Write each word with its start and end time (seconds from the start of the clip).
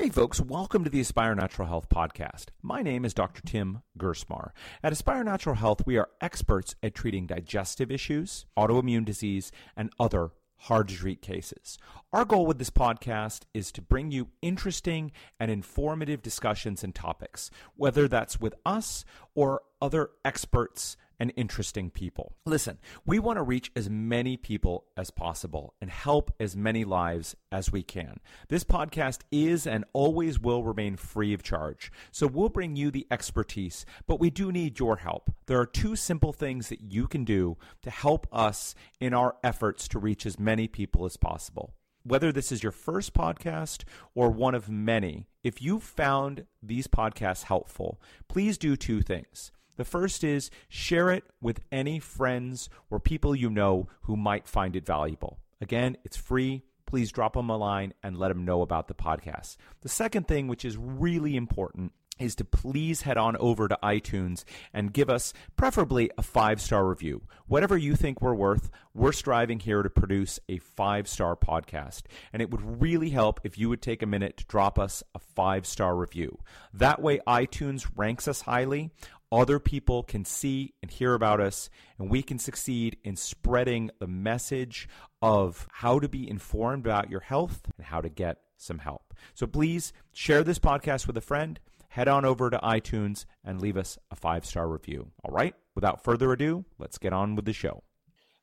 Hey, 0.00 0.08
folks, 0.08 0.40
welcome 0.40 0.82
to 0.82 0.88
the 0.88 1.02
Aspire 1.02 1.34
Natural 1.34 1.68
Health 1.68 1.90
Podcast. 1.90 2.46
My 2.62 2.80
name 2.80 3.04
is 3.04 3.12
Dr. 3.12 3.42
Tim 3.42 3.82
Gerstmar. 3.98 4.52
At 4.82 4.92
Aspire 4.92 5.22
Natural 5.22 5.56
Health, 5.56 5.82
we 5.84 5.98
are 5.98 6.08
experts 6.22 6.74
at 6.82 6.94
treating 6.94 7.26
digestive 7.26 7.90
issues, 7.90 8.46
autoimmune 8.58 9.04
disease, 9.04 9.52
and 9.76 9.92
other 10.00 10.30
hard 10.56 10.88
to 10.88 10.96
treat 10.96 11.20
cases. 11.20 11.76
Our 12.14 12.24
goal 12.24 12.46
with 12.46 12.58
this 12.58 12.70
podcast 12.70 13.40
is 13.52 13.70
to 13.72 13.82
bring 13.82 14.10
you 14.10 14.28
interesting 14.40 15.12
and 15.38 15.50
informative 15.50 16.22
discussions 16.22 16.82
and 16.82 16.94
topics, 16.94 17.50
whether 17.76 18.08
that's 18.08 18.40
with 18.40 18.54
us 18.64 19.04
or 19.34 19.60
other 19.82 20.12
experts 20.24 20.96
and 21.20 21.32
interesting 21.36 21.90
people. 21.90 22.34
Listen, 22.46 22.78
we 23.04 23.18
want 23.18 23.36
to 23.36 23.42
reach 23.42 23.70
as 23.76 23.90
many 23.90 24.36
people 24.36 24.86
as 24.96 25.10
possible 25.10 25.74
and 25.80 25.90
help 25.90 26.32
as 26.40 26.56
many 26.56 26.84
lives 26.84 27.36
as 27.52 27.70
we 27.70 27.82
can. 27.82 28.18
This 28.48 28.64
podcast 28.64 29.20
is 29.30 29.66
and 29.66 29.84
always 29.92 30.40
will 30.40 30.64
remain 30.64 30.96
free 30.96 31.34
of 31.34 31.42
charge. 31.42 31.92
So 32.10 32.26
we'll 32.26 32.48
bring 32.48 32.74
you 32.74 32.90
the 32.90 33.06
expertise, 33.10 33.84
but 34.06 34.18
we 34.18 34.30
do 34.30 34.50
need 34.50 34.78
your 34.78 34.96
help. 34.96 35.30
There 35.46 35.60
are 35.60 35.66
two 35.66 35.94
simple 35.94 36.32
things 36.32 36.70
that 36.70 36.80
you 36.80 37.06
can 37.06 37.24
do 37.24 37.58
to 37.82 37.90
help 37.90 38.26
us 38.32 38.74
in 38.98 39.12
our 39.12 39.36
efforts 39.44 39.86
to 39.88 39.98
reach 39.98 40.24
as 40.24 40.40
many 40.40 40.66
people 40.66 41.04
as 41.04 41.16
possible 41.16 41.74
whether 42.02 42.32
this 42.32 42.50
is 42.50 42.62
your 42.62 42.72
first 42.72 43.12
podcast 43.12 43.84
or 44.14 44.30
one 44.30 44.54
of 44.54 44.70
many, 44.70 45.26
if 45.42 45.60
you 45.60 45.78
found 45.78 46.46
these 46.62 46.86
podcasts 46.86 47.44
helpful, 47.44 48.00
please 48.28 48.56
do 48.56 48.76
two 48.76 49.02
things. 49.02 49.52
The 49.80 49.84
first 49.86 50.24
is 50.24 50.50
share 50.68 51.08
it 51.08 51.24
with 51.40 51.60
any 51.72 52.00
friends 52.00 52.68
or 52.90 53.00
people 53.00 53.34
you 53.34 53.48
know 53.48 53.88
who 54.02 54.14
might 54.14 54.46
find 54.46 54.76
it 54.76 54.84
valuable. 54.84 55.38
Again, 55.58 55.96
it's 56.04 56.18
free. 56.18 56.64
Please 56.84 57.10
drop 57.10 57.32
them 57.32 57.48
a 57.48 57.56
line 57.56 57.94
and 58.02 58.18
let 58.18 58.28
them 58.28 58.44
know 58.44 58.60
about 58.60 58.88
the 58.88 58.94
podcast. 58.94 59.56
The 59.80 59.88
second 59.88 60.28
thing, 60.28 60.48
which 60.48 60.66
is 60.66 60.76
really 60.76 61.34
important, 61.34 61.94
is 62.20 62.34
to 62.36 62.44
please 62.44 63.02
head 63.02 63.16
on 63.16 63.36
over 63.38 63.66
to 63.66 63.78
iTunes 63.82 64.44
and 64.72 64.92
give 64.92 65.08
us 65.08 65.32
preferably 65.56 66.10
a 66.18 66.22
five 66.22 66.60
star 66.60 66.86
review. 66.86 67.22
Whatever 67.46 67.76
you 67.76 67.96
think 67.96 68.20
we're 68.20 68.34
worth, 68.34 68.70
we're 68.94 69.12
striving 69.12 69.58
here 69.58 69.82
to 69.82 69.90
produce 69.90 70.38
a 70.48 70.58
five 70.58 71.08
star 71.08 71.34
podcast. 71.34 72.02
And 72.32 72.42
it 72.42 72.50
would 72.50 72.82
really 72.82 73.10
help 73.10 73.40
if 73.42 73.58
you 73.58 73.68
would 73.70 73.82
take 73.82 74.02
a 74.02 74.06
minute 74.06 74.36
to 74.36 74.44
drop 74.44 74.78
us 74.78 75.02
a 75.14 75.18
five 75.18 75.66
star 75.66 75.96
review. 75.96 76.38
That 76.74 77.00
way, 77.00 77.20
iTunes 77.26 77.88
ranks 77.96 78.28
us 78.28 78.42
highly. 78.42 78.90
Other 79.32 79.60
people 79.60 80.02
can 80.02 80.24
see 80.24 80.74
and 80.82 80.90
hear 80.90 81.14
about 81.14 81.40
us, 81.40 81.70
and 81.98 82.10
we 82.10 82.22
can 82.22 82.38
succeed 82.38 82.96
in 83.04 83.14
spreading 83.14 83.90
the 84.00 84.08
message 84.08 84.88
of 85.22 85.68
how 85.70 86.00
to 86.00 86.08
be 86.08 86.28
informed 86.28 86.86
about 86.86 87.10
your 87.10 87.20
health 87.20 87.62
and 87.76 87.86
how 87.86 88.00
to 88.00 88.08
get 88.08 88.38
some 88.56 88.78
help. 88.78 89.14
So 89.34 89.46
please 89.46 89.92
share 90.12 90.42
this 90.42 90.58
podcast 90.58 91.06
with 91.06 91.16
a 91.16 91.22
friend 91.22 91.60
head 91.90 92.08
on 92.08 92.24
over 92.24 92.50
to 92.50 92.58
iTunes 92.58 93.24
and 93.44 93.60
leave 93.60 93.76
us 93.76 93.98
a 94.10 94.16
five 94.16 94.44
star 94.44 94.68
review. 94.68 95.10
All 95.24 95.32
right, 95.32 95.54
without 95.74 96.02
further 96.02 96.32
ado, 96.32 96.64
let's 96.78 96.98
get 96.98 97.12
on 97.12 97.36
with 97.36 97.44
the 97.44 97.52
show. 97.52 97.82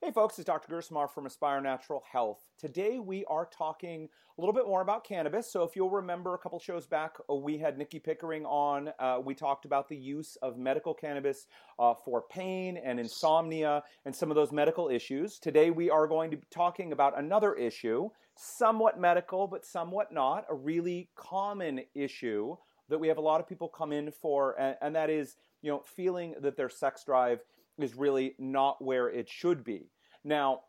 Hey 0.07 0.13
folks, 0.13 0.39
it's 0.39 0.45
Dr. 0.45 0.73
Gerstmar 0.73 1.11
from 1.11 1.25
Aspire 1.25 1.59
Natural 1.59 2.01
Health. 2.09 2.39
Today 2.57 2.97
we 2.97 3.25
are 3.25 3.45
talking 3.45 4.07
a 4.37 4.41
little 4.41 4.53
bit 4.53 4.65
more 4.65 4.79
about 4.79 5.03
cannabis. 5.03 5.51
So 5.51 5.63
if 5.63 5.75
you'll 5.75 5.89
remember 5.89 6.33
a 6.33 6.37
couple 6.37 6.59
shows 6.59 6.87
back, 6.87 7.17
uh, 7.29 7.35
we 7.35 7.57
had 7.57 7.77
Nikki 7.77 7.99
Pickering 7.99 8.45
on. 8.45 8.91
Uh, 8.99 9.19
we 9.21 9.35
talked 9.35 9.65
about 9.65 9.89
the 9.89 9.97
use 9.97 10.37
of 10.41 10.57
medical 10.57 10.93
cannabis 10.93 11.47
uh, 11.77 11.93
for 12.05 12.23
pain 12.31 12.77
and 12.77 13.01
insomnia 13.01 13.83
and 14.05 14.15
some 14.15 14.31
of 14.31 14.35
those 14.35 14.53
medical 14.53 14.87
issues. 14.87 15.39
Today 15.39 15.71
we 15.71 15.89
are 15.89 16.07
going 16.07 16.31
to 16.31 16.37
be 16.37 16.43
talking 16.51 16.93
about 16.93 17.19
another 17.19 17.53
issue, 17.55 18.07
somewhat 18.33 18.97
medical 18.97 19.45
but 19.45 19.65
somewhat 19.65 20.13
not, 20.13 20.45
a 20.49 20.55
really 20.55 21.09
common 21.17 21.81
issue 21.93 22.55
that 22.87 22.97
we 22.97 23.09
have 23.09 23.17
a 23.17 23.21
lot 23.21 23.41
of 23.41 23.47
people 23.49 23.67
come 23.67 23.91
in 23.91 24.13
for, 24.13 24.57
and, 24.57 24.77
and 24.81 24.95
that 24.95 25.09
is, 25.09 25.35
you 25.61 25.69
know, 25.69 25.83
feeling 25.85 26.33
that 26.39 26.55
their 26.55 26.69
sex 26.69 27.03
drive 27.03 27.41
is 27.77 27.93
really 27.93 28.35
not 28.39 28.81
where 28.81 29.09
it 29.09 29.27
should 29.29 29.65
be. 29.65 29.89
Now, 30.27 30.61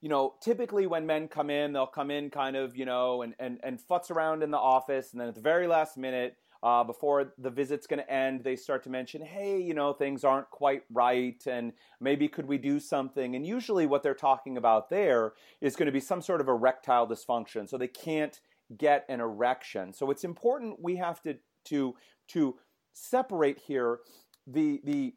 you 0.00 0.08
know, 0.08 0.34
typically 0.42 0.86
when 0.86 1.06
men 1.06 1.26
come 1.26 1.50
in, 1.50 1.72
they'll 1.72 1.86
come 1.86 2.10
in 2.10 2.30
kind 2.30 2.54
of, 2.54 2.76
you 2.76 2.84
know, 2.84 3.22
and, 3.22 3.34
and, 3.38 3.58
and 3.64 3.80
futz 3.80 4.10
around 4.10 4.42
in 4.42 4.50
the 4.50 4.58
office, 4.58 5.12
and 5.12 5.20
then 5.20 5.28
at 5.28 5.34
the 5.34 5.40
very 5.40 5.66
last 5.66 5.96
minute, 5.96 6.36
uh, 6.62 6.82
before 6.82 7.32
the 7.38 7.50
visit's 7.50 7.86
going 7.86 8.00
to 8.00 8.12
end, 8.12 8.42
they 8.42 8.56
start 8.56 8.82
to 8.82 8.90
mention, 8.90 9.22
hey, 9.22 9.60
you 9.60 9.74
know, 9.74 9.92
things 9.92 10.24
aren't 10.24 10.50
quite 10.50 10.82
right, 10.92 11.40
and 11.46 11.72
maybe 12.00 12.28
could 12.28 12.46
we 12.46 12.58
do 12.58 12.80
something? 12.80 13.36
And 13.36 13.46
usually, 13.46 13.86
what 13.86 14.02
they're 14.02 14.14
talking 14.14 14.56
about 14.56 14.90
there 14.90 15.34
is 15.60 15.76
going 15.76 15.86
to 15.86 15.92
be 15.92 16.00
some 16.00 16.20
sort 16.20 16.40
of 16.40 16.48
erectile 16.48 17.06
dysfunction. 17.06 17.68
So 17.68 17.78
they 17.78 17.88
can't 17.88 18.40
get 18.76 19.04
an 19.08 19.20
erection. 19.20 19.92
So 19.92 20.10
it's 20.10 20.24
important 20.24 20.82
we 20.82 20.96
have 20.96 21.22
to 21.22 21.36
to 21.66 21.94
to 22.28 22.56
separate 22.92 23.58
here 23.58 24.00
the 24.46 24.80
the 24.84 25.14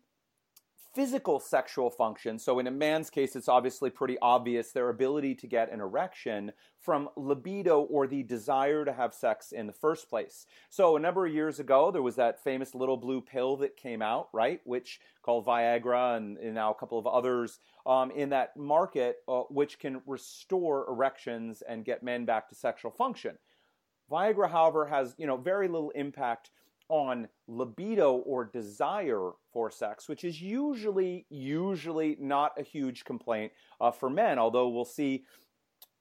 physical 0.94 1.40
sexual 1.40 1.90
function. 1.90 2.38
So 2.38 2.60
in 2.60 2.68
a 2.68 2.72
man's 2.72 3.10
case, 3.10 3.36
it's 3.36 3.48
obviously 3.48 3.90
pretty 3.90 4.18
obvious 4.22 4.72
their 4.72 4.90
ability 4.90 5.36
to 5.36 5.48
get 5.48 5.72
an 5.72 5.80
erection 5.80 6.52
from 6.80 7.10
libido 7.16 7.82
or 7.82 8.08
the 8.08 8.24
desire 8.24 8.84
to 8.84 8.92
have 8.92 9.14
sex 9.14 9.52
in 9.52 9.68
the 9.68 9.74
first 9.74 10.10
place. 10.10 10.46
So 10.70 10.98
a 10.98 11.00
number 11.00 11.26
of 11.26 11.34
years 11.34 11.60
ago, 11.60 11.92
there 11.92 12.02
was 12.02 12.18
that 12.18 12.44
famous 12.44 12.76
little 12.76 12.98
blue 12.98 13.22
pill 13.22 13.56
that 13.58 13.78
came 13.78 14.02
out, 14.02 14.28
right, 14.34 14.60
which 14.66 15.00
called 15.22 15.46
Viagra 15.46 16.18
and, 16.18 16.38
and 16.38 16.56
now 16.56 16.72
a 16.72 16.76
couple 16.76 17.00
of 17.00 17.08
others 17.08 17.60
um, 17.86 18.12
in 18.12 18.30
that 18.30 18.58
market, 18.58 19.18
uh, 19.28 19.42
which 19.50 19.80
can 19.80 20.02
restore 20.06 20.90
erections 20.90 21.64
and 21.68 21.86
get 21.86 22.04
men 22.04 22.26
back 22.26 22.50
to 22.50 22.56
sexual 22.56 22.92
function. 22.92 23.38
Viagra, 24.12 24.52
however, 24.52 24.88
has 24.88 25.16
you 25.18 25.26
know 25.26 25.38
very 25.38 25.70
little 25.70 25.92
impact 25.92 26.52
on 26.92 27.30
libido 27.48 28.16
or 28.18 28.44
desire 28.44 29.32
for 29.54 29.72
sex, 29.72 30.10
which 30.10 30.24
is 30.26 30.42
usually 30.42 31.26
usually 31.30 32.18
not 32.20 32.52
a 32.60 32.64
huge 32.64 33.06
complaint 33.06 33.54
uh, 33.80 33.92
for 33.92 34.10
men. 34.10 34.38
Although 34.38 34.68
we'll 34.68 34.86
see 34.86 35.24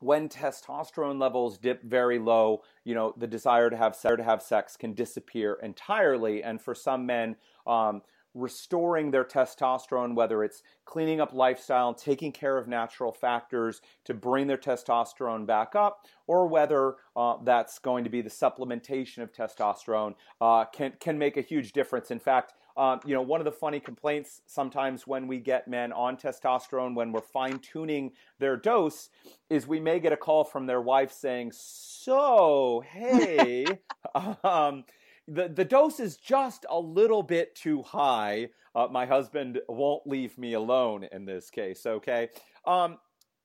when 0.00 0.28
testosterone 0.28 1.20
levels 1.20 1.58
dip 1.58 1.82
very 1.84 2.18
low, 2.18 2.62
you 2.84 2.94
know 2.94 3.14
the 3.16 3.26
desire 3.26 3.70
to 3.70 3.76
have 3.76 3.94
sex, 3.94 4.16
to 4.16 4.24
have 4.24 4.42
sex 4.42 4.76
can 4.76 4.92
disappear 4.92 5.58
entirely, 5.62 6.42
and 6.42 6.60
for 6.60 6.74
some 6.74 7.06
men. 7.06 7.36
Um, 7.66 8.02
restoring 8.34 9.10
their 9.10 9.24
testosterone, 9.24 10.14
whether 10.14 10.44
it's 10.44 10.62
cleaning 10.84 11.20
up 11.20 11.32
lifestyle, 11.32 11.92
taking 11.94 12.32
care 12.32 12.56
of 12.56 12.68
natural 12.68 13.12
factors 13.12 13.80
to 14.04 14.14
bring 14.14 14.46
their 14.46 14.56
testosterone 14.56 15.46
back 15.46 15.74
up, 15.74 16.06
or 16.26 16.46
whether 16.46 16.96
uh, 17.16 17.36
that's 17.44 17.78
going 17.78 18.04
to 18.04 18.10
be 18.10 18.22
the 18.22 18.30
supplementation 18.30 19.18
of 19.18 19.32
testosterone, 19.32 20.14
uh, 20.40 20.64
can 20.66 20.92
can 21.00 21.18
make 21.18 21.36
a 21.36 21.42
huge 21.42 21.72
difference. 21.72 22.10
In 22.10 22.20
fact, 22.20 22.54
um, 22.76 23.00
you 23.04 23.14
know, 23.14 23.22
one 23.22 23.40
of 23.40 23.44
the 23.44 23.52
funny 23.52 23.80
complaints 23.80 24.42
sometimes 24.46 25.06
when 25.06 25.26
we 25.26 25.38
get 25.38 25.66
men 25.68 25.92
on 25.92 26.16
testosterone, 26.16 26.94
when 26.94 27.12
we're 27.12 27.20
fine 27.20 27.58
tuning 27.58 28.12
their 28.38 28.56
dose, 28.56 29.10
is 29.48 29.66
we 29.66 29.80
may 29.80 29.98
get 29.98 30.12
a 30.12 30.16
call 30.16 30.44
from 30.44 30.66
their 30.66 30.80
wife 30.80 31.12
saying, 31.12 31.52
"So, 31.52 32.82
hey." 32.88 33.66
um, 34.44 34.84
the 35.28 35.48
the 35.48 35.64
dose 35.64 36.00
is 36.00 36.16
just 36.16 36.66
a 36.68 36.78
little 36.78 37.22
bit 37.22 37.54
too 37.54 37.82
high. 37.82 38.48
Uh, 38.74 38.88
my 38.90 39.06
husband 39.06 39.60
won't 39.68 40.06
leave 40.06 40.38
me 40.38 40.54
alone 40.54 41.06
in 41.12 41.24
this 41.24 41.50
case. 41.50 41.86
Okay, 41.86 42.28
um, 42.66 42.98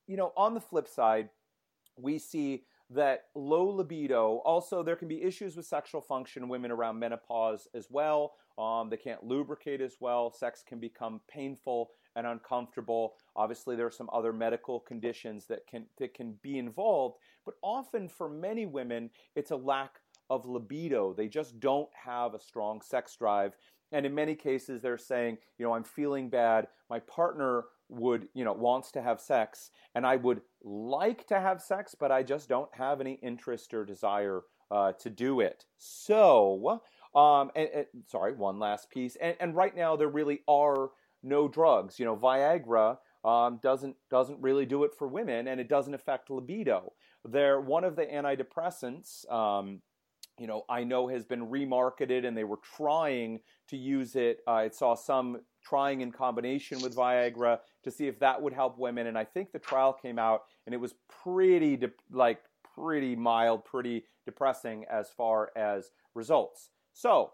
you 0.08 0.18
know, 0.18 0.34
on 0.38 0.54
the 0.54 0.62
flip 0.62 0.88
side, 0.88 1.30
we 1.98 2.18
see 2.18 2.64
that 2.92 3.26
low 3.34 3.66
libido. 3.68 4.38
Also, 4.46 4.84
there 4.84 4.96
can 4.96 5.08
be 5.08 5.24
issues 5.24 5.56
with 5.56 5.66
sexual 5.66 6.02
function 6.02 6.44
in 6.44 6.50
women 6.50 6.72
around 6.72 7.00
menopause 7.00 7.68
as 7.74 7.88
well. 7.90 8.34
Um, 8.58 8.90
they 8.90 8.98
can't 8.98 9.24
lubricate 9.24 9.82
as 9.82 9.98
well. 10.00 10.32
Sex 10.32 10.64
can 10.66 10.80
become 10.80 11.20
painful 11.28 11.92
and 12.16 12.26
uncomfortable. 12.26 13.16
Obviously, 13.36 13.76
there 13.76 13.88
are 13.88 13.92
some 13.92 14.10
other 14.14 14.32
medical 14.32 14.80
conditions 14.80 15.46
that 15.48 15.68
can 15.68 15.86
that 15.98 16.14
can 16.14 16.36
be 16.42 16.58
involved. 16.58 17.18
But 17.46 17.56
often, 17.62 18.08
for 18.08 18.30
many 18.30 18.66
women, 18.66 19.10
it's 19.36 19.52
a 19.52 19.56
lack 19.56 20.00
of 20.30 20.46
libido. 20.46 21.14
They 21.14 21.28
just 21.28 21.60
don't 21.60 21.90
have 21.94 22.34
a 22.34 22.40
strong 22.40 22.82
sex 22.82 23.16
drive. 23.16 23.56
And 23.92 24.06
in 24.06 24.16
many 24.16 24.36
cases, 24.36 24.82
they're 24.82 24.98
saying, 24.98 25.38
you 25.58 25.66
know, 25.66 25.74
I'm 25.74 25.84
feeling 25.84 26.30
bad. 26.30 26.68
My 26.90 27.00
partner 27.00 27.66
would, 27.90 28.28
you 28.34 28.44
know, 28.44 28.54
wants 28.54 28.92
to 28.92 29.02
have 29.02 29.22
sex, 29.22 29.70
and 29.94 30.06
I 30.06 30.16
would 30.16 30.42
like 30.64 31.28
to 31.28 31.40
have 31.40 31.62
sex, 31.62 31.96
but 31.98 32.12
I 32.12 32.24
just 32.24 32.50
don't 32.50 32.74
have 32.74 33.00
any 33.00 33.14
interest 33.22 33.74
or 33.74 33.86
desire 33.86 34.42
uh, 34.72 34.94
to 34.94 35.10
do 35.10 35.40
it. 35.40 35.66
So, 35.78 36.82
um, 37.14 37.52
and, 37.56 37.70
and, 37.74 37.86
sorry, 38.08 38.34
one 38.34 38.60
last 38.60 38.90
piece. 38.90 39.16
And, 39.18 39.36
and 39.40 39.56
right 39.56 39.76
now, 39.76 39.96
there 39.96 40.10
really 40.10 40.42
are 40.48 40.90
no 41.22 41.48
drugs. 41.48 42.00
You 42.00 42.06
know, 42.06 42.16
Viagra 42.16 42.98
um, 43.24 43.60
doesn't 43.62 43.96
doesn't 44.10 44.42
really 44.42 44.66
do 44.66 44.84
it 44.84 44.94
for 44.96 45.08
women, 45.08 45.48
and 45.48 45.60
it 45.60 45.70
doesn't 45.70 45.94
affect 45.94 46.30
libido. 46.30 46.94
They're 47.24 47.62
one 47.62 47.84
of 47.84 47.96
the 47.96 48.06
antidepressants. 48.06 49.32
Um, 49.32 49.82
you 50.40 50.48
know, 50.48 50.66
I 50.70 50.84
know 50.84 51.08
has 51.08 51.26
been 51.26 51.48
remarketed 51.48 52.26
and 52.26 52.36
they 52.36 52.44
were 52.44 52.60
trying 52.76 53.40
to 53.70 53.78
use 53.78 54.16
it. 54.16 54.40
Uh, 54.48 54.64
it 54.66 54.76
saw 54.76 54.96
some 54.96 55.42
trying 55.64 56.02
in 56.02 56.12
combination 56.12 56.82
with 56.82 56.96
Viagra 56.96 57.60
to 57.84 57.92
see 57.92 58.08
if 58.08 58.20
that 58.20 58.42
would 58.42 58.54
help 58.54 58.78
women. 58.78 59.08
And 59.08 59.18
I 59.18 59.24
think 59.24 59.52
the 59.52 59.60
trial 59.60 59.94
came 59.94 60.20
out 60.20 60.44
and 60.66 60.74
it 60.76 60.78
was 60.80 60.94
pretty, 61.24 61.78
de- 61.78 61.92
like, 62.12 62.42
pretty 62.76 63.16
mild, 63.16 63.64
pretty 63.64 64.04
depressing 64.26 64.86
as 64.90 65.10
far 65.10 65.52
as 65.56 65.92
results. 66.14 66.70
So, 66.94 67.32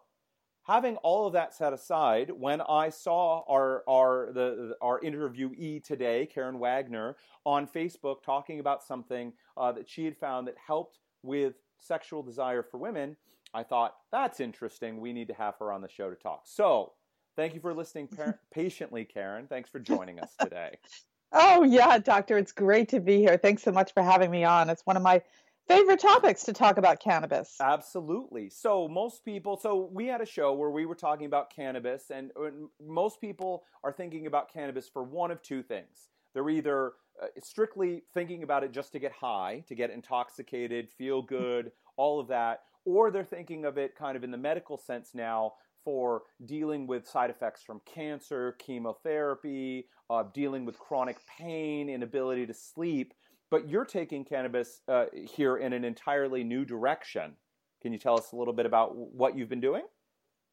having 0.63 0.97
all 0.97 1.25
of 1.27 1.33
that 1.33 1.53
set 1.53 1.73
aside, 1.73 2.29
when 2.31 2.61
I 2.61 2.89
saw 2.89 3.43
our 3.49 3.83
our 3.87 4.31
the 4.33 4.75
our 4.81 4.99
interviewee 5.01 5.83
today, 5.83 6.27
Karen 6.27 6.59
Wagner, 6.59 7.15
on 7.45 7.67
Facebook 7.67 8.23
talking 8.23 8.59
about 8.59 8.83
something 8.83 9.33
uh, 9.57 9.71
that 9.71 9.89
she 9.89 10.05
had 10.05 10.17
found 10.17 10.47
that 10.47 10.55
helped 10.65 10.99
with 11.23 11.55
sexual 11.81 12.23
desire 12.23 12.63
for 12.63 12.77
women, 12.77 13.17
I 13.53 13.63
thought 13.63 13.95
that's 14.11 14.39
interesting. 14.39 14.99
We 14.99 15.13
need 15.13 15.27
to 15.27 15.33
have 15.33 15.55
her 15.59 15.71
on 15.71 15.81
the 15.81 15.89
show 15.89 16.09
to 16.09 16.15
talk. 16.15 16.43
So, 16.45 16.93
thank 17.35 17.53
you 17.53 17.59
for 17.59 17.73
listening 17.73 18.07
par- 18.07 18.39
patiently, 18.53 19.05
Karen. 19.05 19.47
Thanks 19.47 19.69
for 19.69 19.79
joining 19.79 20.19
us 20.19 20.33
today. 20.39 20.77
oh 21.33 21.63
yeah, 21.63 21.97
doctor, 21.97 22.37
it's 22.37 22.51
great 22.51 22.89
to 22.89 22.99
be 22.99 23.17
here. 23.17 23.37
Thanks 23.37 23.63
so 23.63 23.71
much 23.71 23.93
for 23.93 24.03
having 24.03 24.31
me 24.31 24.43
on. 24.43 24.69
It's 24.69 24.85
one 24.85 24.97
of 24.97 25.03
my 25.03 25.21
favorite 25.67 25.99
topics 25.99 26.43
to 26.43 26.53
talk 26.53 26.77
about 26.77 26.99
cannabis. 26.99 27.55
Absolutely. 27.61 28.49
So 28.49 28.87
most 28.87 29.23
people, 29.23 29.57
so 29.57 29.89
we 29.91 30.07
had 30.07 30.21
a 30.21 30.25
show 30.25 30.53
where 30.53 30.69
we 30.69 30.85
were 30.85 30.95
talking 30.95 31.25
about 31.25 31.53
cannabis, 31.53 32.11
and 32.13 32.31
uh, 32.39 32.49
most 32.85 33.21
people 33.21 33.63
are 33.83 33.91
thinking 33.91 34.27
about 34.27 34.51
cannabis 34.51 34.89
for 34.89 35.03
one 35.03 35.31
of 35.31 35.41
two 35.41 35.63
things. 35.63 36.09
They're 36.33 36.49
either 36.49 36.93
uh, 37.21 37.27
strictly 37.41 38.03
thinking 38.13 38.43
about 38.43 38.63
it 38.63 38.71
just 38.71 38.91
to 38.93 38.99
get 38.99 39.11
high, 39.11 39.63
to 39.67 39.75
get 39.75 39.89
intoxicated, 39.89 40.89
feel 40.89 41.21
good, 41.21 41.71
all 41.97 42.19
of 42.19 42.27
that, 42.27 42.61
or 42.85 43.11
they're 43.11 43.23
thinking 43.23 43.65
of 43.65 43.77
it 43.77 43.95
kind 43.95 44.17
of 44.17 44.23
in 44.23 44.31
the 44.31 44.37
medical 44.37 44.77
sense 44.77 45.11
now 45.13 45.53
for 45.83 46.23
dealing 46.45 46.85
with 46.87 47.07
side 47.07 47.29
effects 47.29 47.63
from 47.63 47.81
cancer, 47.91 48.55
chemotherapy, 48.59 49.87
uh, 50.09 50.23
dealing 50.33 50.65
with 50.65 50.77
chronic 50.77 51.17
pain, 51.39 51.89
inability 51.89 52.45
to 52.45 52.53
sleep 52.53 53.13
but 53.51 53.69
you're 53.69 53.85
taking 53.85 54.23
cannabis 54.23 54.81
uh, 54.87 55.05
here 55.13 55.57
in 55.57 55.73
an 55.73 55.83
entirely 55.83 56.43
new 56.43 56.65
direction. 56.65 57.33
Can 57.81 57.91
you 57.91 57.99
tell 57.99 58.17
us 58.17 58.31
a 58.31 58.35
little 58.35 58.53
bit 58.53 58.65
about 58.65 58.95
what 58.95 59.37
you've 59.37 59.49
been 59.49 59.61
doing? 59.61 59.83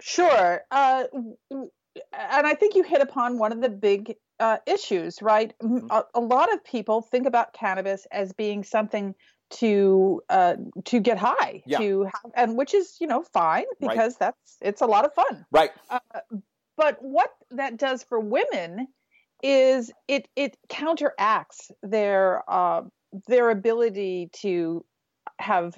Sure. 0.01 0.63
Uh, 0.71 1.05
and 2.13 2.47
I 2.47 2.55
think 2.55 2.75
you 2.75 2.83
hit 2.83 3.01
upon 3.01 3.39
one 3.39 3.53
of 3.53 3.61
the 3.61 3.69
big 3.69 4.17
uh, 4.41 4.59
issues, 4.67 5.21
right? 5.23 5.53
Mm-hmm. 5.63 5.87
A, 5.91 6.05
a, 6.15 6.21
lot 6.21 6.53
of 6.53 6.65
people 6.65 7.03
think 7.03 7.27
about 7.27 7.53
cannabis 7.53 8.07
as 8.13 8.33
being 8.33 8.63
something 8.65 9.15
to 9.51 10.23
uh, 10.29 10.57
to 10.85 11.01
get 11.01 11.19
high, 11.19 11.63
yeah. 11.67 11.79
to 11.79 12.05
have, 12.05 12.33
and 12.35 12.57
which 12.57 12.75
is 12.75 12.97
you 13.01 13.07
know 13.07 13.23
fine 13.23 13.65
because 13.81 14.15
right. 14.15 14.19
that's 14.19 14.57
it's 14.61 14.81
a 14.81 14.87
lot 14.87 15.05
of 15.05 15.15
fun, 15.15 15.45
right? 15.51 15.71
Uh, 15.91 15.99
but 16.77 16.99
what 17.01 17.31
that 17.51 17.77
does 17.77 18.03
for 18.03 18.21
women 18.21 18.87
is 19.43 19.91
it 20.07 20.29
it 20.37 20.57
counteracts 20.69 21.71
their 21.83 22.43
uh, 22.49 22.83
their 23.27 23.51
ability 23.51 24.31
to 24.35 24.85
have 25.39 25.75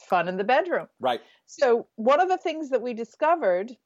fun 0.00 0.28
in 0.28 0.36
the 0.36 0.44
bedroom. 0.44 0.86
Right. 1.00 1.20
So 1.46 1.86
one 1.96 2.20
of 2.20 2.28
the 2.28 2.38
things 2.38 2.70
that 2.70 2.82
we 2.82 2.94
discovered, 2.94 3.76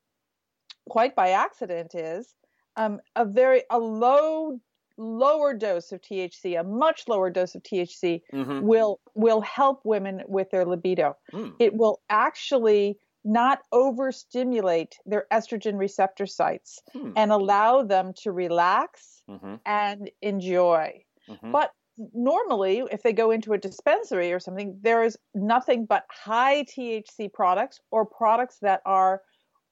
quite 0.88 1.14
by 1.14 1.30
accident, 1.30 1.94
is 1.94 2.34
um, 2.76 3.00
a 3.16 3.24
very 3.24 3.62
a 3.70 3.78
low 3.78 4.60
lower 4.96 5.54
dose 5.54 5.92
of 5.92 6.00
THC, 6.00 6.58
a 6.58 6.64
much 6.64 7.04
lower 7.08 7.30
dose 7.30 7.54
of 7.54 7.62
THC, 7.62 8.22
mm-hmm. 8.32 8.60
will 8.60 9.00
will 9.14 9.40
help 9.40 9.80
women 9.84 10.22
with 10.26 10.50
their 10.50 10.64
libido. 10.64 11.16
Mm. 11.32 11.54
It 11.58 11.74
will 11.74 12.00
actually 12.10 12.98
not 13.24 13.60
overstimulate 13.72 14.96
their 15.04 15.26
estrogen 15.32 15.76
receptor 15.78 16.24
sites 16.24 16.80
hmm. 16.92 17.10
and 17.16 17.30
allow 17.32 17.82
them 17.82 18.12
to 18.22 18.32
relax 18.32 19.22
mm-hmm. 19.28 19.56
and 19.66 20.10
enjoy. 20.22 21.02
Mm-hmm. 21.28 21.52
But 21.52 21.72
normally, 22.14 22.82
if 22.90 23.02
they 23.02 23.12
go 23.12 23.30
into 23.30 23.52
a 23.52 23.58
dispensary 23.58 24.32
or 24.32 24.40
something, 24.40 24.78
there 24.82 25.04
is 25.04 25.18
nothing 25.34 25.84
but 25.84 26.04
high 26.10 26.64
THC 26.64 27.32
products 27.32 27.80
or 27.90 28.06
products 28.06 28.58
that 28.62 28.80
are 28.86 29.20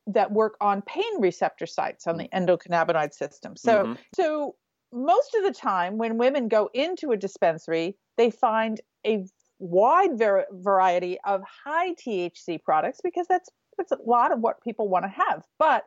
that 0.06 0.30
work 0.30 0.56
on 0.60 0.82
pain 0.82 1.20
receptor 1.20 1.66
sites 1.66 2.06
on 2.06 2.16
the 2.16 2.28
mm. 2.28 2.46
endocannabinoid 2.46 3.12
system. 3.12 3.56
So, 3.56 3.82
mm-hmm. 3.82 3.92
so 4.14 4.54
most 4.92 5.34
of 5.34 5.44
the 5.44 5.52
time 5.52 5.98
when 5.98 6.18
women 6.18 6.48
go 6.48 6.70
into 6.72 7.10
a 7.10 7.16
dispensary, 7.16 7.96
they 8.16 8.30
find 8.30 8.80
a 9.06 9.26
wide 9.58 10.18
ver- 10.18 10.46
variety 10.52 11.18
of 11.24 11.42
high 11.64 11.94
THC 11.94 12.62
products 12.62 13.00
because 13.02 13.26
that's 13.28 13.48
that's 13.78 13.92
a 13.92 13.98
lot 14.06 14.32
of 14.32 14.40
what 14.40 14.62
people 14.62 14.88
want 14.88 15.04
to 15.04 15.08
have. 15.08 15.44
But 15.58 15.84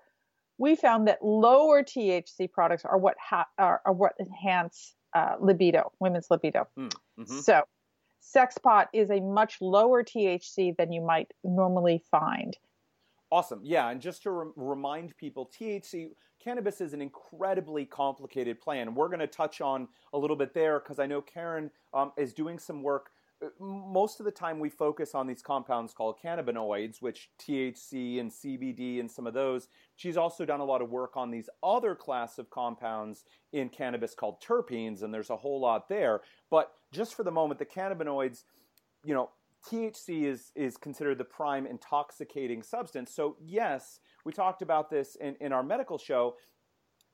we 0.57 0.75
found 0.75 1.07
that 1.07 1.23
lower 1.23 1.83
THC 1.83 2.51
products 2.51 2.85
are 2.85 2.97
what 2.97 3.15
ha- 3.19 3.47
are, 3.57 3.81
are, 3.85 3.93
what 3.93 4.13
enhance 4.19 4.93
uh, 5.15 5.35
libido, 5.39 5.91
women's 5.99 6.27
libido. 6.29 6.67
Mm, 6.77 6.93
mm-hmm. 7.19 7.39
So, 7.39 7.63
sex 8.19 8.57
pot 8.57 8.89
is 8.93 9.09
a 9.09 9.21
much 9.21 9.57
lower 9.61 10.03
THC 10.03 10.75
than 10.77 10.91
you 10.91 11.01
might 11.01 11.31
normally 11.43 12.03
find. 12.11 12.55
Awesome. 13.31 13.61
Yeah, 13.63 13.89
and 13.89 14.01
just 14.01 14.23
to 14.23 14.31
re- 14.31 14.51
remind 14.55 15.15
people, 15.17 15.49
THC 15.59 16.09
cannabis 16.43 16.81
is 16.81 16.93
an 16.93 17.01
incredibly 17.01 17.85
complicated 17.85 18.59
plant. 18.59 18.93
We're 18.93 19.07
going 19.07 19.19
to 19.19 19.27
touch 19.27 19.61
on 19.61 19.87
a 20.13 20.17
little 20.17 20.35
bit 20.35 20.53
there 20.53 20.79
because 20.79 20.99
I 20.99 21.05
know 21.05 21.21
Karen 21.21 21.69
um, 21.93 22.11
is 22.17 22.33
doing 22.33 22.57
some 22.57 22.81
work 22.81 23.11
most 23.59 24.19
of 24.19 24.25
the 24.25 24.31
time 24.31 24.59
we 24.59 24.69
focus 24.69 25.15
on 25.15 25.25
these 25.25 25.41
compounds 25.41 25.93
called 25.93 26.15
cannabinoids, 26.23 27.01
which 27.01 27.29
THC 27.39 28.19
and 28.19 28.29
CBD 28.29 28.99
and 28.99 29.09
some 29.09 29.25
of 29.25 29.33
those. 29.33 29.69
She's 29.95 30.17
also 30.17 30.45
done 30.45 30.59
a 30.59 30.65
lot 30.65 30.81
of 30.81 30.89
work 30.89 31.15
on 31.15 31.31
these 31.31 31.49
other 31.63 31.95
class 31.95 32.37
of 32.37 32.49
compounds 32.49 33.23
in 33.53 33.69
cannabis 33.69 34.13
called 34.13 34.41
terpenes, 34.41 35.03
and 35.03 35.13
there's 35.13 35.29
a 35.29 35.37
whole 35.37 35.61
lot 35.61 35.87
there. 35.87 36.21
But 36.51 36.71
just 36.91 37.15
for 37.15 37.23
the 37.23 37.31
moment, 37.31 37.59
the 37.59 37.65
cannabinoids, 37.65 38.43
you 39.05 39.13
know, 39.13 39.29
THC 39.67 40.23
is 40.23 40.51
is 40.55 40.77
considered 40.77 41.17
the 41.17 41.25
prime 41.25 41.65
intoxicating 41.65 42.63
substance. 42.63 43.13
So 43.13 43.35
yes, 43.43 43.99
we 44.25 44.31
talked 44.31 44.61
about 44.61 44.89
this 44.89 45.15
in, 45.15 45.35
in 45.39 45.51
our 45.51 45.63
medical 45.63 45.97
show 45.97 46.35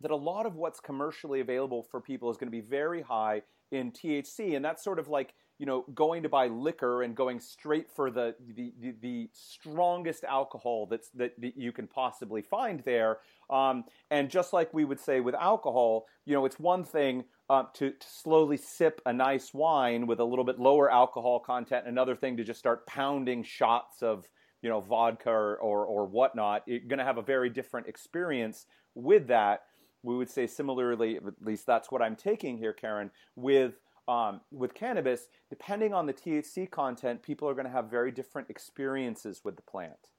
that 0.01 0.11
a 0.11 0.15
lot 0.15 0.45
of 0.45 0.55
what's 0.55 0.79
commercially 0.79 1.39
available 1.39 1.83
for 1.83 2.01
people 2.01 2.29
is 2.29 2.37
going 2.37 2.47
to 2.47 2.51
be 2.51 2.61
very 2.61 3.01
high 3.01 3.41
in 3.71 3.91
THC, 3.91 4.55
and 4.55 4.63
that's 4.63 4.83
sort 4.83 4.99
of 4.99 5.07
like 5.07 5.33
you 5.57 5.65
know, 5.65 5.85
going 5.93 6.23
to 6.23 6.29
buy 6.29 6.47
liquor 6.47 7.03
and 7.03 7.15
going 7.15 7.39
straight 7.39 7.89
for 7.89 8.11
the 8.11 8.35
the, 8.55 8.73
the, 8.81 8.95
the 9.01 9.29
strongest 9.31 10.23
alcohol 10.25 10.87
that's 10.89 11.09
that, 11.11 11.39
that, 11.39 11.57
you 11.57 11.71
can 11.71 11.87
possibly 11.87 12.41
find 12.41 12.81
there. 12.81 13.19
Um, 13.49 13.85
and 14.11 14.29
just 14.29 14.53
like 14.53 14.73
we 14.73 14.83
would 14.83 14.99
say 14.99 15.21
with 15.21 15.35
alcohol, 15.35 16.07
you 16.25 16.33
know, 16.33 16.45
it's 16.45 16.59
one 16.59 16.83
thing 16.83 17.23
uh, 17.49 17.63
to, 17.75 17.91
to, 17.91 18.07
slowly 18.07 18.57
sip 18.57 19.01
a 19.05 19.13
nice 19.13 19.53
wine 19.53 20.07
with 20.07 20.19
a 20.19 20.23
little 20.23 20.45
bit 20.45 20.59
lower 20.59 20.91
alcohol 20.91 21.39
content. 21.39 21.85
Another 21.87 22.15
thing 22.15 22.37
to 22.37 22.43
just 22.43 22.59
start 22.59 22.87
pounding 22.87 23.43
shots 23.43 24.01
of 24.01 24.27
you 24.61 24.69
know 24.69 24.81
vodka 24.81 25.29
or 25.29 25.57
or, 25.57 25.85
or 25.85 26.05
whatnot. 26.05 26.63
You're 26.65 26.79
going 26.79 26.99
to 26.99 27.05
have 27.05 27.17
a 27.17 27.21
very 27.21 27.49
different 27.49 27.87
experience 27.87 28.65
with 28.95 29.27
that. 29.27 29.63
We 30.03 30.15
would 30.15 30.29
say 30.29 30.47
similarly, 30.47 31.17
at 31.17 31.23
least 31.41 31.65
that's 31.65 31.91
what 31.91 32.01
I'm 32.01 32.15
taking 32.15 32.57
here, 32.57 32.73
Karen, 32.73 33.11
with 33.35 33.73
um, 34.07 34.41
with 34.51 34.73
cannabis, 34.73 35.27
depending 35.49 35.93
on 35.93 36.05
the 36.05 36.13
THC 36.13 36.69
content, 36.69 37.23
people 37.23 37.49
are 37.49 37.53
going 37.53 37.65
to 37.65 37.71
have 37.71 37.89
very 37.89 38.11
different 38.11 38.49
experiences 38.49 39.41
with 39.43 39.55
the 39.55 39.63
plant. 39.63 40.11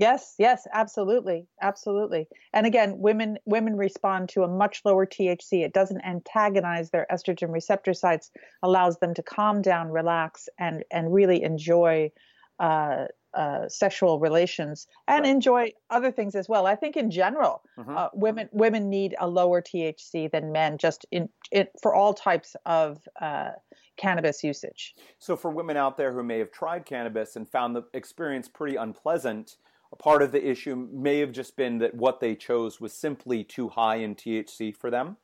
Yes, 0.00 0.34
yes, 0.38 0.66
absolutely, 0.72 1.46
absolutely. 1.60 2.26
And 2.54 2.66
again, 2.66 2.94
women 2.96 3.36
women 3.44 3.76
respond 3.76 4.30
to 4.30 4.44
a 4.44 4.48
much 4.48 4.80
lower 4.86 5.04
THC. 5.04 5.62
It 5.62 5.74
doesn't 5.74 6.00
antagonize 6.00 6.88
their 6.88 7.06
estrogen 7.12 7.52
receptor 7.52 7.92
sites, 7.92 8.30
allows 8.62 8.96
them 8.98 9.12
to 9.12 9.22
calm 9.22 9.60
down, 9.60 9.90
relax, 9.90 10.48
and 10.58 10.84
and 10.90 11.12
really 11.12 11.42
enjoy 11.42 12.10
uh, 12.58 13.08
uh, 13.34 13.68
sexual 13.68 14.18
relations 14.18 14.86
and 15.06 15.24
right. 15.24 15.30
enjoy 15.30 15.72
other 15.90 16.10
things 16.10 16.34
as 16.34 16.48
well. 16.48 16.66
I 16.66 16.76
think 16.76 16.96
in 16.96 17.10
general, 17.10 17.60
mm-hmm. 17.78 17.94
uh, 17.94 18.08
women 18.14 18.48
women 18.52 18.88
need 18.88 19.14
a 19.20 19.28
lower 19.28 19.60
THC 19.60 20.30
than 20.30 20.50
men, 20.50 20.78
just 20.78 21.04
in 21.10 21.28
it 21.52 21.72
for 21.82 21.94
all 21.94 22.14
types 22.14 22.56
of 22.64 23.06
uh, 23.20 23.50
cannabis 23.98 24.42
usage. 24.42 24.94
So, 25.18 25.36
for 25.36 25.50
women 25.50 25.76
out 25.76 25.98
there 25.98 26.14
who 26.14 26.22
may 26.22 26.38
have 26.38 26.52
tried 26.52 26.86
cannabis 26.86 27.36
and 27.36 27.46
found 27.46 27.76
the 27.76 27.82
experience 27.92 28.48
pretty 28.48 28.76
unpleasant, 28.76 29.56
a 29.92 29.96
part 29.96 30.22
of 30.22 30.32
the 30.32 30.48
issue 30.48 30.88
may 30.92 31.18
have 31.18 31.32
just 31.32 31.56
been 31.56 31.78
that 31.78 31.94
what 31.94 32.20
they 32.20 32.34
chose 32.34 32.80
was 32.80 32.92
simply 32.92 33.44
too 33.44 33.68
high 33.68 33.96
in 33.96 34.14
THC 34.14 34.76
for 34.76 34.90
them. 34.90 35.16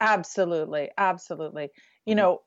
Absolutely, 0.00 0.90
absolutely. 0.98 1.70
You 2.06 2.14
mm-hmm. 2.14 2.18
know, 2.18 2.42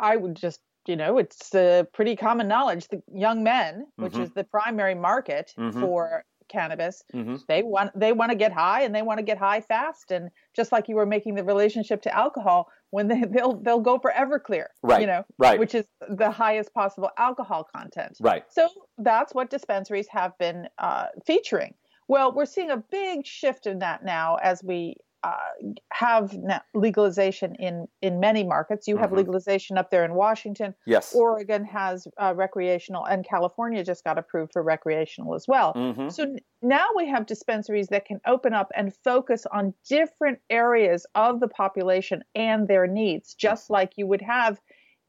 I 0.00 0.16
would 0.16 0.34
just 0.34 0.60
you 0.86 0.96
know, 0.96 1.18
it's 1.18 1.54
uh, 1.54 1.84
pretty 1.92 2.16
common 2.16 2.48
knowledge. 2.48 2.88
The 2.88 3.02
young 3.12 3.42
men, 3.42 3.86
which 3.96 4.12
mm-hmm. 4.12 4.22
is 4.22 4.30
the 4.30 4.44
primary 4.44 4.94
market 4.94 5.52
mm-hmm. 5.58 5.80
for 5.80 6.24
cannabis, 6.48 7.02
mm-hmm. 7.12 7.36
they 7.48 7.62
want 7.62 7.98
they 7.98 8.12
want 8.12 8.30
to 8.30 8.36
get 8.36 8.52
high 8.52 8.82
and 8.82 8.94
they 8.94 9.02
want 9.02 9.18
to 9.18 9.24
get 9.24 9.38
high 9.38 9.60
fast. 9.60 10.10
And 10.10 10.30
just 10.54 10.72
like 10.72 10.88
you 10.88 10.96
were 10.96 11.06
making 11.06 11.34
the 11.34 11.44
relationship 11.44 12.02
to 12.02 12.16
alcohol, 12.16 12.68
when 12.90 13.08
they 13.08 13.22
they'll 13.30 13.54
they'll 13.60 13.80
go 13.80 13.98
for 13.98 14.12
Everclear, 14.12 14.66
right? 14.82 15.00
You 15.00 15.06
know, 15.06 15.24
right, 15.38 15.58
which 15.58 15.74
is 15.74 15.86
the 16.08 16.30
highest 16.30 16.72
possible 16.74 17.10
alcohol 17.18 17.68
content, 17.74 18.16
right? 18.20 18.44
So 18.48 18.68
that's 18.98 19.34
what 19.34 19.50
dispensaries 19.50 20.08
have 20.08 20.36
been 20.38 20.68
uh, 20.78 21.06
featuring. 21.26 21.74
Well, 22.08 22.32
we're 22.32 22.46
seeing 22.46 22.70
a 22.70 22.76
big 22.76 23.26
shift 23.26 23.66
in 23.66 23.80
that 23.80 24.04
now 24.04 24.36
as 24.36 24.62
we 24.62 24.94
uh, 25.26 25.72
have 25.92 26.36
legalization 26.74 27.54
in 27.56 27.88
in 28.00 28.20
many 28.20 28.44
markets. 28.44 28.86
You 28.86 28.96
have 28.96 29.08
mm-hmm. 29.08 29.18
legalization 29.18 29.76
up 29.76 29.90
there 29.90 30.04
in 30.04 30.14
Washington. 30.14 30.74
Yes. 30.86 31.14
Oregon 31.14 31.64
has 31.64 32.06
uh, 32.18 32.32
recreational, 32.36 33.04
and 33.06 33.26
California 33.26 33.82
just 33.82 34.04
got 34.04 34.18
approved 34.18 34.52
for 34.52 34.62
recreational 34.62 35.34
as 35.34 35.48
well. 35.48 35.74
Mm-hmm. 35.74 36.10
So 36.10 36.36
now 36.62 36.86
we 36.94 37.08
have 37.08 37.26
dispensaries 37.26 37.88
that 37.88 38.04
can 38.04 38.20
open 38.26 38.52
up 38.52 38.70
and 38.76 38.94
focus 38.94 39.46
on 39.52 39.74
different 39.88 40.38
areas 40.48 41.06
of 41.14 41.40
the 41.40 41.48
population 41.48 42.22
and 42.36 42.68
their 42.68 42.86
needs, 42.86 43.34
just 43.34 43.68
like 43.68 43.94
you 43.96 44.06
would 44.06 44.22
have 44.22 44.60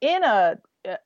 in 0.01 0.23
a 0.23 0.57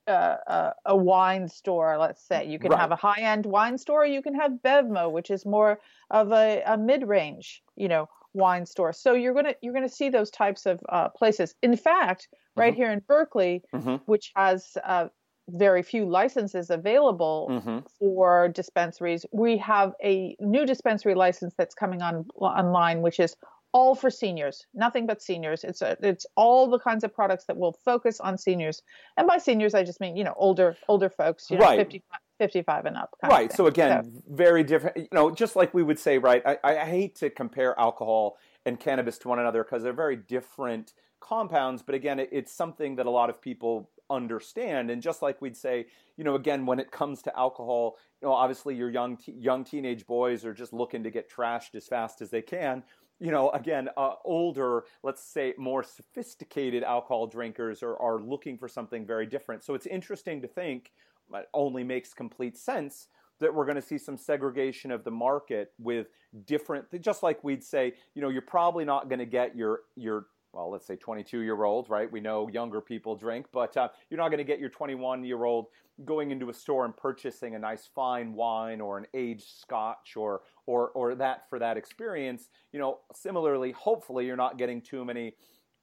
a, 0.08 0.12
a, 0.12 0.74
a, 0.86 0.96
wine 0.96 1.48
store, 1.48 1.98
let's 1.98 2.22
say. 2.22 2.48
You 2.48 2.60
can 2.60 2.70
right. 2.70 2.80
have 2.80 2.92
a 2.92 2.96
high 2.96 3.22
end 3.22 3.48
wine 3.48 3.80
store, 3.80 4.06
you 4.06 4.22
can 4.22 4.36
have 4.36 4.52
Bevmo, 4.64 5.12
which 5.12 5.32
is 5.32 5.44
more 5.44 5.80
of 6.12 6.32
a, 6.32 6.62
a 6.66 6.78
mid 6.78 7.08
range, 7.08 7.64
you 7.76 7.88
know, 7.88 8.08
wine 8.34 8.66
store. 8.66 8.94
So 8.94 9.14
you're 9.14 9.34
gonna 9.34 9.56
you're 9.62 9.74
gonna 9.74 9.90
see 9.90 10.10
those 10.10 10.32
types 10.32 10.66
of 10.66 10.80
uh, 10.90 11.10
places. 11.10 11.56
In 11.62 11.76
fact, 11.76 12.28
right 12.56 12.74
mm-hmm. 12.74 12.82
here 12.82 12.92
in 12.92 13.02
Berkeley, 13.08 13.64
mm-hmm. 13.74 13.96
which 14.06 14.32
has 14.36 14.78
uh, 14.84 15.08
very 15.50 15.84
few 15.84 16.06
licenses 16.06 16.70
available 16.70 17.48
mm-hmm. 17.52 17.80
for 18.00 18.48
dispensaries, 18.48 19.26
we 19.32 19.58
have 19.58 19.94
a 20.04 20.36
new 20.40 20.66
dispensary 20.66 21.16
license 21.16 21.54
that's 21.58 21.76
coming 21.76 22.02
on 22.02 22.26
online, 22.38 23.02
which 23.02 23.20
is 23.20 23.36
all 23.74 23.96
for 23.96 24.10
seniors, 24.10 24.66
nothing 24.74 25.06
but 25.06 25.22
seniors. 25.22 25.64
It's 25.64 25.82
a, 25.82 25.98
it's 26.02 26.26
all 26.36 26.70
the 26.70 26.80
kinds 26.80 27.04
of 27.04 27.14
products 27.14 27.46
that 27.46 27.58
will 27.58 27.74
focus 27.86 28.20
on 28.20 28.38
seniors. 28.38 28.82
And 29.18 29.28
by 29.28 29.38
seniors, 29.38 29.74
I 29.74 29.84
just 29.84 30.02
mean, 30.02 30.18
you 30.18 30.24
know, 30.24 30.34
older, 30.36 30.76
older 30.90 31.10
folks, 31.10 31.50
you 31.50 31.58
know, 31.58 31.66
right. 31.66 31.80
55, 31.80 32.20
55 32.42 32.86
and 32.86 32.98
up. 32.98 33.16
right. 33.22 33.54
So 33.54 33.68
again, 33.68 34.04
so. 34.04 34.24
very 34.28 34.64
different, 34.64 34.98
you 34.98 35.08
know, 35.12 35.30
just 35.30 35.56
like 35.56 35.76
we 35.76 35.84
would 35.84 36.00
say, 36.00 36.18
right. 36.18 36.42
I, 36.44 36.58
I 36.64 36.86
hate 36.86 37.14
to 37.18 37.30
compare 37.30 37.80
alcohol 37.80 38.38
and 38.66 38.80
cannabis 38.80 39.20
to 39.20 39.28
one 39.28 39.38
another 39.38 39.64
because 39.64 39.84
they're 39.84 39.94
very 39.94 40.16
different 40.16 40.94
compounds. 41.20 41.84
But 41.84 41.94
again, 41.94 42.20
it, 42.20 42.30
it's 42.32 42.52
something 42.52 42.96
that 42.96 43.06
a 43.06 43.12
lot 43.12 43.30
of 43.30 43.40
people 43.40 43.92
understand. 44.10 44.90
And 44.90 45.04
just 45.04 45.22
like 45.22 45.40
we'd 45.40 45.56
say, 45.56 45.86
you 46.18 46.24
know, 46.24 46.34
again, 46.34 46.66
when 46.66 46.80
it 46.80 46.90
comes 46.90 47.22
to 47.24 47.38
alcohol, 47.38 47.98
you 48.24 48.28
know, 48.28 48.34
obviously 48.34 48.76
your 48.76 48.90
young, 48.90 49.20
young 49.28 49.64
teenage 49.64 50.08
boys 50.08 50.44
are 50.44 50.54
just 50.54 50.74
looking 50.74 51.04
to 51.04 51.12
get 51.12 51.30
trashed 51.30 51.76
as 51.76 51.86
fast 51.86 52.24
as 52.24 52.32
they 52.32 52.42
can 52.42 52.82
you 53.22 53.30
know, 53.30 53.52
again, 53.52 53.88
uh, 53.98 54.16
older, 54.26 54.86
let's 55.04 55.24
say 55.24 55.54
more 55.56 55.84
sophisticated 55.84 56.84
alcohol 56.84 57.28
drinkers 57.28 57.84
are, 57.84 57.96
are 57.98 58.20
looking 58.20 58.58
for 58.58 58.68
something 58.68 59.06
very 59.06 59.28
different. 59.28 59.64
So 59.64 59.76
it's 59.76 59.86
interesting 59.86 60.42
to 60.42 60.48
think, 60.48 60.92
it 61.40 61.50
only 61.54 61.84
makes 61.84 62.14
complete 62.14 62.58
sense 62.58 63.08
that 63.40 63.54
we're 63.54 63.66
going 63.66 63.76
to 63.76 63.82
see 63.82 63.98
some 63.98 64.18
segregation 64.18 64.92
of 64.92 65.04
the 65.04 65.12
market 65.12 65.74
with 65.80 66.08
different, 66.46 66.86
just 67.02 67.24
like 67.24 67.44
we'd 67.44 67.64
say, 67.64 67.94
you 68.14 68.22
know, 68.22 68.30
you're 68.30 68.42
probably 68.42 68.86
not 68.86 69.10
going 69.10 69.20
to 69.20 69.26
get 69.26 69.56
your, 69.56 69.82
your 69.96 70.28
well, 70.54 70.70
let's 70.70 70.86
say 70.86 70.96
22 70.96 71.40
year 71.40 71.64
old, 71.64 71.90
right? 71.90 72.12
We 72.12 72.20
know 72.20 72.50
younger 72.50 72.82
people 72.82 73.16
drink, 73.16 73.48
but 73.54 73.76
uh, 73.78 73.88
you're 74.10 74.18
not 74.18 74.30
going 74.30 74.40
to 74.40 74.44
get 74.44 74.60
your 74.60 74.70
21 74.70 75.24
year 75.24 75.46
old 75.46 75.68
going 76.04 76.32
into 76.32 76.50
a 76.50 76.54
store 76.54 76.86
and 76.86 76.96
purchasing 76.96 77.56
a 77.56 77.60
nice 77.60 77.90
fine 77.94 78.34
wine 78.34 78.82
or 78.82 78.98
an 78.98 79.06
aged 79.14 79.60
scotch 79.60 80.16
or 80.16 80.42
or 80.66 80.90
or 80.90 81.16
that 81.16 81.50
for 81.50 81.60
that 81.60 81.78
experience. 81.78 82.50
You 82.74 82.80
know, 82.80 83.00
similarly, 83.14 83.72
hopefully, 83.72 84.26
you're 84.26 84.36
not 84.36 84.58
getting 84.58 84.82
too 84.82 85.06
many 85.06 85.36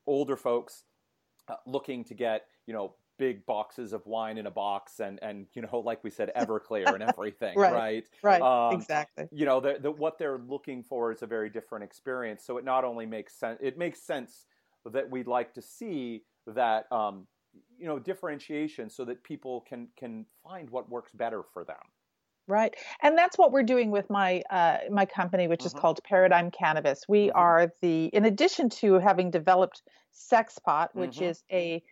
older 0.07 0.37
folks 0.37 0.85
uh, 1.49 1.55
looking 1.67 2.05
to 2.05 2.15
get 2.15 2.47
you 2.67 2.75
know 2.75 2.95
big 3.19 3.45
boxes 3.47 3.93
of 3.93 4.07
wine 4.07 4.39
in 4.39 4.47
a 4.47 4.51
box 4.51 5.01
and 5.01 5.19
and 5.23 5.47
you 5.55 5.63
know 5.63 5.83
like 5.85 6.03
we 6.03 6.11
said 6.11 6.31
everclear 6.37 6.95
and 6.95 7.03
everything 7.03 7.59
right 7.59 8.05
right, 8.23 8.41
right 8.41 8.43
um, 8.43 8.75
exactly 8.75 9.27
you 9.33 9.45
know 9.45 9.61
the, 9.61 9.79
the, 9.81 9.91
what 9.91 10.19
they're 10.19 10.39
looking 10.49 10.83
for 10.83 11.13
is 11.13 11.23
a 11.23 11.27
very 11.27 11.51
different 11.51 11.85
experience 11.85 12.45
so 12.45 12.57
it 12.57 12.65
not 12.65 12.85
only 12.85 13.05
makes 13.05 13.35
sense 13.35 13.59
it 13.61 13.77
makes 13.77 14.01
sense 14.01 14.47
that 14.87 15.11
we'd 15.11 15.27
like 15.27 15.53
to 15.53 15.61
see 15.61 16.23
that 16.47 16.91
um, 16.91 17.27
you 17.79 17.87
know 17.87 17.99
differentiation 17.99 18.89
so 18.89 19.05
that 19.05 19.23
people 19.23 19.65
can 19.69 19.89
can 19.97 20.25
find 20.43 20.71
what 20.71 20.89
works 20.89 21.13
better 21.13 21.43
for 21.53 21.65
them 21.65 21.77
right 22.47 22.75
and 23.03 23.19
that's 23.19 23.37
what 23.37 23.53
we're 23.53 23.63
doing 23.63 23.91
with 23.91 24.09
my 24.09 24.43
uh, 24.51 24.79
my 24.91 25.05
company 25.05 25.49
which 25.49 25.61
mm-hmm. 25.61 25.67
is 25.67 25.75
called 25.75 26.01
paradigm 26.05 26.51
cannabis 26.51 27.05
we 27.09 27.27
mm-hmm. 27.27 27.39
are 27.39 27.73
the 27.83 28.07
in 28.07 28.25
addition 28.25 28.69
to 28.69 28.95
having 28.95 29.31
developed 29.31 29.83
sexpot 30.15 30.89
which 30.95 31.17
mm-hmm. 31.17 31.25
is 31.25 31.43
a 31.53 31.83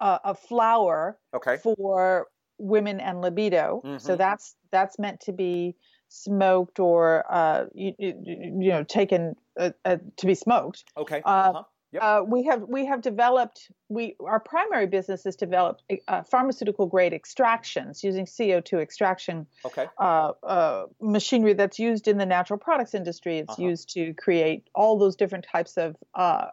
uh, 0.00 0.18
a 0.24 0.34
flower 0.34 1.18
okay. 1.34 1.56
for 1.58 2.26
women 2.58 3.00
and 3.00 3.20
libido 3.20 3.80
so 3.82 3.88
mm-hmm. 3.88 4.16
that's 4.16 4.54
that's 4.70 4.98
meant 4.98 5.20
to 5.20 5.32
be 5.32 5.74
smoked 6.08 6.78
or 6.78 7.24
uh, 7.28 7.64
you, 7.74 7.92
you, 7.98 8.70
know 8.70 8.84
taken 8.84 9.34
uh, 9.58 9.70
uh, 9.84 9.96
to 10.16 10.26
be 10.26 10.34
smoked 10.34 10.84
okay 10.96 11.20
uh, 11.24 11.28
uh-huh. 11.28 11.62
Yep. 11.94 12.02
Uh, 12.02 12.22
we 12.26 12.42
have 12.42 12.62
we 12.62 12.86
have 12.86 13.02
developed 13.02 13.70
we 13.88 14.16
our 14.18 14.40
primary 14.40 14.88
business 14.88 15.26
is 15.26 15.36
developed 15.36 15.84
uh, 16.08 16.24
pharmaceutical 16.24 16.86
grade 16.86 17.12
extractions 17.12 18.02
using 18.02 18.26
CO2 18.26 18.82
extraction 18.82 19.46
okay. 19.64 19.86
uh, 19.98 20.32
uh 20.42 20.86
machinery 21.00 21.52
that's 21.52 21.78
used 21.78 22.08
in 22.08 22.18
the 22.18 22.26
natural 22.26 22.58
products 22.58 22.94
industry. 22.94 23.38
It's 23.38 23.52
uh-huh. 23.52 23.62
used 23.62 23.90
to 23.90 24.12
create 24.14 24.68
all 24.74 24.98
those 24.98 25.14
different 25.14 25.46
types 25.50 25.76
of 25.76 25.94
uh, 26.16 26.46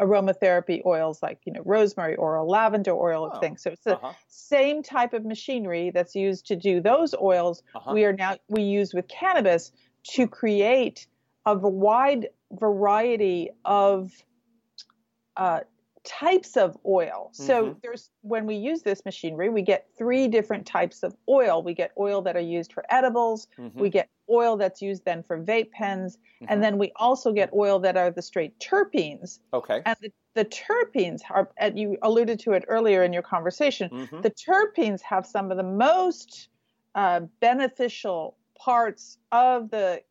aromatherapy 0.00 0.80
oils 0.86 1.22
like 1.22 1.40
you 1.44 1.52
know 1.52 1.60
rosemary 1.66 2.16
oil, 2.18 2.48
lavender 2.48 2.94
oil, 2.94 3.30
oh. 3.30 3.38
things. 3.38 3.62
So 3.62 3.72
it's 3.72 3.84
the 3.84 3.96
uh-huh. 3.96 4.14
same 4.28 4.82
type 4.82 5.12
of 5.12 5.26
machinery 5.26 5.90
that's 5.90 6.14
used 6.14 6.46
to 6.46 6.56
do 6.56 6.80
those 6.80 7.14
oils. 7.14 7.62
Uh-huh. 7.74 7.92
We 7.92 8.06
are 8.06 8.14
now 8.14 8.38
we 8.48 8.62
use 8.62 8.94
with 8.94 9.08
cannabis 9.08 9.72
to 10.14 10.26
create 10.26 11.06
a 11.44 11.54
wide 11.54 12.28
variety 12.50 13.50
of 13.66 14.10
uh, 15.36 15.60
types 16.06 16.56
of 16.56 16.78
oil. 16.86 17.30
So 17.32 17.64
mm-hmm. 17.64 17.78
there's 17.82 18.10
when 18.22 18.46
we 18.46 18.54
use 18.54 18.82
this 18.82 19.04
machinery, 19.04 19.48
we 19.50 19.62
get 19.62 19.88
three 19.98 20.28
different 20.28 20.64
types 20.64 21.02
of 21.02 21.14
oil. 21.28 21.62
We 21.62 21.74
get 21.74 21.90
oil 21.98 22.22
that 22.22 22.36
are 22.36 22.40
used 22.40 22.72
for 22.72 22.84
edibles. 22.88 23.48
Mm-hmm. 23.58 23.80
We 23.80 23.90
get 23.90 24.08
oil 24.30 24.56
that's 24.56 24.80
used 24.80 25.04
then 25.04 25.22
for 25.22 25.42
vape 25.42 25.72
pens, 25.72 26.16
mm-hmm. 26.16 26.46
and 26.48 26.62
then 26.62 26.78
we 26.78 26.92
also 26.96 27.32
get 27.32 27.50
oil 27.52 27.78
that 27.80 27.96
are 27.96 28.10
the 28.10 28.22
straight 28.22 28.58
terpenes. 28.60 29.40
Okay. 29.52 29.82
And 29.84 29.96
the, 30.00 30.12
the 30.34 30.44
terpenes 30.44 31.22
are, 31.30 31.50
and 31.58 31.78
you 31.78 31.98
alluded 32.02 32.38
to 32.40 32.52
it 32.52 32.64
earlier 32.68 33.02
in 33.02 33.12
your 33.12 33.22
conversation. 33.22 33.90
Mm-hmm. 33.90 34.20
The 34.20 34.30
terpenes 34.30 35.00
have 35.02 35.26
some 35.26 35.50
of 35.50 35.56
the 35.56 35.64
most 35.64 36.48
uh, 36.94 37.20
beneficial 37.40 38.36
parts 38.58 39.18
of 39.32 39.70
the 39.70 40.02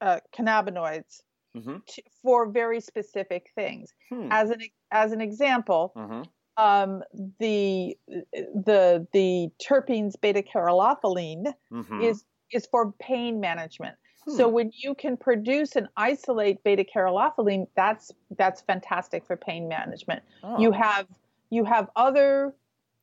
uh, 0.00 0.20
cannabinoids 0.36 1.22
mm-hmm. 1.56 1.76
to, 1.86 2.02
for 2.22 2.48
very 2.48 2.80
specific 2.80 3.50
things. 3.54 3.92
Hmm. 4.10 4.28
As 4.30 4.50
an 4.50 4.60
as 4.90 5.12
an 5.12 5.20
example, 5.20 5.92
mm-hmm. 5.96 6.22
um, 6.62 7.02
the 7.38 7.96
the 8.32 9.06
the 9.12 9.48
terpenes 9.62 10.20
beta 10.20 10.42
caryophyllene 10.42 11.52
mm-hmm. 11.72 12.00
is 12.00 12.24
is 12.52 12.66
for 12.66 12.92
pain 12.92 13.40
management. 13.40 13.96
Hmm. 14.24 14.36
So 14.36 14.48
when 14.48 14.70
you 14.74 14.94
can 14.94 15.16
produce 15.16 15.76
and 15.76 15.88
isolate 15.96 16.62
beta 16.64 16.84
caryophyllene, 16.84 17.66
that's 17.76 18.12
that's 18.36 18.62
fantastic 18.62 19.26
for 19.26 19.36
pain 19.36 19.68
management. 19.68 20.22
Oh. 20.42 20.58
You 20.58 20.72
have 20.72 21.06
you 21.50 21.64
have 21.64 21.88
other 21.96 22.54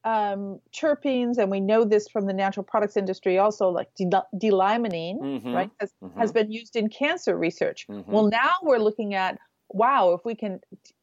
um, 0.04 0.60
terpenes, 0.74 1.38
and 1.38 1.52
we 1.52 1.60
know 1.60 1.84
this 1.84 2.08
from 2.08 2.26
the 2.26 2.34
natural 2.34 2.64
products 2.64 2.98
industry 2.98 3.38
also, 3.38 3.70
like 3.70 3.88
d-limonene, 3.96 5.20
mm-hmm. 5.20 5.54
right, 5.54 5.70
has, 5.80 5.94
mm-hmm. 6.04 6.20
has, 6.20 6.32
been 6.32 6.52
used 6.52 6.76
in 6.76 6.90
cancer 6.90 7.38
research. 7.38 7.86
Mm-hmm. 7.88 8.12
Well, 8.12 8.28
now 8.28 8.54
we're 8.64 8.80
looking 8.80 9.14
at, 9.14 9.38
wow, 9.70 10.14
if 10.14 10.26
we 10.26 10.36
can 10.36 10.60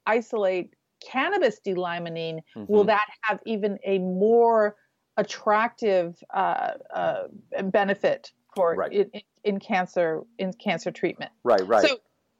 isolate 0.06 0.74
cannabis 1.06 1.60
d-limonene, 1.60 2.40
will 2.56 2.80
mm-hmm. 2.80 2.88
that 2.88 3.06
have 3.22 3.40
even 3.46 3.78
a 3.84 3.98
more 3.98 4.74
attractive 5.16 6.16
uh, 6.34 6.72
uh, 6.94 7.22
benefit 7.64 8.32
for 8.54 8.74
right. 8.74 8.92
in, 8.92 9.10
in, 9.44 9.60
cancer 9.60 10.22
in 10.38 10.52
cancer 10.52 10.90
treatment? 10.90 11.30
Right, 11.44 11.64
right. 11.66 11.86
So 11.86 11.98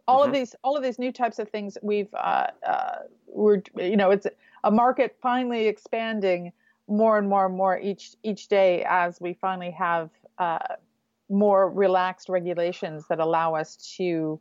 all 0.09 0.23
of 0.23 0.29
mm-hmm. 0.29 0.39
these 0.39 0.55
all 0.65 0.77
of 0.77 0.83
these 0.83 0.99
new 0.99 1.13
types 1.13 1.39
of 1.39 1.49
things 1.51 1.79
we've 1.83 2.13
uh, 2.15 2.47
uh, 2.67 2.97
we're 3.27 3.63
you 3.77 3.97
know 3.97 4.11
it's 4.11 4.27
a 4.65 4.71
market 4.71 5.17
finally 5.23 5.67
expanding 5.67 6.51
more 6.89 7.19
and 7.19 7.29
more 7.29 7.47
and 7.47 7.55
more 7.55 7.79
each 7.79 8.17
each 8.25 8.49
day 8.49 8.85
as 8.89 9.21
we 9.21 9.35
finally 9.35 9.71
have 9.71 10.11
uh, 10.39 10.59
more 11.29 11.71
relaxed 11.71 12.29
regulations 12.29 13.05
that 13.09 13.21
allow 13.21 13.55
us 13.55 13.77
to 13.97 14.41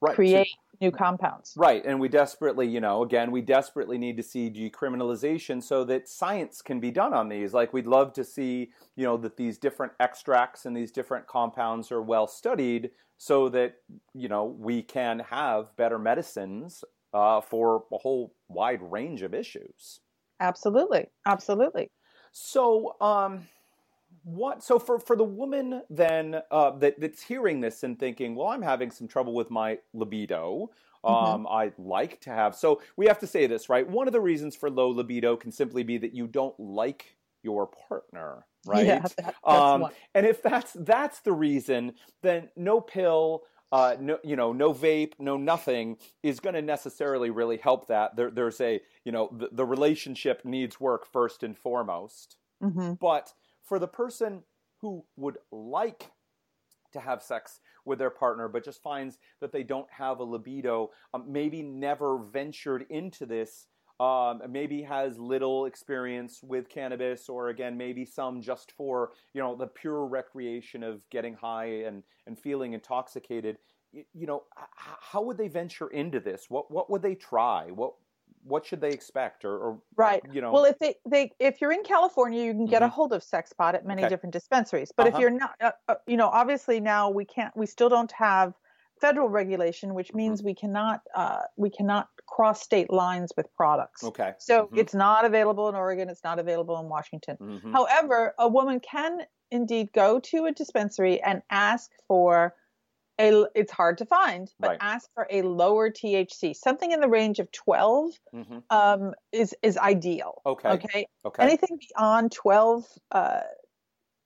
right. 0.00 0.14
create 0.14 0.48
new 0.80 0.90
compounds. 0.90 1.52
Right, 1.56 1.84
and 1.84 1.98
we 1.98 2.08
desperately, 2.08 2.66
you 2.66 2.80
know, 2.80 3.02
again, 3.02 3.30
we 3.30 3.40
desperately 3.40 3.98
need 3.98 4.16
to 4.16 4.22
see 4.22 4.50
decriminalization 4.50 5.62
so 5.62 5.84
that 5.84 6.08
science 6.08 6.62
can 6.62 6.80
be 6.80 6.90
done 6.90 7.14
on 7.14 7.28
these. 7.28 7.52
Like 7.52 7.72
we'd 7.72 7.86
love 7.86 8.12
to 8.14 8.24
see, 8.24 8.70
you 8.96 9.04
know, 9.04 9.16
that 9.18 9.36
these 9.36 9.58
different 9.58 9.92
extracts 10.00 10.66
and 10.66 10.76
these 10.76 10.92
different 10.92 11.26
compounds 11.26 11.90
are 11.90 12.02
well 12.02 12.26
studied 12.26 12.90
so 13.16 13.48
that, 13.48 13.74
you 14.14 14.28
know, 14.28 14.44
we 14.44 14.82
can 14.82 15.18
have 15.18 15.74
better 15.76 15.98
medicines 15.98 16.84
uh, 17.12 17.40
for 17.40 17.84
a 17.92 17.98
whole 17.98 18.34
wide 18.48 18.80
range 18.82 19.22
of 19.22 19.34
issues. 19.34 20.00
Absolutely, 20.40 21.06
absolutely. 21.26 21.90
So, 22.30 22.96
um, 23.00 23.48
what? 24.28 24.62
So 24.62 24.78
for 24.78 24.98
for 24.98 25.16
the 25.16 25.24
woman 25.24 25.82
then 25.88 26.42
uh, 26.50 26.70
that 26.78 27.00
that's 27.00 27.22
hearing 27.22 27.60
this 27.60 27.82
and 27.82 27.98
thinking, 27.98 28.34
well, 28.34 28.48
I'm 28.48 28.62
having 28.62 28.90
some 28.90 29.08
trouble 29.08 29.34
with 29.34 29.50
my 29.50 29.78
libido. 29.94 30.70
Um, 31.04 31.14
mm-hmm. 31.14 31.46
I 31.46 31.72
like 31.78 32.20
to 32.22 32.30
have. 32.30 32.54
So 32.54 32.82
we 32.96 33.06
have 33.06 33.18
to 33.20 33.26
say 33.26 33.46
this, 33.46 33.68
right? 33.68 33.88
One 33.88 34.06
of 34.06 34.12
the 34.12 34.20
reasons 34.20 34.54
for 34.56 34.68
low 34.68 34.88
libido 34.90 35.36
can 35.36 35.52
simply 35.52 35.82
be 35.82 35.96
that 35.98 36.14
you 36.14 36.26
don't 36.26 36.58
like 36.58 37.16
your 37.42 37.68
partner, 37.88 38.44
right? 38.66 38.86
Yeah, 38.86 39.06
that, 39.16 39.34
um, 39.44 39.86
and 40.14 40.26
if 40.26 40.42
that's 40.42 40.72
that's 40.74 41.20
the 41.20 41.32
reason, 41.32 41.94
then 42.22 42.50
no 42.56 42.80
pill, 42.80 43.44
uh, 43.72 43.96
no, 43.98 44.18
you 44.24 44.36
know, 44.36 44.52
no 44.52 44.74
vape, 44.74 45.12
no 45.18 45.36
nothing 45.38 45.96
is 46.22 46.40
going 46.40 46.54
to 46.54 46.62
necessarily 46.62 47.30
really 47.30 47.56
help 47.56 47.86
that. 47.86 48.16
There, 48.16 48.30
there's 48.30 48.60
a, 48.60 48.80
you 49.04 49.12
know, 49.12 49.30
the, 49.32 49.48
the 49.52 49.64
relationship 49.64 50.44
needs 50.44 50.78
work 50.78 51.06
first 51.10 51.42
and 51.42 51.56
foremost. 51.56 52.36
Mm-hmm. 52.62 52.94
But 52.94 53.32
for 53.68 53.78
the 53.78 53.88
person 53.88 54.42
who 54.80 55.04
would 55.16 55.38
like 55.52 56.10
to 56.92 57.00
have 57.00 57.22
sex 57.22 57.60
with 57.84 57.98
their 57.98 58.10
partner, 58.10 58.48
but 58.48 58.64
just 58.64 58.82
finds 58.82 59.18
that 59.40 59.52
they 59.52 59.62
don't 59.62 59.90
have 59.90 60.20
a 60.20 60.24
libido, 60.24 60.90
um, 61.12 61.24
maybe 61.28 61.62
never 61.62 62.18
ventured 62.18 62.86
into 62.88 63.26
this, 63.26 63.66
um, 64.00 64.40
maybe 64.48 64.82
has 64.82 65.18
little 65.18 65.66
experience 65.66 66.40
with 66.42 66.68
cannabis, 66.68 67.28
or 67.28 67.48
again, 67.48 67.76
maybe 67.76 68.04
some 68.04 68.40
just 68.40 68.72
for 68.72 69.10
you 69.34 69.42
know 69.42 69.56
the 69.56 69.66
pure 69.66 70.06
recreation 70.06 70.82
of 70.82 71.02
getting 71.10 71.34
high 71.34 71.82
and 71.84 72.02
and 72.26 72.38
feeling 72.38 72.74
intoxicated. 72.74 73.58
You, 73.92 74.04
you 74.14 74.26
know, 74.26 74.44
h- 74.58 74.66
how 74.78 75.22
would 75.22 75.36
they 75.36 75.48
venture 75.48 75.88
into 75.88 76.20
this? 76.20 76.46
What 76.48 76.70
what 76.70 76.88
would 76.90 77.02
they 77.02 77.16
try? 77.16 77.70
What 77.70 77.94
what 78.48 78.66
should 78.66 78.80
they 78.80 78.90
expect 78.90 79.44
or, 79.44 79.58
or, 79.58 79.78
right 79.96 80.22
you 80.32 80.40
know 80.40 80.50
well 80.50 80.64
if 80.64 80.78
they, 80.78 80.94
they 81.08 81.30
if 81.38 81.60
you're 81.60 81.72
in 81.72 81.82
california 81.82 82.44
you 82.44 82.52
can 82.52 82.66
get 82.66 82.82
mm-hmm. 82.82 82.86
a 82.86 82.88
hold 82.88 83.12
of 83.12 83.22
sexpot 83.22 83.74
at 83.74 83.86
many 83.86 84.02
okay. 84.02 84.08
different 84.08 84.32
dispensaries 84.32 84.92
but 84.96 85.06
uh-huh. 85.06 85.16
if 85.16 85.20
you're 85.20 85.30
not 85.30 85.54
uh, 85.62 85.70
uh, 85.88 85.94
you 86.06 86.16
know 86.16 86.28
obviously 86.28 86.80
now 86.80 87.10
we 87.10 87.24
can't 87.24 87.56
we 87.56 87.66
still 87.66 87.88
don't 87.88 88.12
have 88.12 88.54
federal 89.00 89.28
regulation 89.28 89.94
which 89.94 90.08
mm-hmm. 90.08 90.18
means 90.18 90.40
mm-hmm. 90.40 90.48
we 90.48 90.54
cannot 90.54 91.00
uh, 91.14 91.42
we 91.56 91.70
cannot 91.70 92.08
cross 92.26 92.62
state 92.62 92.90
lines 92.90 93.32
with 93.36 93.46
products 93.54 94.02
okay 94.04 94.32
so 94.38 94.64
mm-hmm. 94.64 94.78
it's 94.78 94.94
not 94.94 95.24
available 95.24 95.68
in 95.68 95.74
oregon 95.74 96.08
it's 96.08 96.24
not 96.24 96.38
available 96.38 96.78
in 96.80 96.88
washington 96.88 97.36
mm-hmm. 97.40 97.72
however 97.72 98.34
a 98.38 98.48
woman 98.48 98.80
can 98.80 99.20
indeed 99.50 99.88
go 99.94 100.18
to 100.20 100.46
a 100.46 100.52
dispensary 100.52 101.20
and 101.22 101.42
ask 101.50 101.90
for 102.06 102.54
a 103.20 103.44
it's 103.54 103.72
hard 103.72 103.98
to 103.98 104.06
find, 104.06 104.50
but 104.60 104.70
right. 104.70 104.78
ask 104.80 105.08
for 105.14 105.26
a 105.30 105.42
lower 105.42 105.90
THC. 105.90 106.54
Something 106.54 106.92
in 106.92 107.00
the 107.00 107.08
range 107.08 107.38
of 107.38 107.50
12 107.52 108.12
mm-hmm. 108.34 108.58
um, 108.70 109.14
is 109.32 109.54
is 109.62 109.76
ideal. 109.76 110.42
Okay. 110.46 110.68
Okay. 110.68 111.06
Okay. 111.24 111.42
Anything 111.42 111.78
beyond 111.78 112.32
12 112.32 112.84
uh, 113.12 113.40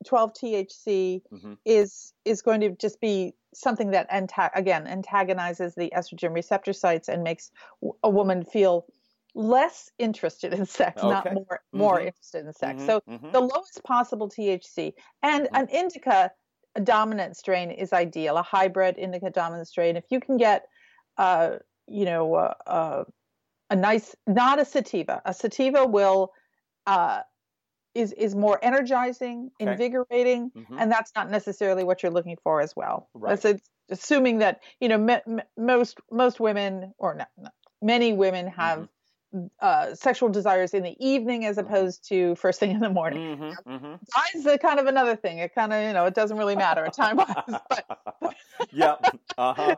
12 0.07 0.33
THC 0.35 1.23
mm-hmm. 1.33 1.55
is 1.65 2.13
is 2.25 2.43
going 2.43 2.61
to 2.61 2.71
just 2.71 3.01
be 3.01 3.35
something 3.55 3.91
that 3.91 4.11
anta- 4.11 4.51
again 4.55 4.87
antagonizes 4.87 5.75
the 5.75 5.93
estrogen 5.97 6.35
receptor 6.35 6.73
sites 6.73 7.09
and 7.09 7.23
makes 7.23 7.51
a 8.03 8.11
woman 8.11 8.45
feel 8.45 8.87
less 9.35 9.91
interested 9.99 10.53
in 10.53 10.67
sex, 10.67 11.03
okay. 11.03 11.09
not 11.09 11.33
more 11.33 11.61
more 11.73 11.99
mm-hmm. 11.99 12.09
interested 12.09 12.47
in 12.47 12.53
sex. 12.53 12.83
Mm-hmm. 12.83 12.87
So 12.87 13.01
mm-hmm. 13.09 13.31
the 13.31 13.41
lowest 13.41 13.83
possible 13.85 14.29
THC 14.29 14.93
and 15.23 15.45
Mm-hmm. 15.45 15.57
an 15.57 15.69
indica 15.69 16.31
a 16.75 16.81
dominant 16.81 17.37
strain 17.37 17.71
is 17.71 17.93
ideal, 17.93 18.37
a 18.37 18.43
hybrid 18.43 18.97
indica 18.99 19.31
dominant 19.31 19.69
strain. 19.69 19.97
If 19.97 20.05
you 20.11 20.21
can 20.21 20.37
get, 20.37 20.67
uh, 21.19 21.59
you 21.89 22.05
know, 22.05 22.35
uh, 22.35 22.55
uh, 22.67 23.05
a 23.71 23.77
nice, 23.77 24.15
not 24.27 24.61
a 24.61 24.65
sativa. 24.65 25.23
A 25.25 25.35
sativa 25.35 25.87
will 25.87 26.33
uh, 26.87 27.23
is 27.95 28.13
is 28.15 28.35
more 28.35 28.59
energizing, 28.63 29.51
Okay. 29.63 29.71
invigorating, 29.73 30.51
Mhm. 30.57 30.81
and 30.81 30.91
that's 30.93 31.13
not 31.17 31.31
necessarily 31.31 31.85
what 31.85 32.03
you're 32.03 32.13
looking 32.13 32.37
for 32.43 32.61
as 32.61 32.75
well. 32.77 33.11
Right. 33.15 33.31
That's 33.31 33.45
it's 33.45 33.71
assuming 33.91 34.39
that 34.39 34.61
you 34.81 34.89
know 34.89 34.99
me, 34.99 35.19
me, 35.27 35.43
most 35.57 35.99
most 36.11 36.41
women 36.41 36.95
or 36.99 37.15
not, 37.15 37.31
not- 37.39 37.55
many 37.83 38.13
women 38.13 38.47
have 38.49 38.79
Mm-hmm. 38.79 38.85
Uh, 39.61 39.95
sexual 39.95 40.29
desires 40.29 40.75
in 40.75 40.83
the 40.83 40.97
evening 41.05 41.45
as 41.47 41.57
opposed 41.59 42.07
to 42.09 42.35
first 42.37 42.61
thing 42.61 42.71
in 42.71 42.81
the 42.81 42.91
morning. 42.91 43.37
Mhm, 43.39 43.57
mhm. 43.65 44.01
Time's 44.15 44.47
a 44.47 44.59
kind 44.59 44.79
of 44.79 44.87
another 44.87 45.17
thing. 45.17 45.39
It 45.39 45.55
kind 45.55 45.73
of 45.73 45.83
you 45.83 45.93
know 45.93 46.05
it 46.07 46.15
doesn't 46.15 46.37
really 46.37 46.57
matter 46.57 46.87
time 46.91 47.17
wise, 47.17 47.35
but 47.71 47.87
yeah. 48.73 48.97
Uh 49.39 49.55
huh. 49.55 49.77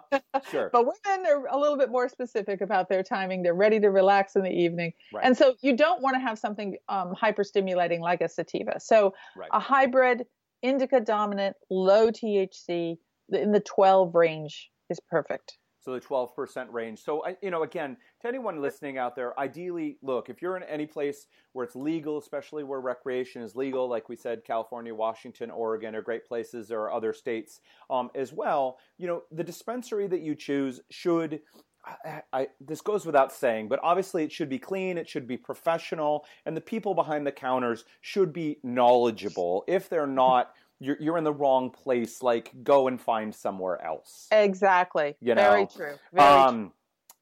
Sure. 0.50 0.70
but 0.72 0.84
women 0.84 1.26
are 1.26 1.46
a 1.46 1.58
little 1.58 1.78
bit 1.78 1.90
more 1.90 2.08
specific 2.08 2.60
about 2.60 2.88
their 2.88 3.02
timing. 3.02 3.42
They're 3.42 3.54
ready 3.54 3.78
to 3.80 3.88
relax 3.90 4.34
in 4.36 4.42
the 4.42 4.50
evening, 4.50 4.92
Right. 5.12 5.24
and 5.24 5.36
so 5.36 5.54
you 5.62 5.76
don't 5.76 6.02
want 6.02 6.14
to 6.14 6.20
have 6.20 6.38
something 6.38 6.76
um, 6.88 7.14
hyperstimulating 7.14 8.00
like 8.00 8.20
a 8.20 8.28
sativa. 8.28 8.80
So 8.80 9.14
Right. 9.36 9.50
a 9.52 9.60
hybrid, 9.60 10.26
indica 10.62 11.00
dominant, 11.00 11.56
low 11.70 12.10
THC 12.10 12.98
in 13.32 13.52
the 13.52 13.60
12 13.60 14.14
range 14.14 14.70
is 14.90 15.00
perfect. 15.00 15.58
So 15.84 15.92
the 15.92 16.00
12% 16.00 16.72
range. 16.72 17.02
So, 17.02 17.24
I- 17.26 17.36
you 17.42 17.50
know, 17.50 17.62
again, 17.62 17.98
to 18.22 18.28
anyone 18.28 18.62
listening 18.62 18.96
out 18.96 19.14
there, 19.14 19.38
ideally, 19.38 19.98
look, 20.00 20.30
if 20.30 20.40
you're 20.40 20.56
in 20.56 20.62
any 20.62 20.86
place 20.86 21.26
where 21.52 21.64
it's 21.64 21.76
legal, 21.76 22.16
especially 22.16 22.64
where 22.64 22.80
recreation 22.80 23.42
is 23.42 23.54
legal, 23.54 23.86
like 23.86 24.08
we 24.08 24.16
said, 24.16 24.44
California, 24.44 24.94
Washington, 24.94 25.50
Oregon 25.50 25.94
are 25.94 26.00
great 26.00 26.26
places. 26.26 26.72
Are 26.72 26.90
other 26.90 27.12
states 27.12 27.60
um, 27.90 28.10
as 28.14 28.32
well. 28.32 28.78
You 28.96 29.08
know, 29.08 29.22
the 29.30 29.44
dispensary 29.44 30.06
that 30.06 30.20
you 30.20 30.34
choose 30.34 30.80
should. 30.90 31.42
I, 31.86 32.22
I, 32.32 32.48
this 32.60 32.80
goes 32.80 33.04
without 33.04 33.30
saying, 33.30 33.68
but 33.68 33.78
obviously 33.82 34.24
it 34.24 34.32
should 34.32 34.48
be 34.48 34.58
clean, 34.58 34.96
it 34.96 35.06
should 35.06 35.26
be 35.26 35.36
professional, 35.36 36.24
and 36.46 36.56
the 36.56 36.62
people 36.62 36.94
behind 36.94 37.26
the 37.26 37.32
counters 37.32 37.84
should 38.00 38.32
be 38.32 38.58
knowledgeable. 38.62 39.64
If 39.68 39.90
they're 39.90 40.06
not, 40.06 40.54
you're, 40.80 40.96
you're 41.00 41.18
in 41.18 41.24
the 41.24 41.32
wrong 41.32 41.70
place. 41.70 42.22
Like, 42.22 42.52
go 42.62 42.88
and 42.88 43.00
find 43.00 43.34
somewhere 43.34 43.82
else. 43.84 44.28
Exactly. 44.30 45.16
You 45.20 45.34
know? 45.34 45.50
Very 45.50 45.66
true. 45.66 45.94
Very 46.12 46.26
Um, 46.26 46.72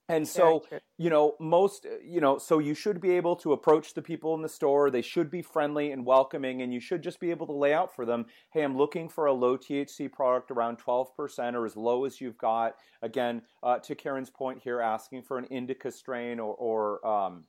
and 0.08 0.26
true. 0.26 0.42
Very 0.42 0.60
so, 0.70 0.78
you 0.98 1.10
know, 1.10 1.34
most, 1.40 1.86
you 2.04 2.20
know, 2.20 2.38
so 2.38 2.58
you 2.58 2.74
should 2.74 3.00
be 3.00 3.12
able 3.12 3.36
to 3.36 3.52
approach 3.52 3.94
the 3.94 4.02
people 4.02 4.34
in 4.34 4.42
the 4.42 4.48
store. 4.48 4.90
They 4.90 5.02
should 5.02 5.30
be 5.30 5.42
friendly 5.42 5.92
and 5.92 6.04
welcoming, 6.04 6.62
and 6.62 6.72
you 6.72 6.80
should 6.80 7.02
just 7.02 7.20
be 7.20 7.30
able 7.30 7.46
to 7.46 7.52
lay 7.52 7.72
out 7.72 7.94
for 7.94 8.04
them, 8.04 8.26
hey, 8.52 8.62
I'm 8.62 8.76
looking 8.76 9.08
for 9.08 9.26
a 9.26 9.32
low 9.32 9.56
THC 9.56 10.10
product 10.10 10.50
around 10.50 10.78
12% 10.78 11.54
or 11.54 11.64
as 11.64 11.76
low 11.76 12.04
as 12.04 12.20
you've 12.20 12.38
got. 12.38 12.74
Again, 13.00 13.42
uh, 13.62 13.78
to 13.78 13.94
Karen's 13.94 14.30
point 14.30 14.60
here, 14.62 14.80
asking 14.80 15.22
for 15.22 15.38
an 15.38 15.44
indica 15.46 15.90
strain 15.90 16.40
or, 16.40 16.54
or 16.54 17.06
um, 17.06 17.44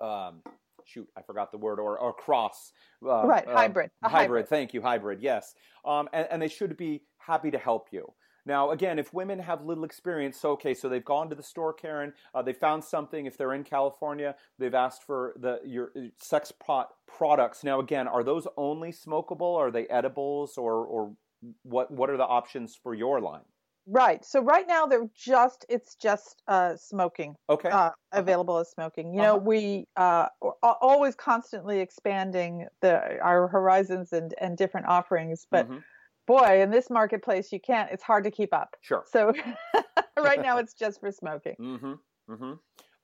um, 0.00 0.42
shoot, 0.88 1.08
I 1.16 1.22
forgot 1.22 1.52
the 1.52 1.58
word, 1.58 1.78
or, 1.78 1.98
or 1.98 2.12
cross. 2.12 2.72
Uh, 3.04 3.26
Right, 3.26 3.46
uh, 3.46 3.52
hybrid, 3.52 3.90
a 4.02 4.08
hybrid. 4.08 4.22
hybrid. 4.22 4.48
Thank 4.48 4.74
you, 4.74 4.82
hybrid. 4.82 5.20
Yes, 5.20 5.54
um, 5.84 6.08
and, 6.12 6.26
and 6.30 6.42
they 6.42 6.48
should 6.48 6.76
be 6.76 7.02
happy 7.18 7.50
to 7.50 7.58
help 7.58 7.88
you. 7.92 8.12
Now, 8.46 8.70
again, 8.70 8.98
if 8.98 9.12
women 9.12 9.38
have 9.40 9.62
little 9.62 9.84
experience, 9.84 10.40
so 10.40 10.52
okay, 10.52 10.72
so 10.72 10.88
they've 10.88 11.04
gone 11.04 11.28
to 11.28 11.34
the 11.34 11.42
store, 11.42 11.74
Karen, 11.74 12.14
uh, 12.34 12.40
they 12.40 12.54
found 12.54 12.82
something. 12.82 13.26
If 13.26 13.36
they're 13.36 13.52
in 13.52 13.62
California, 13.62 14.36
they've 14.58 14.74
asked 14.74 15.02
for 15.02 15.34
the 15.38 15.60
your 15.66 15.92
uh, 15.94 16.08
sex 16.18 16.50
pot 16.50 16.88
products. 17.06 17.62
Now, 17.62 17.80
again, 17.80 18.08
are 18.08 18.24
those 18.24 18.46
only 18.56 18.90
smokable? 18.90 19.56
Are 19.56 19.70
they 19.70 19.86
edibles, 19.88 20.56
or 20.56 20.86
or 20.86 21.14
what? 21.62 21.90
What 21.90 22.08
are 22.08 22.16
the 22.16 22.26
options 22.26 22.74
for 22.74 22.94
your 22.94 23.20
line? 23.20 23.44
Right. 23.90 24.22
So 24.22 24.42
right 24.42 24.66
now 24.68 24.84
they're 24.84 25.08
just 25.16 25.64
it's 25.70 25.94
just 25.96 26.42
uh, 26.46 26.76
smoking. 26.76 27.34
Okay, 27.48 27.70
uh, 27.70 27.90
available 28.12 28.58
as 28.58 28.70
smoking. 28.70 29.14
You 29.14 29.22
know, 29.22 29.36
Uh-huh. 29.36 29.44
we 29.46 29.86
uh, 29.96 30.28
are 30.62 30.76
always 30.82 31.14
constantly 31.14 31.80
expanding 31.80 32.66
the 32.82 33.18
our 33.20 33.48
horizons 33.48 34.12
and 34.12 34.34
and 34.40 34.58
different 34.58 34.86
offerings. 34.88 35.46
But 35.50 35.68
Mhm. 35.68 35.82
boy, 36.26 36.60
in 36.60 36.70
this 36.70 36.90
marketplace, 36.90 37.50
you 37.50 37.60
can't. 37.60 37.90
It's 37.90 38.02
hard 38.02 38.24
to 38.24 38.30
keep 38.30 38.52
up. 38.52 38.76
sure. 38.82 39.04
So 39.06 39.32
right 40.18 40.42
now, 40.42 40.58
it's 40.58 40.74
just 40.74 41.00
for 41.00 41.10
smoking. 41.10 41.56
Mm-hmm. 41.58 41.94
Mm-hmm. 42.30 42.52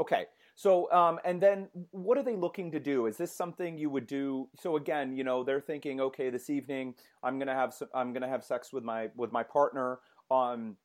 Okay. 0.01 0.27
So, 0.57 0.91
um, 0.93 1.19
and 1.25 1.41
then 1.43 1.69
what 1.91 2.17
are 2.17 2.23
they 2.23 2.37
looking 2.37 2.71
to 2.73 2.79
do? 2.79 3.07
Is 3.07 3.17
this 3.17 3.33
something 3.33 3.77
you 3.77 3.91
would 3.91 4.07
do? 4.07 4.49
So 4.61 4.77
again, 4.77 5.17
you 5.17 5.25
know, 5.25 5.43
they're 5.43 5.61
thinking, 5.61 6.01
okay, 6.01 6.31
this 6.31 6.49
evening 6.51 6.95
I'm 7.23 7.39
gonna 7.39 7.55
have 7.55 7.73
some, 7.75 7.89
I'm 7.95 8.13
gonna 8.13 8.29
have 8.29 8.45
sex 8.45 8.73
with 8.73 8.85
my 8.85 9.11
with 9.17 9.33
my 9.33 9.43
partner. 9.43 9.99
Um, 10.31 10.79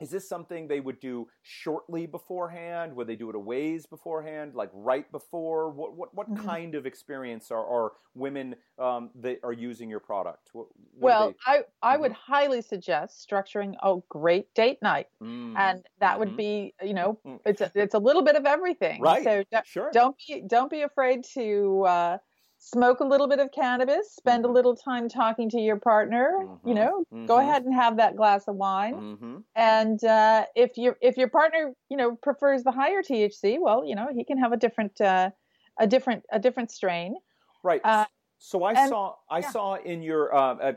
is 0.00 0.10
this 0.10 0.28
something 0.28 0.68
they 0.68 0.80
would 0.80 1.00
do 1.00 1.28
shortly 1.42 2.06
beforehand? 2.06 2.94
Would 2.96 3.06
they 3.06 3.16
do 3.16 3.30
it 3.30 3.36
a 3.36 3.40
ways 3.40 3.86
beforehand, 3.86 4.54
like 4.54 4.70
right 4.74 5.10
before? 5.12 5.70
What 5.70 5.96
what 5.96 6.14
what 6.14 6.28
Mhm. 6.28 6.56
kind 6.56 6.74
of 6.74 6.86
experience 6.86 7.50
are, 7.52 7.66
are 7.66 7.92
women 8.14 8.56
um, 8.78 9.10
that 9.16 9.38
are 9.44 9.52
using 9.52 9.90
your 9.90 10.00
product? 10.00 10.50
What, 10.52 10.68
what 10.94 11.14
Well, 11.16 11.36
I 11.46 11.64
I 11.82 11.96
would 11.96 12.12
highly 12.12 12.62
suggest 12.62 13.28
structuring 13.28 13.76
a 13.82 14.00
great 14.08 14.54
date 14.54 14.80
night, 14.82 15.08
Mm, 15.20 15.56
and 15.56 15.84
that 15.98 16.18
would 16.18 16.34
be 16.36 16.74
you 16.82 16.94
know 16.94 17.20
Mm. 17.24 17.40
it's 17.44 17.60
a, 17.60 17.70
it's 17.74 17.94
a 17.94 17.98
little 17.98 18.22
bit 18.22 18.36
of 18.36 18.46
everything. 18.46 19.06
Right. 19.06 19.30
So 19.32 19.44
don't 19.50 19.64
sure. 19.64 19.92
don't 19.92 20.16
be 20.26 20.42
don't 20.46 20.70
be 20.70 20.82
afraid 20.82 21.24
to 21.34 21.82
uh, 21.84 22.18
smoke 22.64 23.00
a 23.00 23.04
little 23.04 23.28
bit 23.28 23.38
of 23.38 23.50
cannabis 23.52 24.14
spend 24.16 24.44
a 24.44 24.48
little 24.48 24.74
time 24.74 25.08
talking 25.08 25.50
to 25.50 25.58
your 25.60 25.76
partner 25.76 26.30
you 26.64 26.72
Mhm. 26.72 26.74
know 26.74 27.04
go 27.26 27.36
Mhm. 27.36 27.42
ahead 27.42 27.64
and 27.64 27.74
have 27.74 27.96
that 27.98 28.16
glass 28.16 28.48
of 28.48 28.56
wine 28.56 28.94
Mm-hmm. 28.94 29.36
and 29.54 30.02
uh, 30.04 30.46
if 30.54 30.78
your 30.78 30.96
if 31.02 31.16
your 31.18 31.28
partner 31.28 31.74
you 31.90 31.96
know 31.96 32.16
prefers 32.16 32.62
the 32.62 32.72
higher 32.72 33.02
THC 33.02 33.58
well 33.60 33.84
you 33.84 33.94
know 33.94 34.08
he 34.14 34.24
can 34.24 34.38
have 34.38 34.52
a 34.52 34.56
different 34.56 34.98
uh, 35.00 35.30
a 35.78 35.86
different 35.86 36.24
a 36.30 36.38
different 36.38 36.70
strain 36.70 37.14
Right. 37.62 37.80
Uh, 37.84 38.04
So 38.38 38.62
I 38.64 38.72
And- 38.72 38.88
saw 38.90 39.14
I 39.30 39.38
yeah. 39.38 39.48
saw 39.50 39.74
in 39.76 40.02
your 40.02 40.22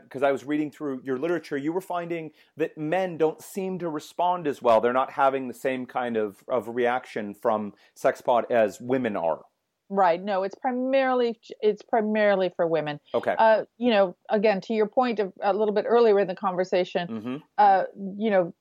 because 0.04 0.22
I 0.22 0.32
was 0.32 0.44
reading 0.46 0.70
through 0.70 1.02
your 1.04 1.18
literature, 1.18 1.56
you 1.58 1.70
were 1.72 1.82
finding 1.82 2.30
that 2.56 2.78
men 2.78 3.18
don't 3.18 3.42
seem 3.42 3.78
to 3.80 3.90
respond 3.90 4.46
as 4.46 4.62
well. 4.62 4.80
They're 4.80 4.94
not 5.02 5.10
having 5.12 5.48
the 5.48 5.54
same 5.66 5.84
kind 5.84 6.16
of, 6.16 6.42
of 6.48 6.68
reaction 6.68 7.34
from 7.34 7.74
Sexpot 7.94 8.50
as 8.50 8.80
women 8.80 9.16
are. 9.16 9.44
Right. 9.90 10.22
No, 10.22 10.42
it's 10.42 10.54
primarily 10.54 11.40
it's 11.60 11.82
primarily 11.82 12.50
for 12.54 12.66
women. 12.66 13.00
Okay. 13.14 13.34
Uh, 13.38 13.64
you 13.78 13.90
know, 13.90 14.16
again, 14.28 14.60
to 14.62 14.74
your 14.74 14.86
point 14.86 15.18
of 15.18 15.32
a 15.42 15.52
little 15.52 15.74
bit 15.74 15.86
earlier 15.88 16.18
in 16.20 16.28
the 16.28 16.36
conversation, 16.36 17.08
hmm 17.08 17.36
uh, 17.56 17.84
you 18.16 18.30
know, 18.30 18.54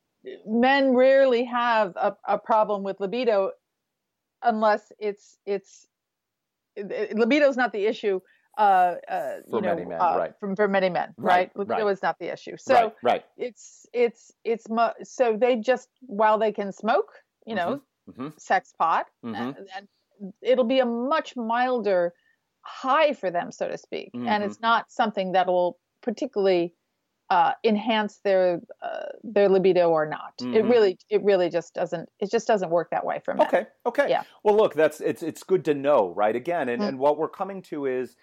men 0.46 0.94
rarely 0.96 1.44
have 1.44 1.94
a, 1.98 2.16
a 2.28 2.38
problem 2.38 2.84
with 2.84 3.00
libido 3.00 3.52
unless 4.42 4.92
it's 5.00 5.38
it's 5.46 5.86
libido 6.78 7.48
is 7.50 7.58
not 7.58 7.74
the 7.74 7.86
issue. 7.86 8.20
Uh, 8.58 8.96
uh, 9.08 9.34
For 9.50 9.58
you 9.58 9.62
know, 9.62 9.76
many 9.76 9.86
men, 9.86 10.02
uh, 10.02 10.16
right. 10.18 10.34
From 10.40 10.56
for 10.56 10.68
many 10.68 10.90
men, 10.90 11.14
Right, 11.18 11.52
right? 11.56 11.58
Libido 11.58 11.86
right. 11.86 11.92
is 11.92 12.02
not 12.02 12.18
the 12.20 12.34
issue. 12.34 12.58
So 12.58 12.74
right. 12.74 12.94
Right. 13.04 13.26
it's 13.38 13.86
it's 13.94 14.32
it's 14.44 14.68
mu- 14.70 14.98
so 15.04 15.38
they 15.40 15.58
just 15.58 15.90
while 16.02 16.40
they 16.40 16.52
can 16.52 16.72
smoke, 16.72 17.12
you 17.46 17.54
know, 17.54 17.82
Mhm. 18.10 18.40
sex 18.40 18.74
pot, 18.80 19.06
Mhm. 19.24 19.36
uh, 19.36 19.64
and 19.76 19.88
it'll 20.42 20.66
be 20.66 20.80
a 20.80 20.86
much 20.86 21.36
milder 21.36 22.14
high 22.62 23.14
for 23.14 23.32
them, 23.32 23.52
so 23.52 23.68
to 23.68 23.78
speak, 23.78 24.12
and 24.26 24.44
Mhm. 24.44 24.48
it's 24.48 24.60
not 24.60 24.92
something 24.92 25.32
that 25.34 25.48
will 25.48 25.78
particularly 26.02 26.74
uh, 27.30 27.54
enhance 27.64 28.20
their 28.24 28.62
uh, 28.82 29.08
their 29.24 29.50
libido 29.50 29.90
or 29.90 30.06
not. 30.06 30.34
It 30.40 30.64
Mhm. 30.64 30.70
really 30.70 30.98
it 31.10 31.24
really 31.24 31.50
just 31.50 31.74
doesn't 31.74 32.10
it 32.20 32.32
just 32.32 32.48
doesn't 32.48 32.70
work 32.70 32.90
that 32.92 33.06
way 33.06 33.20
for 33.24 33.34
men. 33.34 33.48
Okay. 33.48 33.68
Okay. 33.86 34.10
Yeah. 34.10 34.24
Well, 34.44 34.56
look, 34.56 34.74
that's 34.74 35.02
it's 35.02 35.22
it's 35.24 35.44
good 35.44 35.66
to 35.66 35.74
know, 35.74 36.14
right? 36.16 36.36
Again, 36.36 36.70
and, 36.70 36.82
Mm. 36.82 36.88
and 36.90 37.00
what 37.00 37.18
we're 37.18 37.30
coming 37.30 37.62
to 37.64 37.86
is 37.86 38.16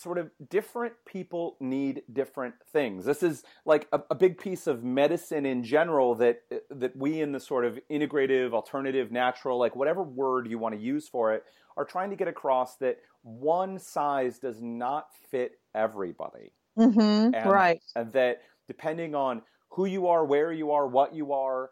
sort 0.00 0.18
of 0.18 0.30
different 0.48 0.94
people 1.06 1.56
need 1.60 2.02
different 2.12 2.54
things. 2.72 3.04
This 3.04 3.22
is 3.22 3.42
like 3.64 3.88
a, 3.92 4.00
a 4.10 4.14
big 4.14 4.38
piece 4.38 4.66
of 4.66 4.84
medicine 4.84 5.46
in 5.46 5.64
general 5.64 6.14
that 6.16 6.42
that 6.70 6.96
we 6.96 7.20
in 7.20 7.32
the 7.32 7.40
sort 7.40 7.64
of 7.64 7.78
integrative, 7.90 8.52
alternative, 8.52 9.10
natural, 9.10 9.58
like 9.58 9.76
whatever 9.76 10.02
word 10.02 10.48
you 10.48 10.58
want 10.58 10.74
to 10.74 10.80
use 10.80 11.08
for 11.08 11.34
it, 11.34 11.44
are 11.76 11.84
trying 11.84 12.10
to 12.10 12.16
get 12.16 12.28
across 12.28 12.76
that 12.76 12.98
one 13.22 13.78
size 13.78 14.38
does 14.38 14.60
not 14.62 15.08
fit 15.30 15.52
everybody 15.74 16.52
hmm 16.76 17.30
And- 17.34 17.34
Right. 17.44 17.80
and 17.96 18.12
that 18.12 18.42
depending 18.68 19.14
on 19.14 19.42
who 19.70 19.84
you 19.86 20.06
are, 20.06 20.24
where 20.24 20.52
you 20.52 20.70
are, 20.72 20.86
what 20.86 21.14
you 21.14 21.32
are, 21.32 21.70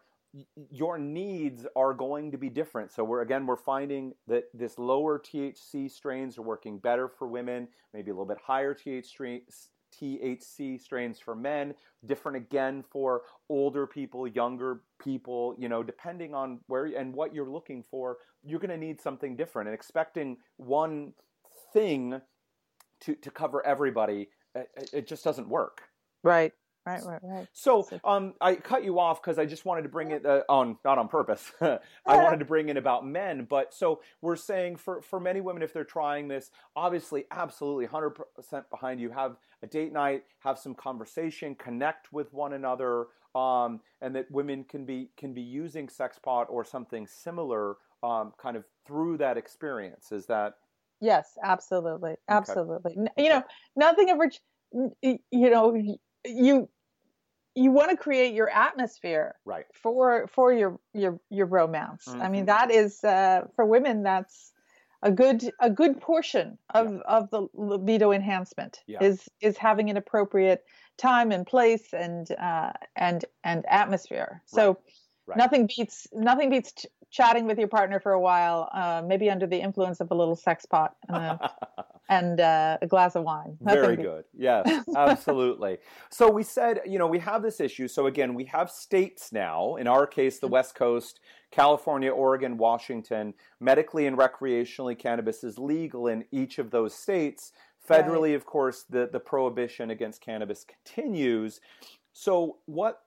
your 0.71 0.99
needs 0.99 1.67
are 1.77 1.95
going 1.95 2.31
to 2.33 2.39
be 2.39 2.51
different. 2.51 2.93
So 2.93 3.05
we're 3.05 3.23
again 3.23 3.47
we're 3.47 3.57
finding 3.57 4.15
that 4.27 4.45
this 4.55 4.79
lower 4.79 5.19
THC 5.19 5.91
strains 5.91 6.39
are 6.39 6.43
working 6.43 6.79
better 6.79 7.09
for 7.09 7.29
women, 7.29 7.69
maybe 7.95 8.11
a 8.11 8.15
little 8.15 8.27
bit 8.27 8.39
higher 8.45 8.75
THC 8.75 9.43
strains 10.81 11.19
for 11.19 11.35
men, 11.35 11.75
different 12.05 12.37
again 12.37 12.85
for 12.91 13.23
older 13.49 13.87
people, 13.87 14.27
younger 14.27 14.83
people, 15.03 15.55
you 15.59 15.69
know, 15.69 15.83
depending 15.83 16.35
on 16.35 16.61
where 16.67 16.87
and 16.87 17.15
what 17.15 17.35
you're 17.35 17.49
looking 17.49 17.85
for, 17.91 18.19
you're 18.45 18.61
going 18.61 18.71
to 18.71 18.77
need 18.77 19.01
something 19.01 19.37
different 19.37 19.69
and 19.69 19.75
expecting 19.75 20.37
one 20.57 21.13
thing 21.73 22.21
to 23.01 23.15
to 23.15 23.31
cover 23.31 23.65
everybody 23.65 24.29
it- 24.55 24.91
it 24.93 25.07
just 25.07 25.25
doesn't 25.25 25.49
work. 25.49 25.89
Right. 26.23 26.53
Right. 26.87 27.05
Right. 27.05 27.21
Right. 27.23 27.49
So, 27.53 27.89
um, 28.05 28.35
I 28.41 28.55
cut 28.55 28.85
you 28.85 29.01
off 29.01 29.21
because 29.21 29.39
I 29.39 29.47
just 29.47 29.65
wanted 29.65 29.83
to 29.83 29.89
bring 29.89 30.13
it 30.13 30.25
uh, 30.25 30.45
on, 30.49 30.79
not 30.85 30.99
on 30.99 31.09
purpose. 31.09 31.51
I 31.61 31.81
wanted 32.17 32.39
to 32.39 32.45
bring 32.45 32.69
in 32.69 32.77
about 32.77 33.05
men, 33.07 33.45
but 33.45 33.75
so 33.75 34.03
we're 34.21 34.37
saying 34.37 34.77
for 34.77 35.03
for 35.03 35.19
many 35.19 35.41
women, 35.41 35.63
if 35.63 35.73
they're 35.73 35.85
trying 35.85 36.29
this, 36.29 36.51
obviously, 36.77 37.25
absolutely, 37.31 37.87
hundred 37.87 38.11
percent 38.11 38.71
behind 38.71 39.01
you. 39.01 39.11
Have 39.11 39.39
a 39.63 39.67
date 39.67 39.93
night, 39.93 40.25
have 40.41 40.59
some 40.59 40.75
conversation, 40.75 41.55
connect 41.57 42.13
with 42.13 42.33
one 42.33 42.53
another, 42.53 43.07
um, 43.35 43.81
and 44.01 44.15
that 44.15 44.31
women 44.31 44.63
can 44.65 44.85
be 44.85 45.11
can 45.17 45.35
be 45.35 45.43
using 45.43 45.89
SexPot 45.89 46.47
or 46.49 46.65
something 46.65 47.07
similar, 47.07 47.77
um, 48.03 48.33
kind 48.39 48.57
of 48.57 48.65
through 48.87 49.17
that 49.19 49.37
experience. 49.37 50.13
Is 50.13 50.27
that 50.27 50.55
Yes, 51.01 51.37
absolutely, 51.43 52.17
absolutely. 52.29 52.97
N- 52.97 53.11
You 53.17 53.29
know, 53.31 53.43
nothing 53.77 54.09
ever. 54.11 54.31
You 55.03 55.21
know, 55.33 55.75
you 56.25 56.69
you 57.57 57.73
want 57.73 57.91
to 57.91 57.97
create 57.97 58.35
your 58.35 58.49
atmosphere 58.51 59.35
right? 59.45 59.67
for 59.75 60.27
for 60.29 60.53
your 60.53 60.79
your 60.95 61.19
your 61.31 61.47
romance. 61.47 62.15
I 62.21 62.29
mean, 62.29 62.45
Mhm. 62.45 62.47
that 62.47 62.71
is 62.71 63.03
uh, 63.03 63.49
for 63.57 63.65
women. 63.65 64.03
That's 64.03 64.53
a 65.03 65.11
good 65.11 65.51
a 65.61 65.71
good 65.71 66.01
portion 66.01 66.59
of 66.75 67.01
of 67.03 67.31
the 67.31 67.49
libido 67.55 68.13
enhancement 68.13 68.83
Yeah. 68.87 69.03
is 69.03 69.29
is 69.41 69.57
having 69.57 69.91
an 69.91 69.97
appropriate 69.97 70.65
time 70.99 71.33
and 71.33 71.47
place 71.47 71.93
and 71.93 72.31
uh, 72.33 72.73
and 72.97 73.25
and 73.43 73.65
atmosphere. 73.67 74.43
So 74.47 74.79
Right. 75.27 75.39
nothing 75.39 75.67
beats 75.67 76.07
nothing 76.13 76.51
beats 76.51 76.87
chatting 77.17 77.47
with 77.47 77.59
your 77.59 77.69
partner 77.69 77.99
for 77.99 78.13
a 78.13 78.21
while, 78.21 78.69
uh, 78.75 79.03
maybe 79.05 79.31
under 79.31 79.47
the 79.47 79.57
influence 79.57 80.01
of 80.01 80.11
a 80.11 80.15
little 80.15 80.37
sex 80.37 80.67
pot 80.67 80.97
uh, 81.09 81.37
and 82.11 82.41
uh, 82.41 82.77
a 82.83 82.87
glass 82.87 83.17
of 83.17 83.25
wine. 83.25 83.57
Nothing 83.61 83.83
Very 83.83 83.97
good. 83.97 84.25
Yes, 84.37 84.85
absolutely. 84.97 85.79
so 86.11 86.31
we 86.31 86.43
said, 86.43 86.81
you 86.85 86.99
know, 86.99 87.07
we 87.07 87.19
have 87.21 87.43
this 87.43 87.59
issue. 87.59 87.89
So 87.89 88.07
again, 88.07 88.35
we 88.35 88.45
have 88.45 88.71
states 88.71 89.33
now, 89.33 89.77
in 89.77 89.87
our 89.87 90.07
case, 90.07 90.27
Mm-hmm. 90.27 90.47
the 90.47 90.51
West 90.51 90.75
Coast, 90.75 91.21
California, 91.53 92.11
Oregon, 92.11 92.59
Washington, 92.59 93.33
medically 93.61 94.07
and 94.07 94.19
recreationally, 94.19 94.99
cannabis 94.99 95.45
is 95.45 95.57
legal 95.57 96.09
in 96.09 96.25
each 96.33 96.59
of 96.59 96.71
those 96.71 96.95
states. 96.95 97.53
Federally, 97.89 98.35
of 98.35 98.45
course, 98.45 98.85
the, 98.91 99.09
the 99.11 99.21
prohibition 99.21 99.91
against 99.91 100.21
cannabis 100.21 100.65
continues. 100.65 101.61
So, 102.19 102.61
what, 102.65 103.03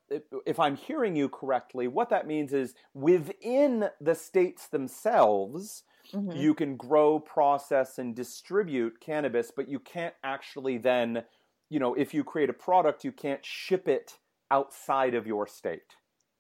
if- 0.46 0.60
I'm 0.60 0.76
hearing 0.76 1.16
you 1.16 1.30
correctly, 1.30 1.88
what 1.88 2.10
that 2.10 2.28
means 2.28 2.54
is 2.54 2.76
within 2.94 3.90
the 4.00 4.14
states 4.14 4.68
themselves, 4.68 5.84
Mhm. 6.14 6.40
you 6.40 6.54
can 6.54 6.78
grow, 6.78 7.20
process, 7.20 7.98
and 7.98 8.16
distribute 8.16 9.00
cannabis, 9.00 9.50
but 9.50 9.68
you 9.68 9.80
can't 9.80 10.14
actually 10.24 10.78
then, 10.78 11.26
you 11.70 11.80
know, 11.80 11.96
if 11.96 12.14
you 12.14 12.24
create 12.24 12.52
a 12.52 12.54
product, 12.54 13.04
you 13.04 13.12
can't 13.12 13.44
ship 13.44 13.88
it 13.88 14.20
outside 14.52 15.16
of 15.16 15.26
your 15.26 15.48
state. 15.48 15.96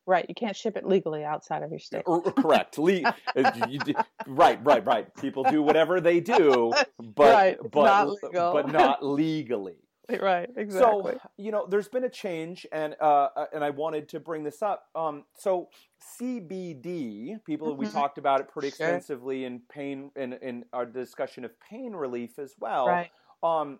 Right, 0.05 0.27
you 0.29 0.36
can't 0.36 0.55
ship 0.55 0.77
it 0.77 0.86
legally 0.86 1.23
outside 1.23 1.63
of 1.63 1.71
your 1.71 1.79
state. 1.79 2.03
Or, 2.05 2.21
or 2.21 2.32
correct. 2.32 2.77
Le- 2.77 3.15
right, 4.27 4.63
right, 4.63 4.86
right. 4.86 5.15
People 5.15 5.43
do 5.43 5.63
whatever 5.63 5.99
they 5.99 6.19
do, 6.19 6.71
but 6.99 7.34
Right, 7.34 7.58
but 7.71 7.71
not 7.73 8.15
but 8.53 8.71
not 8.71 9.03
legally. 9.03 9.88
Right, 10.21 10.49
exactly. 10.55 11.13
So 11.13 11.19
you 11.37 11.51
know, 11.51 11.67
there's 11.67 11.87
been 11.87 12.03
a 12.03 12.09
change, 12.09 12.65
and 12.71 12.95
uh, 13.01 13.29
uh, 13.35 13.45
and 13.53 13.63
I 13.63 13.69
wanted 13.69 14.09
to 14.09 14.19
bring 14.19 14.43
this 14.43 14.61
up. 14.61 14.85
Um, 14.95 15.25
so 15.35 15.69
CBD, 16.19 17.37
people 17.45 17.75
we 17.75 17.85
Mhm. 17.85 17.91
talked 17.91 18.17
about 18.17 18.41
it 18.41 18.49
pretty 18.49 18.67
Sure. 18.67 18.69
extensively 18.69 19.45
in 19.45 19.61
pain 19.69 20.11
in 20.15 20.33
in 20.33 20.65
our 20.73 20.85
discussion 20.85 21.45
of 21.45 21.59
pain 21.59 21.93
relief 21.93 22.39
as 22.39 22.55
well. 22.59 22.87
right. 22.87 23.11
Um, 23.43 23.79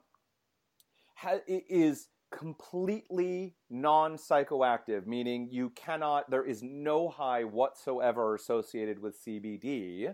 ha- 1.16 1.42
it 1.48 1.64
is 1.70 2.10
completely 2.32 3.56
non-psychoactive, 3.70 5.06
meaning 5.08 5.50
you 5.52 5.72
cannot. 5.72 6.30
There 6.30 6.46
is 6.46 6.62
no 6.62 7.10
high 7.10 7.44
whatsoever 7.44 8.36
associated 8.36 9.00
with 9.00 9.16
CBD. 9.16 10.14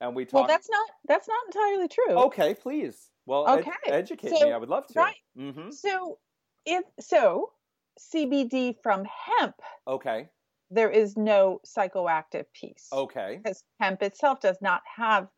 And 0.00 0.14
we 0.14 0.26
talk. 0.26 0.32
Well, 0.34 0.46
that's 0.46 0.68
not 0.68 0.90
that's 1.08 1.28
not 1.28 1.46
entirely 1.46 1.88
true. 1.88 2.16
okay. 2.26 2.54
Please, 2.54 3.10
well, 3.26 3.46
ed- 3.48 3.58
Okay, 3.60 3.70
educate 3.86 4.30
so- 4.30 4.46
me. 4.46 4.52
I 4.52 4.56
would 4.56 4.68
love 4.68 4.86
to. 4.88 4.94
right. 4.98 5.16
Mm-hmm. 5.38 5.70
So 5.70 6.18
if 6.64 6.84
so, 7.00 7.50
CBD 7.98 8.74
from 8.82 9.04
hemp, 9.04 9.54
Okay. 9.86 10.28
there 10.70 10.90
is 10.90 11.16
no 11.16 11.60
psychoactive 11.66 12.44
piece. 12.52 12.88
Okay. 12.92 13.40
Because 13.42 13.62
hemp 13.80 14.02
itself 14.02 14.40
does 14.40 14.58
not 14.60 14.82
have 14.96 15.28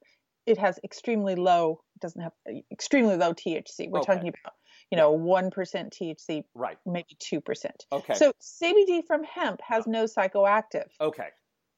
it 0.46 0.56
has 0.56 0.78
extremely 0.82 1.34
low 1.34 1.78
doesn't 2.00 2.22
have 2.22 2.32
extremely 2.72 3.16
low 3.16 3.34
THC. 3.34 3.90
We're 3.90 3.98
Okay. 4.00 4.14
talking 4.14 4.28
about, 4.28 4.54
you 4.90 4.96
know, 4.96 5.12
1% 5.12 5.50
THC, 5.92 6.44
Right. 6.54 6.78
maybe 6.86 7.14
2%. 7.20 7.84
Okay. 7.92 8.14
So 8.14 8.32
CBD 8.40 9.02
from 9.06 9.24
hemp 9.24 9.60
has 9.60 9.86
no 9.86 10.04
psychoactive. 10.04 10.88
okay. 11.02 11.28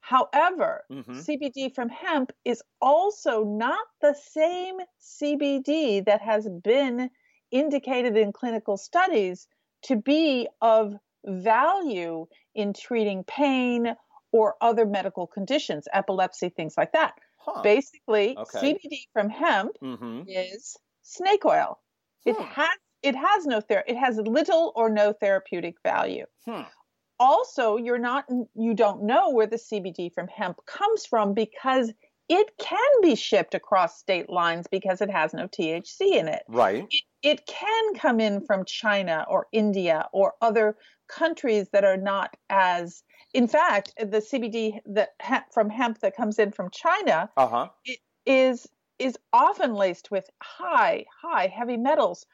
However, 0.00 0.86
hmm 0.90 1.22
CBD 1.28 1.68
from 1.74 1.88
hemp 1.88 2.32
is 2.44 2.62
also 2.80 3.44
not 3.44 3.86
the 4.00 4.14
same 4.14 4.80
CBD 4.98 6.00
that 6.00 6.20
has 6.22 6.48
been 6.48 7.10
indicated 7.50 8.16
in 8.16 8.32
clinical 8.32 8.76
studies 8.76 9.48
to 9.82 9.96
be 9.96 10.48
of 10.60 10.94
value 11.24 12.26
in 12.54 12.72
treating 12.72 13.24
pain 13.24 13.96
or 14.32 14.56
other 14.60 14.86
medical 14.86 15.26
conditions, 15.26 15.88
epilepsy, 15.92 16.48
things 16.50 16.76
like 16.76 16.92
that. 16.92 17.18
Huh. 17.38 17.62
Basically, 17.62 18.38
Okay. 18.38 18.44
CBD 18.44 19.08
from 19.12 19.28
hemp 19.30 19.78
hmm 19.80 20.22
is 20.26 20.76
snake 21.02 21.44
oil. 21.44 21.80
It 22.24 22.36
Hmm. 22.36 22.52
has 22.52 22.70
it 23.02 23.16
has 23.16 23.46
no 23.46 23.60
ther- 23.60 23.84
it 23.86 23.96
has 23.96 24.18
little 24.18 24.72
or 24.76 24.90
no 24.90 25.12
therapeutic 25.12 25.76
value 25.82 26.26
Hmm. 26.44 26.62
Also 27.20 27.76
you're 27.76 27.98
not 27.98 28.24
you 28.56 28.74
don't 28.74 29.04
know 29.04 29.30
where 29.30 29.46
the 29.46 29.56
CBD 29.56 30.12
from 30.12 30.26
hemp 30.26 30.58
comes 30.66 31.06
from 31.06 31.34
because 31.34 31.92
it 32.28 32.50
can 32.58 32.90
be 33.02 33.14
shipped 33.14 33.54
across 33.54 33.98
state 33.98 34.30
lines 34.30 34.66
because 34.70 35.00
it 35.00 35.10
has 35.10 35.34
no 35.34 35.48
THC 35.48 36.14
in 36.14 36.28
it. 36.28 36.42
Right. 36.48 36.86
it 37.22 37.44
can 37.46 37.94
come 37.94 38.20
in 38.20 38.40
from 38.46 38.64
China 38.64 39.26
or 39.28 39.48
India 39.52 40.08
or 40.12 40.34
other 40.40 40.76
countries 41.08 41.68
that 41.72 41.84
are 41.84 41.96
not 41.96 42.36
as 42.48 43.02
in 43.34 43.46
fact 43.46 43.92
the 43.98 44.18
CBD 44.18 44.78
that 44.86 45.10
from 45.52 45.68
hemp 45.68 46.00
that 46.00 46.16
comes 46.16 46.38
in 46.38 46.52
from 46.52 46.70
China 46.70 47.28
uh-huh. 47.36 47.68
is 48.24 48.66
is 48.98 49.18
often 49.32 49.74
laced 49.74 50.10
with 50.10 50.30
high 50.42 51.04
high 51.22 51.48
heavy 51.48 51.76
metals 51.76 52.26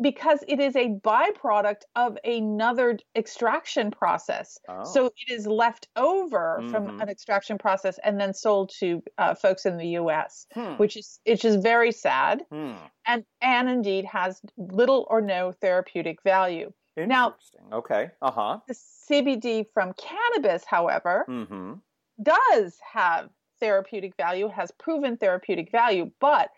because 0.00 0.44
it 0.46 0.60
is 0.60 0.76
a 0.76 0.88
byproduct 0.88 1.82
of 1.96 2.16
another 2.24 2.98
extraction 3.16 3.90
process. 3.90 4.58
Oh. 4.68 4.84
So 4.84 5.06
it 5.06 5.32
is 5.32 5.46
left 5.46 5.88
over 5.96 6.58
mm-hmm. 6.60 6.70
from 6.70 7.00
an 7.00 7.08
extraction 7.08 7.58
process 7.58 7.98
and 8.04 8.20
then 8.20 8.32
sold 8.34 8.70
to 8.78 9.02
uh, 9.18 9.34
folks 9.34 9.66
in 9.66 9.76
the 9.76 9.88
U.S., 9.88 10.46
hmm. 10.52 10.74
which 10.74 10.96
is 10.96 11.20
which 11.26 11.44
is 11.44 11.56
very 11.56 11.92
sad, 11.92 12.42
hmm. 12.50 12.74
and 13.06 13.24
and 13.40 13.68
indeed 13.68 14.04
has 14.04 14.40
little 14.56 15.06
or 15.10 15.20
no 15.20 15.52
therapeutic 15.52 16.22
value. 16.22 16.72
Now, 16.96 17.36
okay, 17.72 18.10
uh 18.20 18.30
huh. 18.30 18.58
The 18.66 18.74
CBD 18.74 19.66
from 19.72 19.92
cannabis, 19.94 20.64
however, 20.64 21.24
mm-hmm. 21.28 21.74
does 22.22 22.78
have 22.92 23.30
therapeutic 23.60 24.16
value, 24.16 24.48
has 24.48 24.70
proven 24.72 25.16
therapeutic 25.16 25.70
value, 25.70 26.10
but 26.20 26.50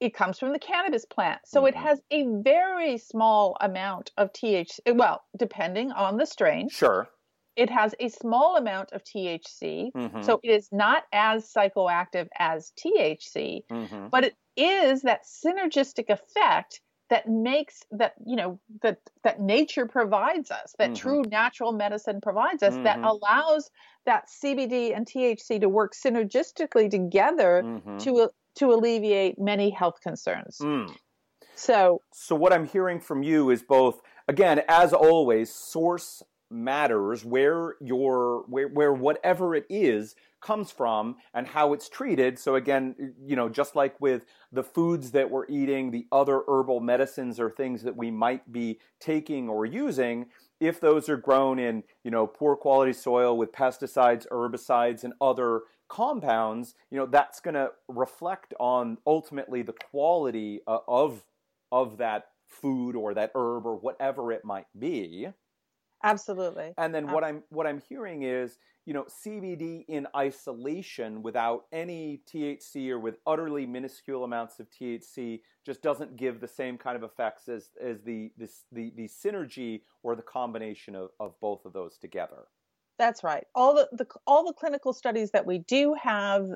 it 0.00 0.14
comes 0.14 0.38
from 0.38 0.52
the 0.52 0.58
cannabis 0.58 1.04
plant. 1.04 1.40
So 1.44 1.60
mm-hmm. 1.60 1.68
it 1.68 1.74
has 1.76 2.00
a 2.10 2.26
very 2.42 2.98
small 2.98 3.56
amount 3.60 4.12
of 4.16 4.32
THC, 4.32 4.78
well, 4.94 5.22
depending 5.36 5.92
on 5.92 6.16
the 6.16 6.26
strain. 6.26 6.68
Sure. 6.68 7.08
It 7.56 7.70
has 7.70 7.94
a 7.98 8.08
small 8.08 8.56
amount 8.56 8.92
of 8.92 9.02
THC. 9.02 9.90
Mm-hmm. 9.92 10.22
So 10.22 10.40
it 10.42 10.50
is 10.50 10.68
not 10.70 11.04
as 11.12 11.50
psychoactive 11.50 12.28
as 12.38 12.72
THC, 12.78 13.62
mm-hmm. 13.70 14.08
but 14.10 14.24
it 14.24 14.34
is 14.56 15.02
that 15.02 15.22
synergistic 15.24 16.10
effect 16.10 16.80
that 17.08 17.28
makes 17.28 17.84
that 17.92 18.14
you 18.26 18.36
know 18.36 18.58
that 18.82 18.98
that 19.22 19.40
nature 19.40 19.86
provides 19.86 20.50
us 20.50 20.74
that 20.78 20.90
mm-hmm. 20.90 20.94
true 20.94 21.22
natural 21.30 21.72
medicine 21.72 22.20
provides 22.20 22.64
us 22.64 22.74
that 22.74 22.96
mm-hmm. 22.96 23.04
allows 23.04 23.70
that 24.06 24.24
CBD 24.42 24.94
and 24.94 25.06
THC 25.06 25.60
to 25.60 25.68
work 25.68 25.92
synergistically 25.94 26.90
together 26.90 27.62
mm-hmm. 27.64 27.98
to 27.98 28.28
to 28.56 28.72
alleviate 28.72 29.38
many 29.38 29.70
health 29.70 30.00
concerns. 30.02 30.58
Mm. 30.60 30.94
So, 31.54 32.02
so 32.12 32.36
what 32.36 32.52
I'm 32.52 32.66
hearing 32.66 33.00
from 33.00 33.22
you 33.22 33.50
is 33.50 33.62
both, 33.62 34.00
again, 34.28 34.62
as 34.68 34.92
always, 34.92 35.52
source 35.52 36.22
matters 36.50 37.24
where 37.24 37.74
your 37.80 38.44
where, 38.48 38.68
where 38.68 38.92
whatever 38.92 39.54
it 39.54 39.66
is 39.68 40.14
comes 40.40 40.70
from 40.70 41.16
and 41.34 41.44
how 41.44 41.72
it's 41.72 41.88
treated 41.88 42.38
so 42.38 42.54
again 42.54 42.94
you 43.24 43.34
know 43.34 43.48
just 43.48 43.74
like 43.74 44.00
with 44.00 44.22
the 44.52 44.62
foods 44.62 45.10
that 45.10 45.28
we're 45.28 45.46
eating 45.48 45.90
the 45.90 46.06
other 46.12 46.42
herbal 46.46 46.78
medicines 46.78 47.40
or 47.40 47.50
things 47.50 47.82
that 47.82 47.96
we 47.96 48.12
might 48.12 48.52
be 48.52 48.78
taking 49.00 49.48
or 49.48 49.66
using 49.66 50.26
if 50.60 50.80
those 50.80 51.08
are 51.08 51.16
grown 51.16 51.58
in 51.58 51.82
you 52.04 52.12
know 52.12 52.28
poor 52.28 52.54
quality 52.54 52.92
soil 52.92 53.36
with 53.36 53.50
pesticides 53.50 54.24
herbicides 54.30 55.02
and 55.02 55.14
other 55.20 55.62
compounds, 55.88 56.74
you 56.90 56.98
know, 56.98 57.06
that's 57.06 57.40
going 57.40 57.54
to 57.54 57.70
reflect 57.88 58.54
on 58.58 58.98
ultimately 59.06 59.62
the 59.62 59.74
quality 59.90 60.60
uh, 60.66 60.78
of 60.86 61.24
of 61.72 61.98
that 61.98 62.26
food 62.46 62.94
or 62.94 63.14
that 63.14 63.32
herb 63.34 63.66
or 63.66 63.76
whatever 63.76 64.32
it 64.32 64.44
might 64.44 64.66
be. 64.78 65.28
Absolutely. 66.02 66.72
And 66.78 66.94
then 66.94 67.10
what 67.10 67.24
I'm 67.24 67.42
what 67.48 67.66
I'm 67.66 67.82
hearing 67.88 68.22
is, 68.22 68.58
you 68.84 68.94
know, 68.94 69.04
CBD 69.04 69.84
in 69.88 70.06
isolation 70.14 71.22
without 71.22 71.64
any 71.72 72.20
THC 72.32 72.90
or 72.90 72.98
with 72.98 73.18
utterly 73.26 73.66
minuscule 73.66 74.22
amounts 74.24 74.60
of 74.60 74.68
THC 74.70 75.40
just 75.64 75.82
doesn't 75.82 76.16
give 76.16 76.40
the 76.40 76.48
same 76.48 76.78
kind 76.78 76.96
of 76.96 77.02
effects 77.02 77.48
as 77.48 77.70
as 77.82 78.02
the 78.02 78.30
this 78.36 78.64
the 78.70 78.92
the 78.96 79.08
synergy 79.08 79.82
or 80.02 80.14
the 80.14 80.22
combination 80.22 80.94
of, 80.94 81.10
of 81.18 81.38
both 81.40 81.64
of 81.64 81.72
those 81.72 81.96
together. 81.98 82.44
That's 82.98 83.22
right. 83.22 83.44
All 83.54 83.74
the, 83.74 83.88
the 83.92 84.06
all 84.26 84.44
the 84.44 84.52
clinical 84.52 84.92
studies 84.92 85.30
that 85.32 85.46
we 85.46 85.58
do 85.58 85.94
have 86.00 86.48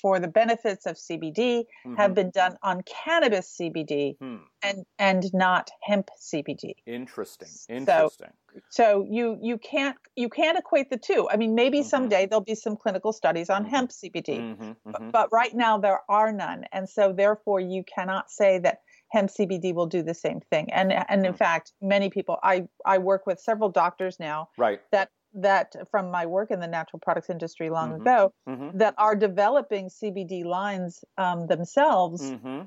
for 0.00 0.18
the 0.18 0.28
benefits 0.28 0.86
of 0.86 0.96
CBD 0.96 1.60
mm-hmm. 1.60 1.94
have 1.94 2.14
been 2.14 2.30
done 2.30 2.56
on 2.62 2.82
cannabis 2.82 3.56
CBD 3.58 4.16
hmm. 4.18 4.36
and 4.62 4.84
and 4.98 5.32
not 5.32 5.70
hemp 5.82 6.10
CBD. 6.20 6.74
Interesting. 6.86 7.48
Interesting. 7.68 8.28
So, 8.28 8.60
so, 8.70 9.06
you 9.08 9.38
you 9.40 9.58
can't 9.58 9.96
you 10.16 10.28
can't 10.28 10.58
equate 10.58 10.90
the 10.90 10.98
two. 10.98 11.28
I 11.30 11.36
mean, 11.36 11.54
maybe 11.54 11.78
mm-hmm. 11.78 11.88
someday 11.88 12.26
there'll 12.26 12.44
be 12.44 12.54
some 12.54 12.76
clinical 12.76 13.12
studies 13.12 13.50
on 13.50 13.62
mm-hmm. 13.62 13.74
hemp 13.74 13.90
CBD, 13.90 14.40
mm-hmm. 14.40 14.72
but, 14.84 14.94
mm-hmm. 14.94 15.10
but 15.10 15.28
right 15.32 15.54
now 15.54 15.78
there 15.78 16.00
are 16.08 16.32
none, 16.32 16.64
and 16.72 16.88
so 16.88 17.12
therefore 17.12 17.60
you 17.60 17.84
cannot 17.84 18.30
say 18.30 18.58
that 18.58 18.80
hemp 19.10 19.30
CBD 19.30 19.72
will 19.74 19.86
do 19.86 20.02
the 20.02 20.14
same 20.14 20.40
thing. 20.40 20.72
And 20.72 20.92
and 20.92 21.24
in 21.24 21.32
mm. 21.32 21.38
fact, 21.38 21.72
many 21.80 22.10
people 22.10 22.38
I 22.42 22.68
I 22.84 22.98
work 22.98 23.26
with 23.26 23.40
several 23.40 23.70
doctors 23.70 24.18
now 24.18 24.48
right. 24.58 24.80
that 24.92 25.10
that 25.34 25.74
from 25.90 26.10
my 26.10 26.26
work 26.26 26.50
in 26.50 26.60
the 26.60 26.66
natural 26.66 27.00
products 27.00 27.28
industry 27.28 27.70
long 27.70 27.90
mm-hmm. 27.90 28.02
ago 28.02 28.32
mm-hmm. 28.48 28.78
that 28.78 28.94
are 28.98 29.16
developing 29.16 29.88
CBD 29.88 30.44
lines 30.44 31.04
um, 31.18 31.46
themselves, 31.46 32.22
mm-hmm. 32.22 32.62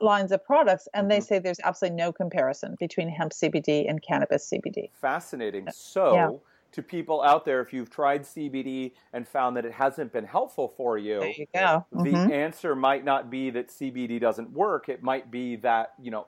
lines 0.00 0.32
of 0.32 0.44
products, 0.44 0.88
and 0.94 1.10
they 1.10 1.18
mm-hmm. 1.18 1.24
say 1.24 1.38
there's 1.38 1.60
absolutely 1.62 1.96
no 1.96 2.12
comparison 2.12 2.76
between 2.78 3.08
hemp 3.08 3.32
CBD 3.32 3.88
and 3.88 4.02
cannabis 4.02 4.50
CBD. 4.52 4.90
Fascinating. 5.00 5.68
So. 5.72 6.14
Yeah 6.14 6.30
to 6.76 6.82
people 6.82 7.22
out 7.22 7.46
there 7.46 7.62
if 7.62 7.72
you've 7.72 7.88
tried 7.88 8.22
CBD 8.22 8.92
and 9.14 9.26
found 9.26 9.56
that 9.56 9.64
it 9.64 9.72
hasn't 9.72 10.12
been 10.12 10.26
helpful 10.26 10.68
for 10.76 10.98
you. 10.98 11.20
There 11.20 11.30
you 11.30 11.46
go. 11.54 11.86
Mm-hmm. 11.94 12.28
The 12.28 12.34
answer 12.34 12.76
might 12.76 13.02
not 13.02 13.30
be 13.30 13.48
that 13.48 13.68
CBD 13.68 14.20
doesn't 14.20 14.50
work. 14.50 14.90
It 14.90 15.02
might 15.02 15.30
be 15.30 15.56
that, 15.56 15.94
you 15.98 16.10
know, 16.10 16.26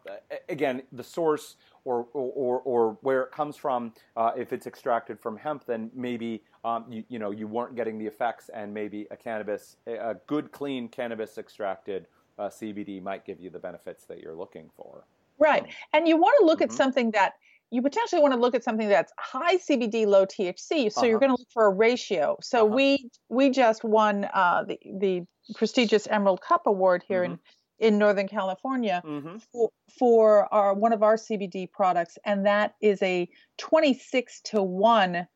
again, 0.49 0.85
the 0.91 1.05
source 1.05 1.57
or, 1.89 2.07
or, 2.13 2.61
or 2.61 2.99
where 3.01 3.23
it 3.23 3.31
comes 3.31 3.57
from, 3.57 3.93
uh, 4.17 4.33
if 4.37 4.53
it's 4.53 4.67
extracted 4.67 5.19
from 5.19 5.37
hemp, 5.37 5.65
then 5.65 5.91
maybe 5.95 6.43
um, 6.65 6.85
you, 6.91 7.05
you 7.09 7.19
know 7.19 7.31
you 7.31 7.47
weren't 7.47 7.75
getting 7.75 7.99
the 7.99 8.07
effects, 8.07 8.51
and 8.53 8.73
maybe 8.73 9.07
a 9.11 9.17
cannabis, 9.17 9.77
a 9.87 10.17
good 10.27 10.53
clean 10.53 10.89
cannabis 10.89 11.39
extracted 11.39 12.07
uh, 12.39 12.49
CBD 12.49 13.03
might 13.03 13.25
give 13.25 13.41
you 13.41 13.51
the 13.51 13.59
benefits 13.59 14.05
that 14.05 14.21
you're 14.21 14.35
looking 14.35 14.71
for. 14.77 15.05
Right, 15.39 15.65
and 15.93 16.07
you 16.07 16.17
want 16.17 16.37
to 16.41 16.47
look 16.47 16.61
mm-hmm. 16.61 16.73
at 16.73 16.77
something 16.77 17.11
that 17.13 17.35
you 17.71 17.83
potentially 17.83 18.21
want 18.21 18.33
to 18.35 18.41
look 18.41 18.55
at 18.55 18.65
something 18.65 18.89
that's 18.89 19.13
high 19.19 19.57
CBD, 19.57 20.07
low 20.07 20.25
THC. 20.27 20.93
So 20.93 21.01
uh-huh. 21.01 21.07
you're 21.07 21.19
going 21.19 21.31
to 21.31 21.37
look 21.39 21.51
for 21.53 21.67
a 21.67 21.71
ratio. 21.71 22.37
So 22.43 22.67
uh-huh. 22.67 22.75
we 22.75 23.11
we 23.29 23.51
just 23.51 23.85
won 23.85 24.27
uh, 24.33 24.65
the 24.65 24.79
the 24.99 25.23
prestigious 25.55 26.07
Emerald 26.07 26.43
Cup 26.43 26.67
Award 26.67 27.05
here 27.07 27.23
mm-hmm. 27.23 27.33
in 27.33 27.39
in 27.79 27.99
Northern 27.99 28.29
California 28.29 29.03
mm-hmm. 29.05 29.37
for, 29.53 29.71
for 29.99 30.53
our 30.53 30.75
one 30.75 30.93
of 30.93 31.03
our 31.03 31.17
CBD 31.17 31.71
products, 31.71 32.19
and 32.25 32.47
that 32.47 32.75
is 32.81 33.01
a 33.03 33.29
26 33.59 34.41
to 34.43 34.63
one 34.63 35.27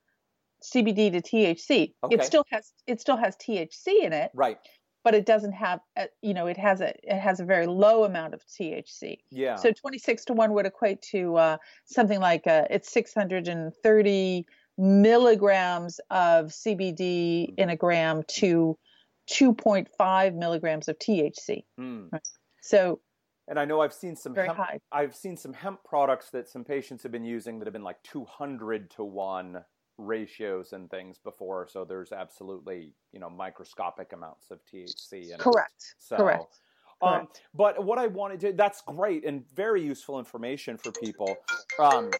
CBD 0.63 1.13
to 1.13 1.21
THC. 1.21 1.95
Okay. 2.05 2.15
It 2.15 2.25
still 2.25 2.45
has 2.51 2.73
it 2.87 3.01
still 3.01 3.17
has 3.17 3.37
THC 3.37 4.03
in 4.03 4.13
it, 4.13 4.31
right? 4.35 4.59
But 5.05 5.17
it 5.17 5.27
doesn't 5.27 5.53
have, 5.53 5.81
a, 5.97 6.07
you 6.21 6.33
know, 6.33 6.47
it 6.47 6.57
has 6.57 6.81
a 6.81 6.93
it 7.03 7.19
has 7.19 7.41
a 7.41 7.45
very 7.45 7.67
low 7.67 8.05
amount 8.05 8.35
of 8.35 8.43
THC. 8.47 9.19
Yeah. 9.31 9.57
So 9.57 9.73
26 9.73 10.27
to 10.27 10.33
one 10.33 10.53
would 10.53 10.67
equate 10.67 11.03
to 11.11 11.37
uh, 11.37 11.57
something 11.85 12.21
like 12.21 12.47
uh, 12.47 12.65
it's 12.71 12.93
630 12.93 14.47
milligrams 14.79 16.01
of 16.11 16.47
CBD 16.47 17.53
in 17.57 17.71
a 17.71 17.77
gram 17.77 18.23
to 18.37 18.79
2.5 19.33 20.35
milligrams 20.35 20.89
of 20.89 20.99
THC. 20.99 21.65
Mm. 21.81 22.11
So, 22.61 23.01
and 23.49 23.59
I 23.59 23.65
know 23.65 23.81
I've 23.81 23.93
seen 23.93 24.15
some 24.15 24.35
hemp, 24.35 24.57
high. 24.57 24.79
I've 24.93 25.17
seen 25.17 25.37
some 25.37 25.53
hemp 25.53 25.83
products 25.85 26.31
that 26.31 26.49
some 26.49 26.65
patients 26.65 27.03
have 27.03 27.13
been 27.13 27.25
using 27.25 27.59
that 27.59 27.67
have 27.67 27.73
been 27.73 27.83
like 27.83 28.03
200 28.05 28.91
to 28.93 29.05
1 29.05 29.65
ratios 29.99 30.73
and 30.73 30.91
things 30.91 31.19
before 31.23 31.69
so 31.71 31.85
there's 31.85 32.13
absolutely, 32.13 32.93
you 33.13 33.21
know, 33.21 33.31
microscopic 33.31 34.13
amounts 34.13 34.51
of 34.51 34.59
THC 34.65 35.37
Correct. 35.39 35.95
So, 35.99 36.17
Correct. 36.17 36.61
Um, 37.03 37.27
but 37.53 37.85
what 37.85 37.99
I 37.99 38.07
wanted 38.07 38.41
to, 38.41 38.53
that's 38.53 38.81
great 38.83 39.25
and 39.25 39.45
very 39.55 39.83
useful 39.83 40.21
information 40.21 40.79
for 40.79 40.93
people. 40.93 41.37
Um, 41.81 42.11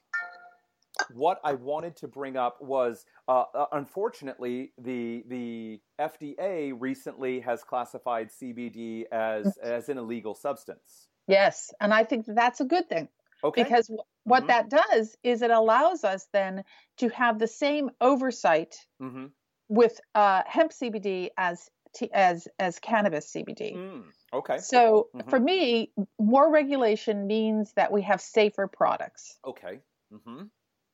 what 1.13 1.41
I 1.45 1.55
wanted 1.55 1.97
to 1.97 2.09
bring 2.09 2.37
up 2.37 2.61
was, 2.61 3.05
uh, 3.29 3.45
uh 3.55 3.67
unfortunately, 3.73 4.73
the 4.79 5.25
the 5.29 5.81
FDA 6.01 6.75
recently 6.79 7.41
has 7.41 7.63
classified 7.63 8.31
CBD 8.31 9.05
as 9.11 9.57
as 9.59 9.89
an 9.89 9.99
illegal 9.99 10.35
substance. 10.35 11.09
Yes, 11.27 11.73
and 11.81 11.95
I 11.95 12.05
think 12.05 12.27
that's 12.27 12.61
a 12.61 12.65
good 12.65 12.89
thing. 12.89 13.09
Okay. 13.45 13.63
Because 13.63 13.91
what 14.25 14.47
mm-hmm. 14.47 14.49
that 14.49 14.71
does 14.71 15.17
is 15.23 15.43
it 15.43 15.51
allows 15.51 16.05
us 16.05 16.29
then 16.33 16.63
to 16.99 17.09
have 17.09 17.39
the 17.39 17.49
same 17.49 17.91
oversight 18.01 18.77
mm-hmm. 19.01 19.27
with 19.69 20.01
uh, 20.15 20.43
hemp 20.47 20.73
CBD 20.73 21.31
as 21.37 21.69
t- 21.95 22.11
as 22.13 22.47
as 22.59 22.79
cannabis 22.79 23.33
CBD. 23.33 23.75
Mm, 23.75 24.05
okay. 24.33 24.59
So 24.59 25.09
mm-hmm. 25.15 25.29
for 25.29 25.41
me, 25.41 25.93
more 26.19 26.51
regulation 26.51 27.27
means 27.27 27.73
that 27.75 27.91
we 27.91 28.03
have 28.03 28.21
safer 28.21 28.69
products. 28.69 29.39
Okay. 29.45 29.81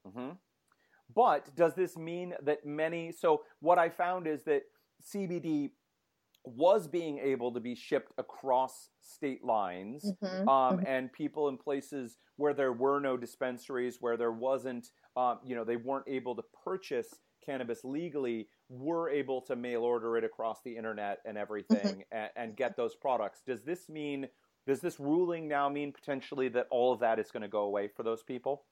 Mm-hmm. 0.07 0.19
Mm-hmm. 0.21 0.31
But 1.15 1.55
does 1.55 1.75
this 1.75 1.97
mean 1.97 2.35
that 2.43 2.65
many? 2.67 3.13
So 3.13 3.45
what 3.61 3.79
I 3.79 3.89
found 3.89 4.27
is 4.27 4.45
that 4.45 4.63
CBD 5.03 5.73
was 6.45 6.89
being 6.89 7.19
able 7.19 7.53
to 7.53 7.61
be 7.61 7.75
shipped 7.75 8.13
across 8.19 8.91
state 9.01 9.45
lines 9.45 10.15
Mhm, 10.23 10.49
um, 10.49 10.79
mhm. 10.79 10.85
and 10.85 11.13
people 11.13 11.49
in 11.49 11.59
places 11.59 12.19
where 12.37 12.55
there 12.55 12.73
were 12.73 13.01
no 13.01 13.17
dispensaries 13.17 13.99
where 14.01 14.17
there 14.17 14.33
wasn't 14.33 14.91
um, 15.17 15.41
you 15.45 15.55
know 15.55 15.65
they 15.65 15.77
weren't 15.77 16.09
able 16.09 16.35
to 16.37 16.43
purchase 16.65 17.21
cannabis 17.45 17.85
legally 17.85 18.49
were 18.69 19.09
able 19.11 19.41
to 19.43 19.57
mail 19.57 19.83
order 19.83 20.17
it 20.17 20.25
across 20.25 20.63
the 20.63 20.77
internet 20.77 21.19
and 21.27 21.37
everything 21.37 22.05
and, 22.13 22.31
and 22.37 22.57
get 22.57 22.77
those 22.77 22.95
products 22.95 23.43
does 23.47 23.63
this 23.65 23.89
mean 23.89 24.29
does 24.67 24.81
this 24.81 25.01
ruling 25.01 25.49
now 25.49 25.69
mean 25.69 25.93
potentially 25.93 26.49
that 26.49 26.67
all 26.71 26.93
of 26.93 27.01
that 27.01 27.19
is 27.19 27.31
going 27.31 27.43
to 27.43 27.49
go 27.49 27.63
away 27.63 27.89
for 27.89 28.03
those 28.03 28.23
people 28.23 28.65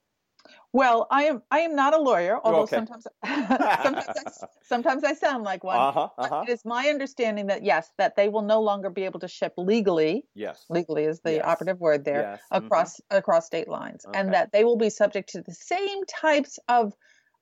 Well, 0.73 1.07
I 1.11 1.23
am 1.25 1.43
I 1.51 1.59
am 1.61 1.75
not 1.75 1.93
a 1.93 1.97
lawyer, 2.01 2.39
although 2.43 2.65
Okay. 2.65 2.65
sometimes 2.65 3.07
sometimes 3.79 4.11
I, 4.15 4.23
sometimes 4.61 5.03
I 5.03 5.13
sound 5.13 5.43
like 5.43 5.63
one. 5.63 5.87
uh-huh 5.87 6.09
uh-huh 6.17 6.45
It 6.45 6.49
is 6.49 6.65
my 6.65 6.87
understanding 6.89 7.47
that 7.47 7.63
yes, 7.63 7.93
that 7.97 8.15
they 8.15 8.29
will 8.29 8.41
no 8.43 8.61
longer 8.61 8.89
be 8.89 9.03
able 9.03 9.19
to 9.21 9.27
ship 9.27 9.53
legally. 9.57 10.25
yes 10.33 10.69
Legally 10.69 11.05
is 11.05 11.21
the 11.21 11.41
Yes. 11.41 11.47
operative 11.47 11.79
word 11.79 12.03
there 12.05 12.29
yes 12.29 12.51
mhm. 12.55 12.91
across 12.91 12.99
across 13.09 13.45
state 13.45 13.67
lines, 13.69 14.05
Okay. 14.05 14.13
and 14.13 14.33
that 14.33 14.51
they 14.51 14.63
will 14.65 14.77
be 14.77 14.89
subject 14.89 15.29
to 15.29 15.41
the 15.41 15.53
same 15.53 16.03
types 16.05 16.59
of 16.67 16.93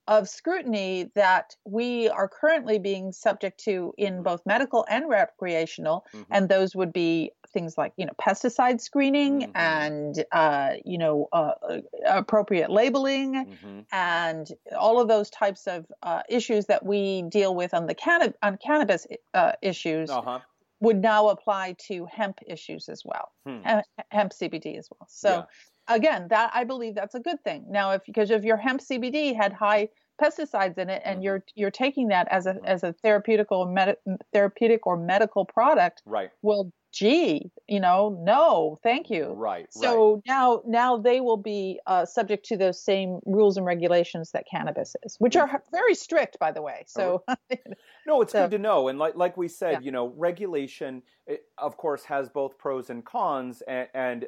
of 0.08 0.30
scrutiny 0.30 1.12
that 1.16 1.56
we 1.66 2.08
are 2.10 2.30
currently 2.30 2.78
being 2.78 3.12
subject 3.12 3.60
to 3.62 3.94
in 3.98 4.22
Mhm. 4.22 4.26
both 4.26 4.46
medical 4.46 4.86
and 4.90 5.10
recreational, 5.10 6.06
Mhm. 6.14 6.36
and 6.36 6.48
those 6.48 6.76
would 6.76 6.94
be 6.94 7.32
things 7.56 7.78
like 7.78 7.94
you 7.98 8.06
know 8.06 8.12
pesticide 8.22 8.80
screening 8.82 9.36
Mhm. 9.42 9.52
and 9.56 10.26
uh, 10.32 10.72
you 10.84 10.98
know 11.00 11.28
uh, 11.32 11.54
uh, 11.72 11.80
appropriate 12.06 12.70
labeling 12.70 13.34
Mhm. 13.34 13.86
and 13.92 14.46
all 14.78 15.00
of 15.02 15.08
those 15.08 15.30
types 15.32 15.66
of 15.66 15.86
uh, 16.04 16.22
issues 16.30 16.66
that 16.68 16.86
we 16.86 17.24
deal 17.24 17.56
with 17.56 17.74
on 17.74 17.88
the 17.88 17.96
canna- 17.96 18.34
on 18.44 18.58
cannabis 18.58 19.08
uh, 19.34 19.54
issues 19.64 20.12
uh-huh 20.12 20.40
would 20.82 21.02
now 21.02 21.30
apply 21.30 21.74
to 21.88 22.06
hemp 22.06 22.38
issues 22.46 22.90
as 22.90 23.02
well, 23.06 23.32
Hmm. 23.46 23.62
Hem- 23.64 23.84
hemp 24.12 24.34
CBD 24.34 24.78
as 24.78 24.90
well. 24.92 25.08
So 25.08 25.30
Yeah. 25.30 25.46
again, 25.88 26.28
that 26.28 26.52
I 26.54 26.66
believe 26.66 26.96
that's 26.96 27.16
a 27.16 27.20
good 27.22 27.42
thing. 27.46 27.66
Now, 27.70 27.92
if 27.92 28.02
because 28.06 28.30
if 28.30 28.44
your 28.44 28.58
hemp 28.58 28.82
CBD 28.82 29.34
had 29.34 29.54
high 29.54 29.88
pesticides 30.22 30.78
in 30.78 30.90
it 30.90 31.02
and 31.06 31.20
Mhm. 31.20 31.24
you're 31.24 31.44
you're 31.56 31.72
taking 31.72 32.10
that 32.10 32.28
as 32.30 32.46
a 32.46 32.56
Mhm. 32.56 32.66
as 32.66 32.84
a 32.84 32.92
therapeutic 33.04 33.52
or 33.54 33.66
med- 33.66 33.98
therapeutic 34.34 34.86
or 34.86 34.98
medical 34.98 35.46
product, 35.46 36.04
right 36.06 36.30
well, 36.42 36.70
gee, 36.96 37.52
you 37.68 37.80
know, 37.80 38.18
no, 38.24 38.80
thank 38.82 39.10
you. 39.10 39.26
right 39.26 39.36
right 39.36 39.74
So 39.74 40.22
now, 40.26 40.62
now 40.66 40.98
they 40.98 41.20
will 41.20 41.38
be 41.38 41.80
uh, 41.88 42.06
subject 42.06 42.46
to 42.48 42.58
those 42.58 42.82
same 42.82 43.20
rules 43.26 43.58
and 43.58 43.66
regulations 43.66 44.32
that 44.32 44.46
cannabis 44.50 44.96
is, 45.04 45.18
which 45.20 45.36
are 45.36 45.62
very 45.72 45.94
strict, 45.96 46.40
by 46.40 46.52
the 46.52 46.62
way. 46.62 46.84
So, 46.88 47.24
No, 48.08 48.22
it's 48.22 48.32
So- 48.32 48.44
good 48.46 48.52
to 48.52 48.60
know. 48.60 48.88
And 48.88 48.98
like 48.98 49.16
like 49.16 49.36
we 49.36 49.48
said, 49.48 49.74
Yeah. 49.74 49.80
you 49.82 49.92
know, 49.92 50.08
regulation, 50.16 51.04
it, 51.28 51.44
of 51.58 51.76
course, 51.76 52.04
has 52.06 52.30
both 52.30 52.58
pros 52.58 52.90
and 52.90 53.04
cons, 53.04 53.62
and, 53.68 53.88
and 53.94 54.26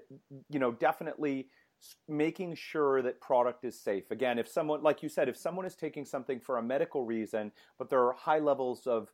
you 0.49 0.59
know, 0.59 0.71
definitely 0.71 1.49
making 2.07 2.55
sure 2.55 3.03
that 3.03 3.21
product 3.21 3.63
is 3.63 3.79
safe. 3.79 4.09
Again, 4.11 4.39
if 4.39 4.47
someone, 4.47 4.81
like 4.81 5.03
you 5.03 5.09
said, 5.09 5.29
if 5.29 5.37
someone 5.37 5.65
is 5.65 5.75
taking 5.75 6.05
something 6.05 6.39
for 6.39 6.57
a 6.57 6.63
medical 6.63 7.05
reason, 7.05 7.51
but 7.77 7.89
there 7.89 8.03
are 8.03 8.13
high 8.13 8.39
levels 8.39 8.87
of 8.87 9.11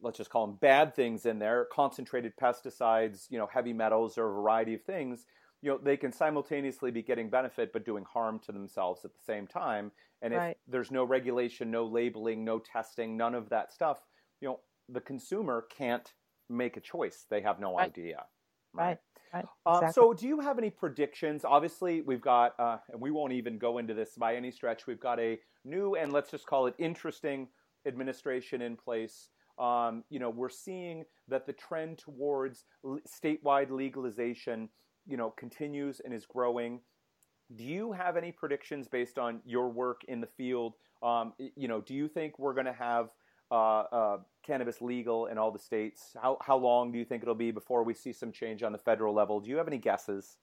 let's 0.00 0.18
just 0.18 0.30
call 0.30 0.46
them 0.46 0.56
bad 0.56 0.94
things 0.94 1.26
in 1.26 1.38
there, 1.38 1.66
concentrated 1.72 2.34
pesticides, 2.36 3.30
you 3.30 3.38
know, 3.38 3.46
heavy 3.46 3.72
metals, 3.72 4.18
or 4.18 4.28
a 4.28 4.32
variety 4.32 4.74
of 4.74 4.82
things. 4.84 5.26
You 5.62 5.70
know, 5.72 5.78
they 5.78 5.96
can 5.96 6.12
simultaneously 6.12 6.90
be 6.90 7.02
getting 7.02 7.30
benefit 7.30 7.72
but 7.72 7.84
doing 7.84 8.04
harm 8.04 8.38
to 8.40 8.52
themselves 8.52 9.04
at 9.04 9.12
the 9.14 9.20
same 9.20 9.46
time. 9.46 9.92
And 10.22 10.34
if 10.34 10.42
Right. 10.42 10.58
there's 10.66 10.90
no 10.90 11.04
regulation, 11.04 11.70
no 11.70 11.86
labeling, 11.86 12.44
no 12.44 12.58
testing, 12.58 13.16
none 13.16 13.34
of 13.34 13.48
that 13.50 13.72
stuff, 13.72 14.02
you 14.40 14.48
know, 14.48 14.60
the 14.88 15.00
consumer 15.00 15.66
can't 15.70 16.12
make 16.48 16.76
a 16.76 16.80
choice. 16.80 17.26
They 17.28 17.40
have 17.40 17.58
no 17.58 17.78
Right. 17.78 17.92
idea. 17.92 18.26
right, 18.78 18.98
right. 19.32 19.48
Um, 19.64 19.86
exactly. 19.86 19.88
So, 19.88 20.12
do 20.14 20.26
you 20.28 20.40
have 20.40 20.58
any 20.58 20.70
predictions? 20.70 21.44
Obviously, 21.44 22.00
we've 22.00 22.20
got, 22.20 22.58
uh, 22.58 22.78
and 22.88 23.00
we 23.00 23.10
won't 23.10 23.32
even 23.32 23.58
go 23.58 23.78
into 23.78 23.94
this 23.94 24.14
by 24.16 24.36
any 24.36 24.50
stretch. 24.50 24.86
We've 24.86 25.00
got 25.00 25.18
a 25.18 25.38
new 25.64 25.96
and 25.96 26.12
let's 26.12 26.30
just 26.30 26.46
call 26.46 26.66
it 26.66 26.74
interesting 26.78 27.48
administration 27.86 28.62
in 28.62 28.76
place. 28.76 29.30
Um, 29.58 30.04
you 30.10 30.18
know, 30.18 30.30
we're 30.30 30.48
seeing 30.50 31.04
that 31.28 31.46
the 31.46 31.52
trend 31.52 31.98
towards 31.98 32.64
statewide 32.84 33.70
legalization, 33.70 34.68
you 35.06 35.16
know, 35.16 35.30
continues 35.30 36.00
and 36.00 36.12
is 36.14 36.26
growing. 36.26 36.82
Do 37.54 37.64
you 37.64 37.92
have 37.92 38.16
any 38.16 38.32
predictions 38.32 38.88
based 38.88 39.18
on 39.18 39.40
your 39.44 39.68
work 39.70 40.02
in 40.08 40.20
the 40.20 40.26
field? 40.26 40.74
Um, 41.02 41.34
you 41.38 41.68
know, 41.68 41.80
do 41.80 41.94
you 41.94 42.08
think 42.08 42.38
we're 42.38 42.54
going 42.54 42.66
to 42.66 42.72
have 42.72 43.10
uh, 43.50 43.54
uh, 43.82 44.18
cannabis 44.42 44.82
legal 44.82 45.26
in 45.26 45.38
all 45.38 45.52
the 45.52 45.58
states? 45.58 46.14
How 46.20 46.38
how 46.40 46.56
long 46.56 46.90
do 46.92 46.98
you 46.98 47.04
think 47.04 47.22
it'll 47.22 47.36
be 47.36 47.52
before 47.52 47.84
we 47.84 47.94
see 47.94 48.12
some 48.12 48.32
change 48.32 48.62
on 48.64 48.72
the 48.72 48.78
federal 48.78 49.14
level? 49.14 49.40
Do 49.40 49.50
you 49.50 49.56
have 49.58 49.68
any 49.68 49.78
guesses? 49.78 50.38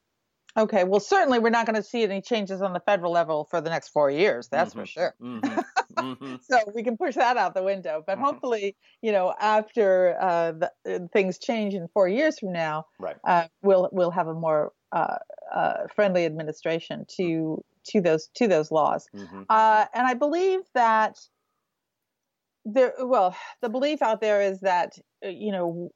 Okay, 0.56 0.84
well, 0.84 0.99
certainly 0.99 1.39
we're 1.39 1.49
not 1.49 1.65
going 1.65 1.76
to 1.76 1.84
see 1.84 2.04
any 2.04 2.21
changes 2.21 2.62
on 2.62 2.73
the 2.73 2.80
federal 2.80 3.12
level 3.12 3.45
for 3.45 3.60
the 3.60 3.69
next 3.71 3.89
four 3.89 4.12
years. 4.12 4.49
That's 4.49 4.73
for 4.73 4.86
Mhm. 4.86 4.86
sure. 4.86 5.15
Mhm. 5.19 5.63
Mhm. 6.04 6.39
So 6.42 6.72
we 6.76 6.84
can 6.84 6.98
push 6.98 7.16
that 7.16 7.38
out 7.38 7.54
the 7.56 7.63
window. 7.63 8.04
But 8.06 8.18
Mhm. 8.18 8.20
hopefully, 8.20 8.76
you 9.02 9.12
know, 9.12 9.34
after 9.39 10.18
uh, 10.20 10.52
the, 10.54 10.72
uh, 10.88 11.00
things 11.13 11.39
change 11.39 11.74
in 11.74 11.88
four 11.89 12.08
years 12.08 12.39
from 12.39 12.52
now, 12.52 12.86
Right. 13.00 13.18
uh, 13.26 13.48
we'll 13.62 13.89
we'll 13.94 14.12
have 14.12 14.28
a 14.28 14.34
more 14.34 14.74
uh, 14.92 15.18
uh, 15.54 15.88
friendly 15.96 16.26
administration 16.26 17.06
to 17.18 17.63
to 17.86 18.02
those 18.02 18.28
to 18.36 18.48
those 18.48 18.72
laws. 18.72 19.10
Mhm. 19.13 19.46
Uh, 19.50 19.86
and 19.94 20.08
I 20.08 20.13
believe 20.16 20.62
that 20.74 21.20
there, 22.66 22.94
well, 23.00 23.36
the 23.62 23.70
belief 23.70 24.02
out 24.02 24.22
there 24.22 24.42
is 24.42 24.62
that 24.62 24.98
you 25.22 25.52
know, 25.52 25.89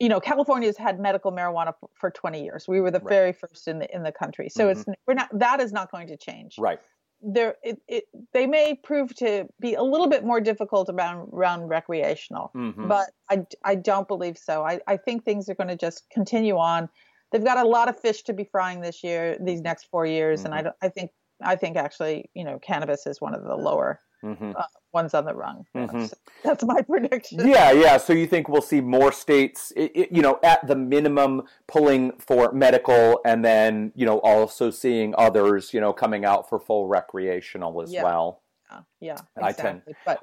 you 0.00 0.08
know, 0.08 0.20
California's 0.20 0.76
had 0.76 0.98
medical 1.00 1.30
marijuana 1.32 1.72
for 1.94 2.10
20 2.10 2.42
years. 2.44 2.66
We 2.68 2.80
were 2.80 2.90
the 2.90 3.00
Right. 3.00 3.08
very 3.08 3.32
first 3.32 3.68
in 3.68 3.78
the 3.80 3.92
in 3.94 4.02
the 4.02 4.12
country, 4.12 4.48
so 4.48 4.68
it's 4.68 4.84
we're 5.06 5.14
not 5.14 5.28
that 5.38 5.60
is 5.60 5.72
not 5.72 5.90
going 5.90 6.08
to 6.08 6.16
change. 6.16 6.58
Right. 6.58 6.80
There, 7.22 7.56
it, 7.62 7.80
it 7.88 8.04
they 8.32 8.46
may 8.46 8.74
prove 8.74 9.14
to 9.16 9.48
be 9.58 9.74
a 9.74 9.82
little 9.82 10.08
bit 10.08 10.24
more 10.24 10.40
difficult 10.40 10.88
around 10.90 11.30
around 11.32 11.68
recreational, 11.68 12.50
Mhm. 12.54 12.88
but 12.88 13.10
I 13.30 13.46
I 13.64 13.74
don't 13.74 14.06
believe 14.06 14.36
so. 14.38 14.64
I 14.64 14.80
I 14.86 14.96
think 14.98 15.24
things 15.24 15.48
are 15.48 15.54
going 15.54 15.68
to 15.68 15.76
just 15.76 16.08
continue 16.10 16.56
on. 16.58 16.88
They've 17.32 17.42
got 17.44 17.58
a 17.58 17.68
lot 17.68 17.88
of 17.88 17.98
fish 17.98 18.22
to 18.24 18.32
be 18.32 18.44
frying 18.44 18.80
this 18.82 19.02
year, 19.02 19.36
these 19.40 19.60
next 19.62 19.84
four 19.84 20.06
years, 20.06 20.44
and 20.44 20.54
I 20.54 20.62
don't, 20.62 20.76
I 20.82 20.88
think 20.88 21.10
I 21.42 21.56
think 21.56 21.76
actually, 21.76 22.30
you 22.34 22.44
know, 22.44 22.58
cannabis 22.58 23.06
is 23.06 23.20
one 23.20 23.34
of 23.34 23.42
the 23.44 23.54
lower 23.56 24.00
Mhm. 24.24 24.54
ones 24.92 25.12
on 25.14 25.24
the 25.26 25.34
rung. 25.34 25.64
Mhm. 25.74 26.08
So 26.10 26.16
that's 26.42 26.64
my 26.64 26.80
prediction. 26.82 27.46
Yeah, 27.46 27.70
yeah. 27.72 27.96
So 27.98 28.12
you 28.12 28.26
think 28.26 28.48
we'll 28.48 28.62
see 28.62 28.80
more 28.80 29.12
states, 29.12 29.72
you 29.76 30.22
know, 30.22 30.38
at 30.42 30.66
the 30.66 30.74
minimum 30.76 31.42
pulling 31.66 32.12
for 32.18 32.52
medical, 32.52 33.20
and 33.24 33.44
then 33.44 33.92
you 33.94 34.06
know 34.06 34.18
also 34.20 34.70
seeing 34.70 35.14
others, 35.18 35.72
you 35.74 35.80
know, 35.80 35.92
coming 35.92 36.24
out 36.24 36.48
for 36.48 36.58
full 36.58 36.86
recreational 36.88 37.82
as 37.82 37.92
Yeah. 37.92 38.04
well. 38.04 38.42
Yeah, 38.70 38.80
yeah, 39.00 39.16
I 39.36 39.52
tend- 39.52 39.82
But 40.04 40.22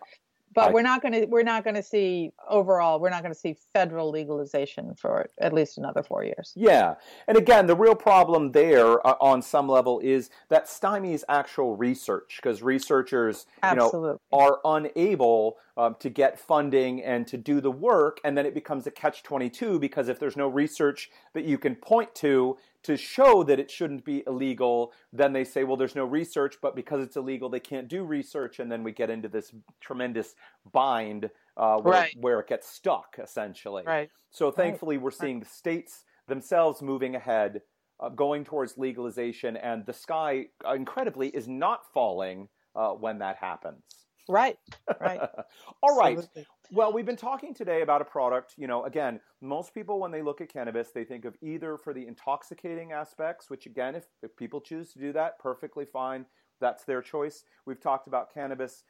but 0.53 0.69
I- 0.69 0.71
we're 0.71 0.81
not 0.81 1.01
going 1.01 1.13
to 1.13 1.25
we're 1.25 1.43
not 1.43 1.63
going 1.63 1.75
to 1.75 1.83
see 1.83 2.31
overall 2.49 2.99
we're 2.99 3.09
not 3.09 3.21
going 3.21 3.33
to 3.33 3.39
see 3.39 3.55
federal 3.73 4.09
legalization 4.11 4.95
for 4.95 5.29
at 5.39 5.53
least 5.53 5.77
another 5.77 6.03
four 6.03 6.23
years. 6.23 6.53
Yeah, 6.55 6.95
and 7.27 7.37
again, 7.37 7.67
the 7.67 7.75
real 7.75 7.95
problem 7.95 8.51
there 8.51 9.05
uh, 9.05 9.15
on 9.19 9.41
some 9.41 9.67
level 9.67 9.99
is 9.99 10.29
that 10.49 10.65
stymies 10.65 11.23
actual 11.29 11.75
research 11.75 12.39
because 12.41 12.61
researchers, 12.61 13.45
you 13.63 13.75
know, 13.75 13.85
Absolutely. 13.85 14.19
are 14.31 14.59
unable 14.65 15.57
um, 15.75 15.95
to 15.99 16.09
get 16.09 16.39
funding 16.39 17.03
and 17.03 17.25
to 17.27 17.37
do 17.37 17.59
the 17.59 17.71
work, 17.71 18.19
and 18.23 18.37
then 18.37 18.45
it 18.45 18.53
becomes 18.53 18.85
a 18.85 18.91
catch 18.91 19.23
twenty 19.23 19.49
two 19.49 19.79
because 19.79 20.07
if 20.07 20.19
there's 20.19 20.37
no 20.37 20.47
research 20.47 21.09
that 21.33 21.45
you 21.45 21.57
can 21.57 21.75
point 21.75 22.13
to 22.15 22.57
to 22.83 22.97
show 22.97 23.43
that 23.43 23.59
it 23.59 23.71
shouldn't 23.71 24.03
be 24.03 24.23
illegal, 24.27 24.91
then 25.13 25.31
they 25.31 25.45
say, 25.45 25.63
well, 25.63 25.77
there's 25.77 25.95
no 25.95 26.03
research, 26.03 26.55
but 26.61 26.75
because 26.75 27.01
it's 27.01 27.15
illegal, 27.15 27.47
they 27.49 27.59
can't 27.59 27.87
do 27.87 28.03
research, 28.03 28.59
and 28.59 28.69
then 28.69 28.83
we 28.83 28.91
get 28.91 29.09
into 29.09 29.29
this 29.29 29.53
tremendous 29.79 30.35
bind 30.73 31.29
uh, 31.55 31.77
where, 31.77 31.93
Right. 31.93 32.15
where 32.19 32.39
it 32.41 32.47
gets 32.47 32.67
stuck 32.69 33.17
essentially. 33.23 33.83
Right. 33.85 34.09
So 34.31 34.51
thankfully, 34.51 34.97
we're 34.97 35.11
seeing 35.11 35.39
the 35.39 35.45
states 35.45 36.03
themselves 36.27 36.81
moving 36.81 37.15
ahead, 37.15 37.61
uh, 37.99 38.09
going 38.09 38.43
towards 38.43 38.77
legalization, 38.77 39.55
and 39.55 39.85
the 39.85 39.93
sky, 39.93 40.47
uh, 40.67 40.73
incredibly, 40.73 41.29
is 41.29 41.47
not 41.47 41.81
falling 41.93 42.49
uh, 42.75 42.89
when 42.89 43.19
that 43.19 43.37
happens. 43.37 43.83
Right. 44.27 44.57
Right. 45.01 45.19
All 45.83 45.97
right. 45.97 46.17
Absolutely. 46.17 46.45
Well, 46.71 46.93
we've 46.93 47.05
been 47.05 47.15
talking 47.15 47.53
today 47.53 47.81
about 47.81 48.01
a 48.01 48.05
product. 48.05 48.55
You 48.57 48.67
know, 48.67 48.85
again, 48.85 49.19
most 49.41 49.73
people, 49.73 49.99
when 49.99 50.11
they 50.11 50.21
look 50.21 50.41
at 50.41 50.51
cannabis, 50.51 50.91
they 50.91 51.03
think 51.03 51.25
of 51.25 51.35
either 51.41 51.77
for 51.77 51.93
the 51.93 52.07
intoxicating 52.07 52.91
aspects, 52.93 53.49
which, 53.49 53.65
again, 53.65 53.95
if, 53.95 54.05
if 54.21 54.35
people 54.35 54.61
choose 54.61 54.93
to 54.93 54.99
do 54.99 55.13
that, 55.13 55.39
perfectly 55.39 55.85
fine. 55.85 56.25
That's 56.59 56.85
their 56.85 57.01
choice. 57.01 57.43
We've 57.65 57.81
talked 57.81 58.07
about 58.07 58.33
cannabis 58.33 58.83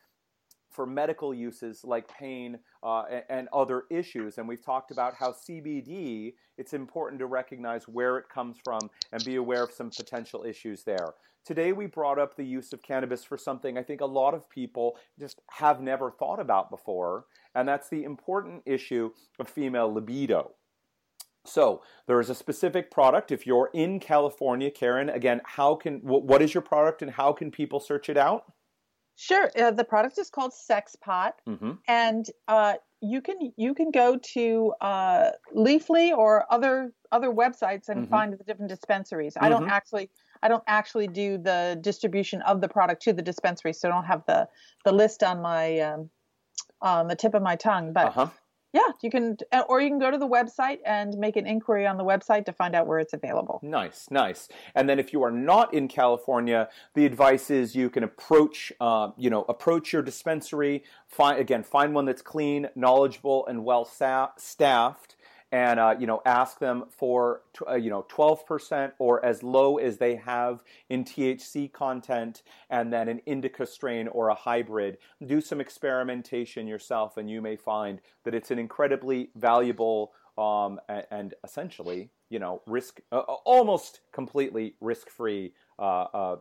for 0.73 0.85
medical 0.85 1.33
uses 1.33 1.83
like 1.83 2.07
pain 2.07 2.59
uh, 2.83 3.03
and, 3.09 3.23
and, 3.29 3.47
other 3.53 3.83
issues. 3.89 4.37
And 4.37 4.47
we've 4.47 4.63
talked 4.63 4.91
about 4.91 5.13
how 5.15 5.31
CBD, 5.31 6.33
it's 6.57 6.73
important 6.73 7.19
to 7.19 7.27
recognize 7.27 7.87
where 7.87 8.17
it 8.17 8.27
comes 8.29 8.57
from 8.63 8.81
and 9.11 9.23
be 9.23 9.35
aware 9.35 9.63
of 9.63 9.71
some 9.71 9.89
potential 9.89 10.43
issues 10.43 10.83
there. 10.83 11.13
Today, 11.45 11.73
we 11.73 11.87
brought 11.87 12.19
up 12.19 12.35
the 12.35 12.45
use 12.45 12.71
of 12.71 12.81
cannabis 12.81 13.23
for 13.23 13.37
something 13.37 13.77
I 13.77 13.83
think 13.83 13.99
a 13.99 14.05
lot 14.05 14.33
of 14.33 14.49
people 14.49 14.97
just 15.19 15.41
have 15.51 15.81
never 15.81 16.09
thought 16.09 16.39
about 16.39 16.69
before, 16.69 17.25
and 17.53 17.67
that's 17.67 17.89
the 17.89 18.03
important 18.03 18.63
issue 18.65 19.11
of 19.39 19.49
female 19.49 19.93
libido. 19.93 20.51
So 21.45 21.81
there 22.07 22.21
is 22.21 22.29
a 22.29 22.35
specific 22.35 22.89
product. 22.89 23.31
If 23.31 23.45
you're 23.45 23.69
in 23.73 23.99
California, 23.99 24.71
Karen, 24.71 25.09
again, 25.09 25.41
how 25.43 25.75
can 25.75 25.99
what 25.99 26.41
is 26.41 26.53
your 26.53 26.61
product 26.61 27.01
and 27.01 27.11
how 27.11 27.33
can 27.33 27.51
people 27.51 27.81
search 27.81 28.07
it 28.07 28.17
out? 28.17 28.52
Sure. 29.15 29.49
Uh, 29.57 29.71
the 29.71 29.83
product 29.83 30.17
is 30.17 30.29
called 30.29 30.53
Sex 30.53 30.95
Pot, 30.95 31.35
mm-hmm. 31.47 31.73
and 31.87 32.25
uh, 32.47 32.73
you 33.01 33.21
can 33.21 33.53
you 33.57 33.73
can 33.73 33.91
go 33.91 34.17
to 34.33 34.73
uh, 34.81 35.31
Leafly 35.55 36.11
or 36.11 36.45
other 36.51 36.93
other 37.11 37.29
websites 37.29 37.89
and 37.89 38.01
mm-hmm. 38.01 38.09
find 38.09 38.33
the 38.33 38.43
different 38.43 38.69
dispensaries. 38.69 39.35
Mm-hmm. 39.35 39.45
I 39.45 39.49
don't 39.49 39.63
mm-hmm. 39.63 39.71
actually 39.71 40.09
I 40.41 40.47
don't 40.47 40.63
actually 40.67 41.07
do 41.07 41.37
the 41.37 41.77
distribution 41.79 42.41
of 42.41 42.59
the 42.59 42.67
product 42.67 43.03
to 43.03 43.13
the 43.13 43.21
dispensary, 43.21 43.73
so 43.73 43.87
I 43.87 43.91
don't 43.91 44.05
have 44.05 44.23
the 44.25 44.47
the 44.83 44.91
list 44.91 45.23
on 45.23 45.41
my 45.41 45.79
um, 45.79 46.09
on 46.81 47.07
the 47.07 47.15
tip 47.15 47.33
of 47.33 47.41
my 47.41 47.55
tongue. 47.55 47.93
But 47.93 48.07
uh-huh. 48.07 48.27
Yeah, 48.73 48.81
you 49.01 49.11
can, 49.11 49.37
or 49.69 49.79
you 49.79 49.89
can 49.89 49.99
go 49.99 50.09
to 50.09 50.17
the 50.17 50.27
website 50.27 50.79
and 50.83 51.15
make 51.17 51.35
an 51.35 51.45
inquiry 51.45 51.85
on 51.85 51.97
the 51.97 52.03
website 52.03 52.45
to 52.45 52.53
find 52.53 52.73
out 52.75 52.87
where 52.87 52.97
it's 52.97 53.13
available. 53.13 53.59
Nice, 53.61 54.07
nice. 54.09 54.49
And 54.73 54.89
then 54.89 54.99
if 54.99 55.13
you 55.13 55.21
are 55.21 55.31
not 55.31 55.73
in 55.73 55.87
California, 55.87 56.69
the 56.95 57.05
advice 57.05 57.51
is 57.51 57.75
you 57.75 57.91
can 57.91 58.03
approach, 58.03 58.73
uh, 58.81 59.11
you 59.15 59.29
know, 59.29 59.45
approach 59.47 59.93
your 59.93 60.01
dispensary. 60.01 60.83
Find 61.07 61.39
again, 61.39 61.63
find 61.63 61.93
one 61.93 62.05
that's 62.05 62.23
clean, 62.23 62.67
knowledgeable, 62.75 63.45
and 63.45 63.63
well 63.63 63.85
staffed 63.85 65.15
and 65.53 65.79
uh, 65.79 65.95
you 65.97 66.07
know 66.07 66.21
ask 66.25 66.57
them 66.57 66.83
for 66.89 67.43
uh, 67.69 67.75
you 67.75 67.89
know 67.89 68.05
12% 68.09 68.91
or 68.97 69.23
as 69.23 69.43
low 69.43 69.77
as 69.77 69.97
they 69.97 70.15
have 70.15 70.63
in 70.89 71.05
THC 71.05 71.71
content 71.71 72.41
and 72.71 72.91
then 72.91 73.07
an 73.07 73.19
indica 73.27 73.65
strain 73.65 74.07
or 74.09 74.29
a 74.29 74.35
hybrid. 74.35 74.97
Do 75.25 75.39
some 75.39 75.61
experimentation 75.61 76.67
yourself 76.67 77.17
and 77.17 77.29
you 77.29 77.39
may 77.39 77.55
find 77.55 78.01
that 78.23 78.33
it's 78.33 78.49
an 78.49 78.57
incredibly 78.57 79.29
valuable 79.35 80.13
um, 80.39 80.81
and, 80.89 81.05
and, 81.11 81.33
essentially 81.43 82.09
you 82.31 82.39
know 82.39 82.63
risk 82.65 82.99
uh, 83.11 83.19
uh 83.19 83.35
almost 83.45 83.99
completely 84.11 84.73
risk 84.81 85.07
free 85.07 85.53
uh, 85.77 86.05
uh, 86.13 86.35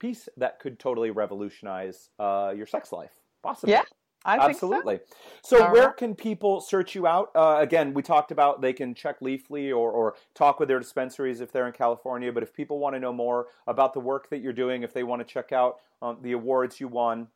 piece 0.00 0.28
that 0.36 0.58
could 0.58 0.80
totally 0.80 1.12
revolutionize 1.12 2.10
your 2.18 2.66
sex 2.66 2.90
life 2.90 3.12
possibly. 3.42 3.74
Yeah 3.74 3.82
I 4.26 4.38
Absolutely. 4.38 4.98
So, 5.42 5.58
so 5.58 5.72
where 5.72 5.92
can 5.92 6.14
people 6.16 6.60
search 6.60 6.94
you 6.96 7.06
out? 7.06 7.30
Uh, 7.34 7.58
again, 7.60 7.94
we 7.94 8.02
talked 8.02 8.32
about 8.32 8.60
they 8.60 8.72
can 8.72 8.92
check 8.92 9.20
Leafly 9.20 9.70
or, 9.70 9.90
or 9.90 10.16
talk 10.34 10.58
with 10.58 10.68
their 10.68 10.80
dispensaries 10.80 11.40
if 11.40 11.52
they're 11.52 11.68
in 11.68 11.72
California. 11.72 12.32
But 12.32 12.42
if 12.42 12.52
people 12.52 12.80
want 12.80 12.96
to 12.96 13.00
know 13.00 13.12
more 13.12 13.46
about 13.68 13.94
the 13.94 14.00
work 14.00 14.28
that 14.30 14.38
you're 14.38 14.52
doing, 14.52 14.82
if 14.82 14.92
they 14.92 15.04
want 15.04 15.26
to 15.26 15.32
check 15.32 15.52
out 15.52 15.76
um, 16.02 16.18
the 16.22 16.32
awards 16.32 16.80
you 16.80 16.88
won, 16.88 17.28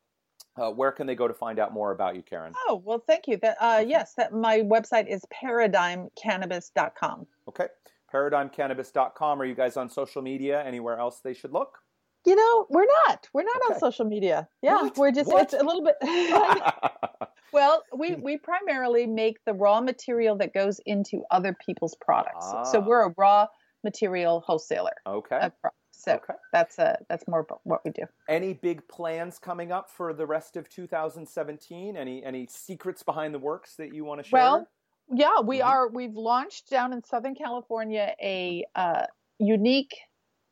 uh, 0.56 0.70
where 0.70 0.90
can 0.90 1.06
they 1.06 1.14
go 1.14 1.28
to 1.28 1.34
find 1.34 1.60
out 1.60 1.72
more 1.72 1.92
about 1.92 2.16
you, 2.16 2.22
Karen? 2.22 2.52
Oh, 2.66 2.82
well, 2.84 3.02
thank 3.06 3.28
you. 3.28 3.36
That, 3.36 3.56
uh, 3.60 3.84
yes, 3.86 4.14
that 4.14 4.32
my 4.32 4.58
website 4.58 5.06
is 5.08 5.24
paradigmcannabis.com. 5.32 7.26
Okay, 7.48 7.66
paradigmcannabis.com. 8.12 9.40
Are 9.40 9.44
you 9.44 9.54
guys 9.54 9.76
on 9.76 9.88
social 9.88 10.22
media? 10.22 10.62
Anywhere 10.64 10.98
else 10.98 11.20
they 11.20 11.34
should 11.34 11.52
look? 11.52 11.78
You 12.26 12.36
know, 12.36 12.66
we're 12.68 12.86
not. 13.06 13.28
We're 13.32 13.44
not 13.44 13.56
okay. 13.64 13.74
on 13.74 13.80
social 13.80 14.04
media. 14.04 14.48
Yeah, 14.62 14.82
what? 14.82 14.98
we're 14.98 15.12
just. 15.12 15.30
What? 15.30 15.44
It's 15.44 15.54
a 15.54 15.64
little 15.64 15.82
bit. 15.82 15.96
well, 17.52 17.82
we 17.96 18.14
we 18.16 18.36
primarily 18.36 19.06
make 19.06 19.38
the 19.46 19.54
raw 19.54 19.80
material 19.80 20.36
that 20.38 20.52
goes 20.52 20.80
into 20.86 21.22
other 21.30 21.56
people's 21.64 21.96
products. 22.00 22.46
Ah. 22.48 22.64
So 22.64 22.80
we're 22.80 23.06
a 23.06 23.14
raw 23.16 23.46
material 23.84 24.42
wholesaler. 24.46 24.92
Okay. 25.06 25.50
So 25.92 26.12
okay. 26.12 26.34
that's 26.52 26.78
a 26.78 26.98
that's 27.08 27.26
more 27.28 27.46
what 27.64 27.80
we 27.84 27.90
do. 27.90 28.04
Any 28.28 28.54
big 28.54 28.86
plans 28.88 29.38
coming 29.38 29.72
up 29.72 29.90
for 29.90 30.12
the 30.12 30.26
rest 30.26 30.56
of 30.56 30.68
2017? 30.68 31.96
Any 31.96 32.24
any 32.24 32.46
secrets 32.50 33.02
behind 33.02 33.34
the 33.34 33.38
works 33.38 33.76
that 33.76 33.94
you 33.94 34.04
want 34.04 34.22
to 34.22 34.28
share? 34.28 34.40
Well, 34.40 34.68
yeah, 35.12 35.40
we 35.44 35.58
mm-hmm. 35.58 35.68
are. 35.68 35.88
We've 35.88 36.14
launched 36.14 36.70
down 36.70 36.92
in 36.92 37.04
Southern 37.04 37.34
California 37.34 38.14
a 38.22 38.64
uh, 38.74 39.06
unique 39.38 39.94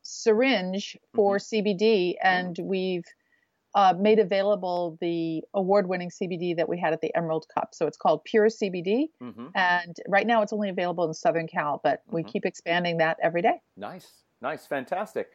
syringe 0.08 0.96
for 1.14 1.36
mm-hmm. 1.36 1.68
CBD, 1.68 2.14
and 2.22 2.56
mm-hmm. 2.56 2.68
we've 2.68 3.04
uh, 3.74 3.94
made 3.98 4.18
available 4.18 4.96
the 5.00 5.42
award-winning 5.54 6.10
CBD 6.10 6.56
that 6.56 6.68
we 6.68 6.78
had 6.78 6.92
at 6.92 7.00
the 7.00 7.14
Emerald 7.14 7.46
Cup. 7.54 7.74
So 7.74 7.86
it's 7.86 7.98
called 7.98 8.24
Pure 8.24 8.48
CBD, 8.48 9.08
mm-hmm. 9.22 9.48
and 9.54 9.96
right 10.08 10.26
now 10.26 10.42
it's 10.42 10.52
only 10.52 10.70
available 10.70 11.04
in 11.04 11.14
Southern 11.14 11.46
Cal, 11.46 11.80
but 11.84 12.02
we 12.10 12.22
mm-hmm. 12.22 12.30
keep 12.30 12.46
expanding 12.46 12.98
that 12.98 13.18
every 13.22 13.42
day. 13.42 13.60
Nice, 13.76 14.08
nice, 14.40 14.66
fantastic. 14.66 15.28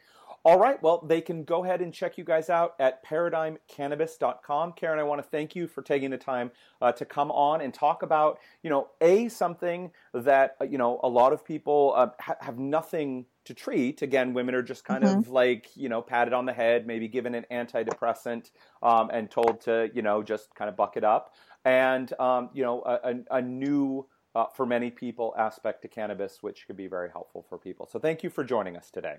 All 0.46 0.58
right, 0.58 0.82
well, 0.82 1.02
they 1.06 1.22
can 1.22 1.44
go 1.44 1.64
ahead 1.64 1.80
and 1.80 1.92
check 1.92 2.18
you 2.18 2.24
guys 2.24 2.50
out 2.50 2.74
at 2.78 3.02
paradigmcannabis.com. 3.06 4.72
Karen, 4.72 4.98
I 4.98 5.02
want 5.02 5.22
to 5.22 5.28
thank 5.30 5.56
you 5.56 5.66
for 5.66 5.80
taking 5.80 6.10
the 6.10 6.18
time 6.18 6.50
uh, 6.82 6.92
to 6.92 7.06
come 7.06 7.30
on 7.30 7.62
and 7.62 7.72
talk 7.72 8.02
about, 8.02 8.40
you 8.62 8.68
know, 8.68 8.88
a 9.00 9.28
something 9.30 9.90
that 10.12 10.56
uh, 10.60 10.64
you 10.64 10.76
know 10.76 11.00
a 11.02 11.08
lot 11.08 11.32
of 11.32 11.44
people 11.46 11.94
uh, 11.96 12.08
ha- 12.20 12.36
have 12.40 12.58
nothing 12.58 13.24
to 13.44 13.54
treat. 13.54 14.02
Again, 14.02 14.34
women 14.34 14.54
are 14.54 14.62
just 14.62 14.84
kind 14.84 15.04
mm-hmm. 15.04 15.18
of 15.18 15.28
like, 15.28 15.68
you 15.76 15.88
know, 15.88 16.02
patted 16.02 16.32
on 16.32 16.46
the 16.46 16.52
head, 16.52 16.86
maybe 16.86 17.08
given 17.08 17.34
an 17.34 17.46
antidepressant, 17.50 18.50
um, 18.82 19.10
and 19.12 19.30
told 19.30 19.60
to, 19.62 19.90
you 19.94 20.02
know, 20.02 20.22
just 20.22 20.54
kind 20.54 20.68
of 20.68 20.76
buck 20.76 20.96
it 20.96 21.04
up. 21.04 21.34
And, 21.64 22.12
um, 22.20 22.50
you 22.52 22.62
know, 22.62 22.82
a, 22.82 23.10
a, 23.10 23.38
a 23.38 23.42
new, 23.42 24.06
uh, 24.34 24.46
for 24.54 24.66
many 24.66 24.90
people, 24.90 25.34
aspect 25.38 25.82
to 25.82 25.88
cannabis, 25.88 26.42
which 26.42 26.66
could 26.66 26.76
be 26.76 26.86
very 26.86 27.10
helpful 27.10 27.44
for 27.48 27.58
people. 27.58 27.88
So 27.90 27.98
thank 27.98 28.22
you 28.22 28.30
for 28.30 28.44
joining 28.44 28.76
us 28.76 28.90
today. 28.90 29.16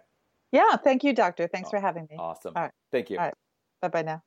Yeah, 0.51 0.75
thank 0.77 1.03
you, 1.03 1.13
doctor. 1.13 1.47
Thanks 1.47 1.67
oh, 1.67 1.71
for 1.71 1.79
having 1.79 2.07
me. 2.09 2.17
Awesome. 2.17 2.53
All 2.55 2.63
right. 2.63 2.71
Thank 2.91 3.09
you. 3.09 3.17
All 3.17 3.25
right. 3.25 3.33
Bye 3.81 3.87
bye 3.89 4.01
now. 4.01 4.23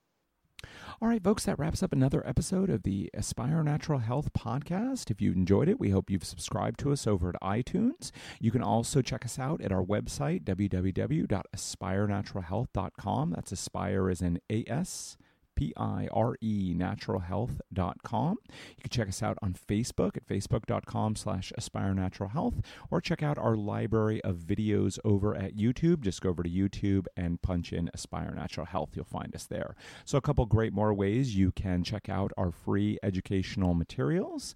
All 1.00 1.08
right, 1.08 1.22
folks, 1.22 1.44
that 1.44 1.56
wraps 1.58 1.82
up 1.82 1.92
another 1.92 2.26
episode 2.26 2.70
of 2.70 2.82
the 2.82 3.10
Aspire 3.14 3.62
Natural 3.62 4.00
Health 4.00 4.32
podcast. 4.32 5.10
If 5.10 5.20
you 5.20 5.32
enjoyed 5.32 5.68
it, 5.68 5.78
we 5.78 5.90
hope 5.90 6.10
you've 6.10 6.24
subscribed 6.24 6.80
to 6.80 6.90
us 6.92 7.06
over 7.06 7.28
at 7.28 7.36
iTunes. 7.40 8.10
You 8.40 8.50
can 8.50 8.62
also 8.62 9.02
check 9.02 9.24
us 9.24 9.38
out 9.38 9.60
at 9.60 9.70
our 9.70 9.84
website, 9.84 10.42
www.aspirenaturalhealth.com. 10.44 13.30
That's 13.30 13.52
Aspire 13.52 14.10
as 14.10 14.22
in 14.22 14.40
A 14.50 14.64
S 14.66 15.16
P-I-R-E, 15.58 16.72
naturalhealth.com. 16.76 18.36
You 18.46 18.80
can 18.80 18.90
check 18.90 19.08
us 19.08 19.24
out 19.24 19.38
on 19.42 19.54
Facebook 19.54 20.16
at 20.16 20.24
facebook.com 20.24 21.16
slash 21.16 21.52
aspire 21.58 21.94
natural 21.94 22.28
health, 22.28 22.54
or 22.92 23.00
check 23.00 23.24
out 23.24 23.38
our 23.38 23.56
library 23.56 24.22
of 24.22 24.36
videos 24.36 25.00
over 25.04 25.34
at 25.34 25.56
YouTube. 25.56 26.02
Just 26.02 26.20
go 26.20 26.28
over 26.28 26.44
to 26.44 26.48
YouTube 26.48 27.06
and 27.16 27.42
punch 27.42 27.72
in 27.72 27.90
Aspire 27.92 28.32
Natural 28.36 28.66
Health. 28.66 28.90
You'll 28.94 29.04
find 29.04 29.34
us 29.34 29.46
there. 29.46 29.74
So 30.04 30.16
a 30.16 30.20
couple 30.20 30.46
great 30.46 30.72
more 30.72 30.94
ways 30.94 31.34
you 31.34 31.50
can 31.50 31.82
check 31.82 32.08
out 32.08 32.30
our 32.36 32.52
free 32.52 32.96
educational 33.02 33.74
materials. 33.74 34.54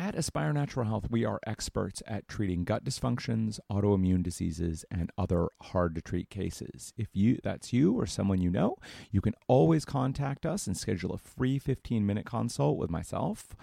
At 0.00 0.14
Aspire 0.14 0.52
Natural 0.54 0.86
Health, 0.86 1.10
we 1.10 1.26
are 1.26 1.40
experts 1.46 2.02
at 2.06 2.26
treating 2.26 2.64
gut 2.64 2.84
dysfunctions, 2.84 3.60
autoimmune 3.70 4.22
diseases, 4.22 4.82
and 4.90 5.10
other 5.18 5.48
hard 5.60 5.94
to 5.94 6.00
treat 6.00 6.30
cases. 6.30 6.94
If 6.96 7.08
you 7.12 7.38
that's 7.44 7.74
you 7.74 7.92
or 7.92 8.06
someone 8.06 8.40
you 8.40 8.48
know, 8.48 8.76
you 9.10 9.20
can 9.20 9.34
always 9.46 9.84
contact 9.84 10.46
us 10.46 10.66
and 10.66 10.74
schedule 10.74 11.12
a 11.12 11.18
free 11.18 11.60
15-minute 11.60 12.24
consult 12.24 12.78
with 12.78 12.88
myself 12.88 13.54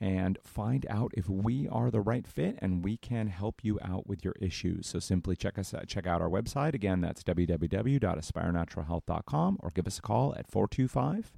and 0.00 0.38
find 0.44 0.86
out 0.88 1.10
if 1.16 1.28
we 1.28 1.66
are 1.66 1.90
the 1.90 2.00
right 2.00 2.28
fit 2.28 2.60
and 2.62 2.84
we 2.84 2.96
can 2.96 3.26
help 3.26 3.64
you 3.64 3.80
out 3.82 4.06
with 4.06 4.24
your 4.24 4.36
issues. 4.40 4.86
So 4.86 5.00
simply 5.00 5.34
check 5.34 5.58
us 5.58 5.74
out, 5.74 5.88
check 5.88 6.06
out 6.06 6.22
our 6.22 6.30
website. 6.30 6.74
Again, 6.74 7.00
that's 7.00 7.24
www.aspirenaturalhealth.com 7.24 9.56
or 9.58 9.70
give 9.74 9.88
us 9.88 9.98
a 9.98 10.02
call 10.02 10.32
at 10.36 10.48
425 10.48 11.32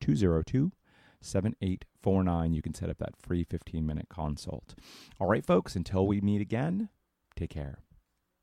202 0.00 0.72
7849. 1.24 2.52
You 2.52 2.62
can 2.62 2.74
set 2.74 2.90
up 2.90 2.98
that 2.98 3.16
free 3.16 3.44
15 3.44 3.84
minute 3.84 4.08
consult. 4.08 4.74
All 5.18 5.26
right, 5.28 5.44
folks, 5.44 5.76
until 5.76 6.06
we 6.06 6.20
meet 6.20 6.40
again, 6.40 6.88
take 7.36 7.50
care. 7.50 7.83